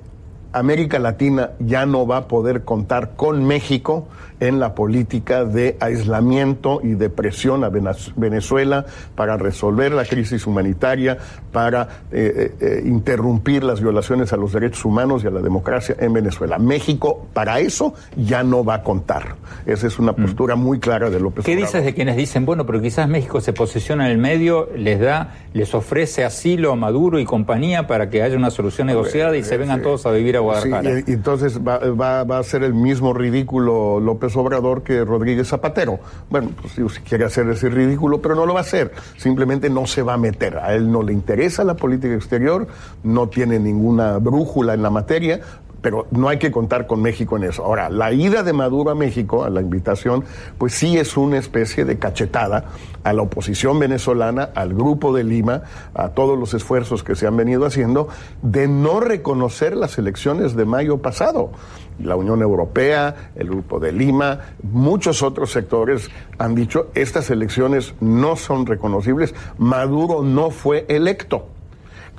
América 0.52 0.98
Latina 0.98 1.50
ya 1.60 1.86
no 1.86 2.06
va 2.06 2.18
a 2.18 2.28
poder 2.28 2.64
contar 2.64 3.10
con 3.16 3.44
México 3.46 4.08
en 4.40 4.58
la 4.58 4.74
política 4.74 5.44
de 5.44 5.76
aislamiento 5.80 6.80
y 6.82 6.94
de 6.94 7.10
presión 7.10 7.62
a 7.62 7.68
Venez- 7.70 8.12
Venezuela 8.16 8.86
para 9.14 9.36
resolver 9.36 9.92
la 9.92 10.06
crisis 10.06 10.46
humanitaria, 10.46 11.18
para 11.52 11.82
eh, 12.10 12.52
eh, 12.60 12.66
eh, 12.66 12.82
interrumpir 12.86 13.62
las 13.64 13.82
violaciones 13.82 14.32
a 14.32 14.38
los 14.38 14.52
derechos 14.54 14.84
humanos 14.86 15.24
y 15.24 15.26
a 15.26 15.30
la 15.30 15.40
democracia 15.40 15.94
en 16.00 16.14
Venezuela. 16.14 16.58
México 16.58 17.26
para 17.34 17.60
eso 17.60 17.92
ya 18.16 18.42
no 18.42 18.64
va 18.64 18.76
a 18.76 18.82
contar. 18.82 19.36
Esa 19.66 19.86
es 19.86 19.98
una 19.98 20.14
postura 20.14 20.56
muy 20.56 20.80
clara 20.80 21.10
de 21.10 21.20
López 21.20 21.44
¿Qué 21.44 21.52
Obrador. 21.52 21.68
dices 21.68 21.84
de 21.84 21.94
quienes 21.94 22.16
dicen, 22.16 22.46
bueno, 22.46 22.64
pero 22.64 22.80
quizás 22.80 23.08
México 23.08 23.42
se 23.42 23.52
posiciona 23.52 24.06
en 24.06 24.12
el 24.12 24.18
medio, 24.18 24.70
les 24.74 24.98
da, 25.00 25.34
les 25.52 25.74
ofrece 25.74 26.24
asilo 26.24 26.72
a 26.72 26.76
Maduro 26.76 27.18
y 27.18 27.26
compañía 27.26 27.86
para 27.86 28.08
que 28.08 28.22
haya 28.22 28.36
una 28.36 28.50
solución 28.50 28.86
negociada 28.86 29.36
y 29.36 29.44
se 29.44 29.58
vengan 29.58 29.82
todos 29.82 30.06
a 30.06 30.10
vivir 30.12 30.36
a 30.36 30.39
Guadalajara? 30.40 30.96
Sí, 30.96 31.04
y, 31.06 31.10
y 31.10 31.14
entonces 31.14 31.58
va, 31.60 31.78
va- 31.78 32.24
va 32.24 32.38
a 32.38 32.42
ser 32.42 32.62
el 32.62 32.74
mismo 32.74 33.12
ridículo 33.12 34.00
López 34.00 34.36
Obrador 34.36 34.82
que 34.82 35.04
Rodríguez 35.04 35.48
Zapatero. 35.48 35.98
Bueno, 36.28 36.50
pues 36.60 36.76
digo, 36.76 36.88
si 36.88 37.00
quiere 37.00 37.24
hacer 37.24 37.48
ese 37.50 37.68
ridículo, 37.68 38.20
pero 38.20 38.34
no 38.34 38.46
lo 38.46 38.54
va 38.54 38.60
a 38.60 38.62
hacer. 38.62 38.92
Simplemente 39.16 39.70
no 39.70 39.86
se 39.86 40.02
va 40.02 40.14
a 40.14 40.18
meter. 40.18 40.58
A 40.58 40.74
él 40.74 40.90
no 40.90 41.02
le 41.02 41.12
interesa 41.12 41.64
la 41.64 41.74
política 41.74 42.14
exterior, 42.14 42.66
no 43.02 43.28
tiene 43.28 43.58
ninguna 43.58 44.18
brújula 44.18 44.74
en 44.74 44.82
la 44.82 44.90
materia. 44.90 45.40
Pero 45.82 46.06
no 46.10 46.28
hay 46.28 46.38
que 46.38 46.50
contar 46.50 46.86
con 46.86 47.00
México 47.00 47.36
en 47.36 47.44
eso. 47.44 47.64
Ahora, 47.64 47.88
la 47.88 48.12
ida 48.12 48.42
de 48.42 48.52
Maduro 48.52 48.90
a 48.90 48.94
México, 48.94 49.44
a 49.44 49.50
la 49.50 49.60
invitación, 49.60 50.24
pues 50.58 50.74
sí 50.74 50.98
es 50.98 51.16
una 51.16 51.38
especie 51.38 51.84
de 51.84 51.98
cachetada 51.98 52.66
a 53.02 53.12
la 53.12 53.22
oposición 53.22 53.78
venezolana, 53.78 54.50
al 54.54 54.74
grupo 54.74 55.14
de 55.14 55.24
Lima, 55.24 55.62
a 55.94 56.10
todos 56.10 56.38
los 56.38 56.54
esfuerzos 56.54 57.02
que 57.02 57.14
se 57.14 57.26
han 57.26 57.36
venido 57.36 57.64
haciendo 57.64 58.08
de 58.42 58.68
no 58.68 59.00
reconocer 59.00 59.76
las 59.76 59.98
elecciones 59.98 60.54
de 60.54 60.64
mayo 60.64 60.98
pasado. 60.98 61.50
La 61.98 62.16
Unión 62.16 62.40
Europea, 62.40 63.32
el 63.36 63.48
grupo 63.48 63.78
de 63.78 63.92
Lima, 63.92 64.40
muchos 64.62 65.22
otros 65.22 65.50
sectores 65.50 66.10
han 66.38 66.54
dicho 66.54 66.88
estas 66.94 67.30
elecciones 67.30 67.94
no 68.00 68.36
son 68.36 68.66
reconocibles, 68.66 69.34
Maduro 69.58 70.22
no 70.22 70.50
fue 70.50 70.86
electo. 70.88 71.46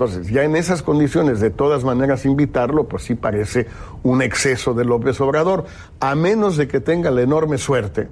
Entonces, 0.02 0.34
ya 0.34 0.44
en 0.44 0.56
esas 0.56 0.82
condiciones, 0.82 1.42
de 1.42 1.52
todas 1.52 1.84
maneras, 1.84 2.26
invitarlo, 2.26 2.86
pues 2.86 3.04
sí 3.04 3.14
parece 3.14 3.68
un 4.02 4.24
exceso 4.24 4.74
de 4.74 4.84
López 4.84 5.22
Obrador, 5.22 5.66
a 6.00 6.16
menos 6.16 6.58
de 6.58 6.68
que 6.68 6.80
tenga 6.80 7.12
la 7.12 7.22
enorme 7.22 7.60
suerte, 7.60 8.08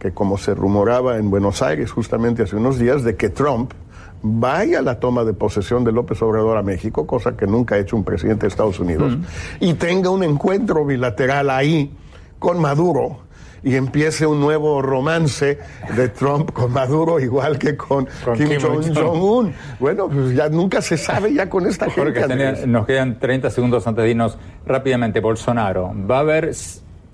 que 0.00 0.10
como 0.10 0.38
se 0.38 0.56
rumoraba 0.56 1.18
en 1.18 1.30
Buenos 1.30 1.62
Aires 1.62 1.92
justamente 1.92 2.42
hace 2.42 2.56
unos 2.56 2.80
días, 2.80 3.04
de 3.04 3.14
que 3.14 3.28
Trump 3.28 3.74
vaya 4.22 4.80
a 4.80 4.82
la 4.82 4.98
toma 4.98 5.22
de 5.22 5.32
posesión 5.32 5.84
de 5.84 5.92
López 5.92 6.20
Obrador 6.20 6.56
a 6.56 6.64
México, 6.64 7.06
cosa 7.06 7.36
que 7.36 7.46
nunca 7.46 7.76
ha 7.76 7.78
hecho 7.78 7.94
un 7.94 8.02
presidente 8.02 8.42
de 8.42 8.48
Estados 8.48 8.80
Unidos, 8.80 9.16
y 9.60 9.74
tenga 9.74 10.10
un 10.10 10.24
encuentro 10.24 10.84
bilateral 10.84 11.48
ahí 11.48 11.94
con 12.40 12.60
Maduro 12.60 13.20
y 13.62 13.76
empiece 13.76 14.26
un 14.26 14.40
nuevo 14.40 14.80
romance 14.82 15.58
de 15.96 16.08
Trump 16.08 16.52
con 16.52 16.72
Maduro, 16.72 17.20
igual 17.20 17.58
que 17.58 17.76
con, 17.76 18.08
Con 18.24 18.36
Kim, 18.36 18.48
Kim 18.48 18.60
Jong- 18.60 18.94
Jong-un. 18.94 19.52
Bueno, 19.78 20.08
pues 20.08 20.34
ya 20.34 20.48
nunca 20.48 20.80
se 20.82 20.96
sabe 20.96 21.34
ya 21.34 21.48
con 21.48 21.66
esta 21.66 21.90
Jorge 21.90 22.20
gente. 22.20 22.32
Andrés. 22.46 22.66
nos 22.66 22.86
quedan 22.86 23.18
30 23.18 23.50
segundos 23.50 23.86
antes 23.86 24.04
de 24.04 24.10
irnos 24.10 24.38
rápidamente. 24.66 25.20
Bolsonaro, 25.20 25.92
¿va 26.10 26.16
a 26.16 26.20
haber 26.20 26.50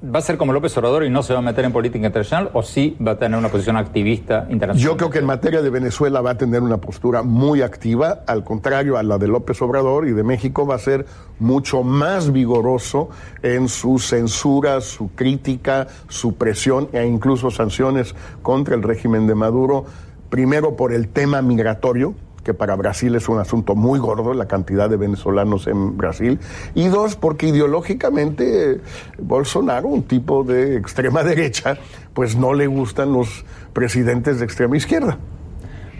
va 0.02 0.18
a 0.18 0.22
ser 0.22 0.36
como 0.36 0.52
López 0.52 0.76
Obrador 0.76 1.04
y 1.04 1.10
no 1.10 1.22
se 1.22 1.32
va 1.32 1.38
a 1.38 1.42
meter 1.42 1.64
en 1.64 1.72
política 1.72 2.06
internacional 2.06 2.50
o 2.52 2.62
sí 2.62 2.96
va 3.04 3.12
a 3.12 3.18
tener 3.18 3.38
una 3.38 3.48
posición 3.48 3.76
activista 3.76 4.46
internacional? 4.50 4.92
Yo 4.92 4.96
creo 4.96 5.10
que 5.10 5.18
en 5.18 5.24
materia 5.24 5.62
de 5.62 5.70
Venezuela 5.70 6.20
va 6.20 6.32
a 6.32 6.38
tener 6.38 6.62
una 6.62 6.78
postura 6.78 7.22
muy 7.22 7.62
activa, 7.62 8.22
al 8.26 8.44
contrario 8.44 8.98
a 8.98 9.02
la 9.02 9.18
de 9.18 9.28
López 9.28 9.60
Obrador 9.62 10.06
y 10.06 10.12
de 10.12 10.22
México 10.22 10.66
va 10.66 10.74
a 10.74 10.78
ser 10.78 11.06
mucho 11.38 11.82
más 11.82 12.32
vigoroso 12.32 13.08
en 13.42 13.68
su 13.68 13.98
censura, 13.98 14.80
su 14.80 15.10
crítica, 15.14 15.86
su 16.08 16.34
presión 16.34 16.88
e 16.92 17.06
incluso 17.06 17.50
sanciones 17.50 18.14
contra 18.42 18.74
el 18.74 18.82
régimen 18.82 19.26
de 19.26 19.34
Maduro, 19.34 19.86
primero 20.28 20.76
por 20.76 20.92
el 20.92 21.08
tema 21.08 21.40
migratorio, 21.40 22.14
que 22.46 22.54
para 22.54 22.76
Brasil 22.76 23.12
es 23.16 23.28
un 23.28 23.40
asunto 23.40 23.74
muy 23.74 23.98
gordo, 23.98 24.32
la 24.32 24.46
cantidad 24.46 24.88
de 24.88 24.96
venezolanos 24.96 25.66
en 25.66 25.96
Brasil, 25.96 26.38
y 26.76 26.86
dos, 26.86 27.16
porque 27.16 27.48
ideológicamente 27.48 28.80
Bolsonaro, 29.18 29.88
un 29.88 30.04
tipo 30.04 30.44
de 30.44 30.76
extrema 30.76 31.24
derecha, 31.24 31.76
pues 32.14 32.36
no 32.36 32.54
le 32.54 32.68
gustan 32.68 33.12
los 33.12 33.44
presidentes 33.72 34.38
de 34.38 34.44
extrema 34.44 34.76
izquierda. 34.76 35.18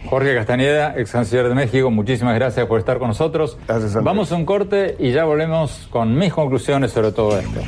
Jorge 0.08 0.36
Castañeda, 0.36 0.94
ex 0.96 1.10
canciller 1.10 1.48
de 1.48 1.56
México, 1.56 1.90
muchísimas 1.90 2.36
gracias 2.36 2.64
por 2.66 2.78
estar 2.78 3.00
con 3.00 3.08
nosotros. 3.08 3.58
Vamos 4.04 4.30
a 4.30 4.36
un 4.36 4.46
corte 4.46 4.94
y 5.00 5.10
ya 5.10 5.24
volvemos 5.24 5.88
con 5.90 6.16
mis 6.16 6.32
conclusiones 6.32 6.92
sobre 6.92 7.10
todo 7.10 7.36
esto. 7.40 7.60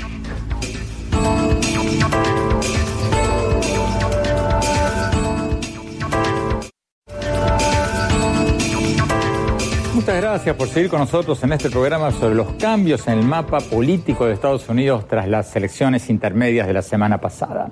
Muchas 10.09 10.23
gracias 10.23 10.57
por 10.57 10.69
seguir 10.69 10.89
con 10.89 11.01
nosotros 11.01 11.45
en 11.45 11.53
este 11.53 11.69
programa 11.69 12.11
sobre 12.13 12.35
los 12.35 12.55
cambios 12.55 13.07
en 13.09 13.19
el 13.19 13.27
mapa 13.27 13.59
político 13.61 14.25
de 14.25 14.33
Estados 14.33 14.67
Unidos 14.71 15.07
tras 15.07 15.29
las 15.29 15.55
elecciones 15.55 16.09
intermedias 16.09 16.67
de 16.67 16.73
la 16.73 16.81
semana 16.81 17.21
pasada. 17.21 17.69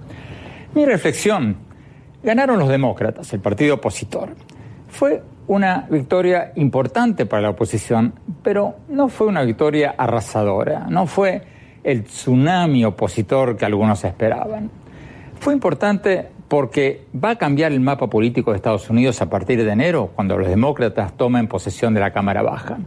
Mi 0.74 0.84
reflexión, 0.84 1.57
ganaron 2.22 2.59
los 2.59 2.68
demócratas, 2.68 3.32
el 3.32 3.41
partido 3.41 3.76
opositor. 3.76 4.34
Fue 4.91 5.22
una 5.47 5.87
victoria 5.89 6.53
importante 6.57 7.24
para 7.24 7.41
la 7.41 7.49
oposición, 7.49 8.12
pero 8.43 8.80
no 8.91 9.09
fue 9.09 9.28
una 9.28 9.43
victoria 9.43 9.95
arrasadora, 9.97 10.89
no 10.91 11.07
fue 11.07 11.41
el 11.82 12.05
tsunami 12.05 12.84
opositor 12.84 13.57
que 13.57 13.64
algunos 13.64 14.05
esperaban. 14.05 14.70
Fue 15.41 15.55
importante 15.55 16.28
porque 16.49 17.05
va 17.12 17.30
a 17.30 17.36
cambiar 17.36 17.72
el 17.72 17.80
mapa 17.80 18.09
político 18.09 18.51
de 18.51 18.57
Estados 18.57 18.88
Unidos 18.88 19.20
a 19.20 19.30
partir 19.30 19.64
de 19.64 19.70
enero, 19.70 20.11
cuando 20.14 20.38
los 20.38 20.49
demócratas 20.49 21.16
tomen 21.16 21.49
posesión 21.49 21.94
de 21.94 22.01
la 22.01 22.12
Cámara 22.12 22.42
Baja. 22.42 22.78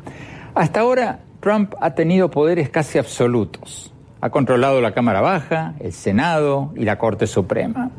Hasta 0.56 0.80
ahora, 0.80 1.20
Trump 1.40 1.74
ha 1.80 1.96
tenido 1.96 2.30
poderes 2.32 2.70
casi 2.70 2.98
absolutos. 2.98 3.94
Ha 4.22 4.30
controlado 4.30 4.82
la 4.82 4.94
Cámara 4.94 5.22
Baja, 5.22 5.76
el 5.80 5.94
Senado 5.94 6.74
y 6.76 6.84
la 6.84 6.98
Corte 6.98 7.28
Suprema. 7.28 7.92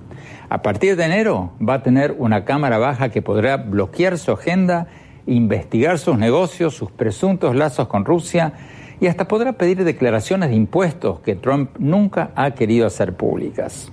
A 0.48 0.62
partir 0.62 0.96
de 0.96 1.04
enero 1.04 1.52
va 1.66 1.74
a 1.74 1.82
tener 1.82 2.14
una 2.18 2.44
Cámara 2.44 2.78
Baja 2.78 3.08
que 3.08 3.22
podrá 3.22 3.56
bloquear 3.56 4.18
su 4.18 4.32
agenda, 4.32 4.88
investigar 5.26 5.98
sus 5.98 6.18
negocios, 6.18 6.74
sus 6.74 6.90
presuntos 6.90 7.54
lazos 7.54 7.88
con 7.88 8.04
Rusia 8.04 8.52
y 9.00 9.06
hasta 9.06 9.28
podrá 9.28 9.52
pedir 9.52 9.82
declaraciones 9.84 10.50
de 10.50 10.56
impuestos 10.56 11.20
que 11.20 11.36
Trump 11.36 11.70
nunca 11.78 12.32
ha 12.34 12.50
querido 12.50 12.86
hacer 12.86 13.14
públicas. 13.14 13.90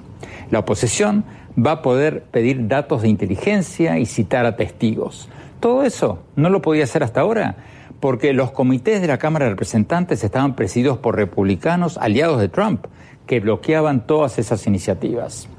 La 0.52 0.60
oposición 0.60 1.24
va 1.58 1.72
a 1.72 1.82
poder 1.82 2.24
pedir 2.24 2.68
datos 2.68 3.02
de 3.02 3.10
inteligencia 3.10 3.98
y 4.00 4.06
citar 4.06 4.46
a 4.46 4.56
testigos. 4.56 5.30
Todo 5.60 5.84
eso 5.84 6.20
no 6.36 6.50
lo 6.50 6.62
podía 6.62 6.84
hacer 6.84 7.04
hasta 7.04 7.22
ahora 7.22 7.56
porque 8.00 8.34
los 8.34 8.52
comités 8.52 9.02
de 9.02 9.08
la 9.08 9.18
Cámara 9.18 9.46
de 9.46 9.52
Representantes 9.52 10.24
estaban 10.24 10.56
presididos 10.56 10.98
por 11.00 11.16
republicanos 11.16 11.98
aliados 11.98 12.40
de 12.40 12.50
Trump 12.50 12.86
que 13.26 13.40
bloqueaban 13.40 14.06
todas 14.06 14.38
esas 14.40 14.68
iniciativas. 14.68 15.50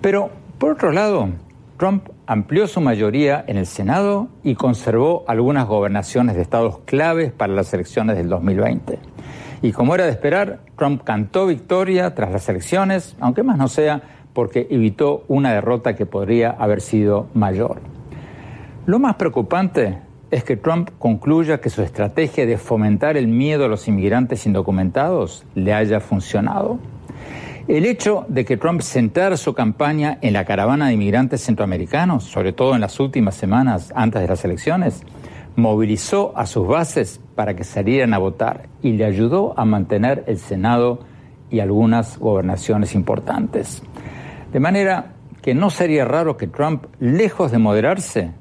Pero, 0.00 0.30
por 0.58 0.72
otro 0.72 0.92
lado, 0.92 1.28
Trump 1.76 2.08
amplió 2.26 2.66
su 2.66 2.80
mayoría 2.80 3.44
en 3.46 3.56
el 3.56 3.66
Senado 3.66 4.28
y 4.42 4.54
conservó 4.54 5.24
algunas 5.28 5.66
gobernaciones 5.66 6.36
de 6.36 6.42
estados 6.42 6.78
claves 6.84 7.32
para 7.32 7.52
las 7.52 7.72
elecciones 7.74 8.16
del 8.16 8.28
2020. 8.28 8.98
Y 9.62 9.72
como 9.72 9.94
era 9.94 10.04
de 10.04 10.10
esperar, 10.10 10.60
Trump 10.76 11.02
cantó 11.02 11.46
victoria 11.46 12.14
tras 12.14 12.30
las 12.30 12.48
elecciones, 12.48 13.16
aunque 13.20 13.42
más 13.42 13.58
no 13.58 13.68
sea 13.68 14.02
porque 14.36 14.66
evitó 14.68 15.24
una 15.28 15.54
derrota 15.54 15.96
que 15.96 16.04
podría 16.04 16.50
haber 16.50 16.82
sido 16.82 17.26
mayor. 17.32 17.80
Lo 18.84 18.98
más 18.98 19.14
preocupante 19.14 20.00
es 20.30 20.44
que 20.44 20.58
Trump 20.58 20.90
concluya 20.98 21.58
que 21.62 21.70
su 21.70 21.80
estrategia 21.80 22.44
de 22.44 22.58
fomentar 22.58 23.16
el 23.16 23.28
miedo 23.28 23.64
a 23.64 23.68
los 23.68 23.88
inmigrantes 23.88 24.44
indocumentados 24.44 25.46
le 25.54 25.72
haya 25.72 26.00
funcionado. 26.00 26.78
El 27.66 27.86
hecho 27.86 28.26
de 28.28 28.44
que 28.44 28.58
Trump 28.58 28.82
centrara 28.82 29.38
su 29.38 29.54
campaña 29.54 30.18
en 30.20 30.34
la 30.34 30.44
caravana 30.44 30.88
de 30.88 30.92
inmigrantes 30.92 31.40
centroamericanos, 31.40 32.24
sobre 32.24 32.52
todo 32.52 32.74
en 32.74 32.82
las 32.82 33.00
últimas 33.00 33.36
semanas 33.36 33.90
antes 33.96 34.20
de 34.20 34.28
las 34.28 34.44
elecciones, 34.44 35.02
movilizó 35.56 36.34
a 36.36 36.44
sus 36.44 36.68
bases 36.68 37.22
para 37.34 37.56
que 37.56 37.64
salieran 37.64 38.12
a 38.12 38.18
votar 38.18 38.68
y 38.82 38.92
le 38.92 39.06
ayudó 39.06 39.58
a 39.58 39.64
mantener 39.64 40.24
el 40.26 40.36
Senado 40.36 40.98
y 41.50 41.60
algunas 41.60 42.18
gobernaciones 42.18 42.94
importantes. 42.94 43.82
De 44.52 44.60
manera 44.60 45.12
que 45.42 45.54
no 45.54 45.70
sería 45.70 46.04
raro 46.04 46.36
que 46.36 46.46
Trump, 46.46 46.86
lejos 46.98 47.52
de 47.52 47.58
moderarse, 47.58 48.32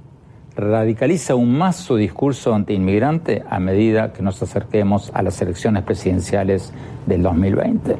radicalice 0.55 1.33
aún 1.33 1.57
más 1.57 1.75
su 1.75 1.97
discurso 1.97 2.53
antiinmigrante 2.53 3.43
a 3.49 3.59
medida 3.59 4.13
que 4.13 4.23
nos 4.23 4.41
acerquemos 4.41 5.11
a 5.13 5.21
las 5.21 5.41
elecciones 5.41 5.83
presidenciales 5.83 6.73
del 7.05 7.21
2020. 7.21 7.97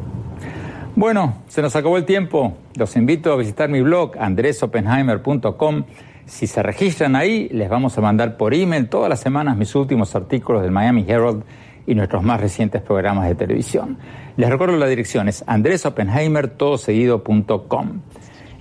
Bueno, 0.95 1.35
se 1.49 1.61
nos 1.61 1.75
acabó 1.75 1.97
el 1.97 2.05
tiempo. 2.05 2.53
Los 2.75 2.95
invito 2.95 3.33
a 3.33 3.35
visitar 3.35 3.69
mi 3.69 3.81
blog 3.81 4.13
andresopenheimer.com. 4.17 5.83
Si 6.25 6.47
se 6.47 6.63
registran 6.63 7.15
ahí, 7.15 7.49
les 7.49 7.69
vamos 7.69 7.97
a 7.97 8.01
mandar 8.01 8.37
por 8.37 8.53
email 8.53 8.87
todas 8.87 9.09
las 9.09 9.19
semanas 9.19 9.57
mis 9.57 9.75
últimos 9.75 10.15
artículos 10.15 10.61
del 10.61 10.71
Miami 10.71 11.05
Herald 11.07 11.43
y 11.85 11.95
nuestros 11.95 12.23
más 12.23 12.39
recientes 12.39 12.81
programas 12.81 13.27
de 13.27 13.35
televisión. 13.35 13.97
Les 14.37 14.49
recuerdo 14.49 14.77
la 14.77 14.87
dirección 14.87 15.27
es 15.29 15.43
andresopenheimer.com. 15.47 18.01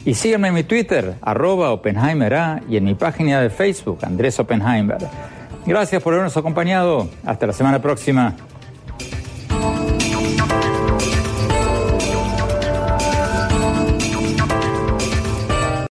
Y 0.05 0.15
síganme 0.15 0.49
en 0.49 0.55
mi 0.55 0.65
Twitter, 0.65 1.15
arroba 1.23 1.73
OpenheimerA, 1.73 2.61
y 2.69 2.77
en 2.77 2.85
mi 2.85 2.95
página 2.95 3.41
de 3.41 3.49
Facebook, 3.51 3.99
Andrés 4.03 4.39
Oppenheimer. 4.39 4.99
Gracias 5.67 6.03
por 6.03 6.13
habernos 6.13 6.37
acompañado. 6.37 7.09
Hasta 7.25 7.47
la 7.47 7.55
semana 7.55 7.81
próxima. 7.81 8.35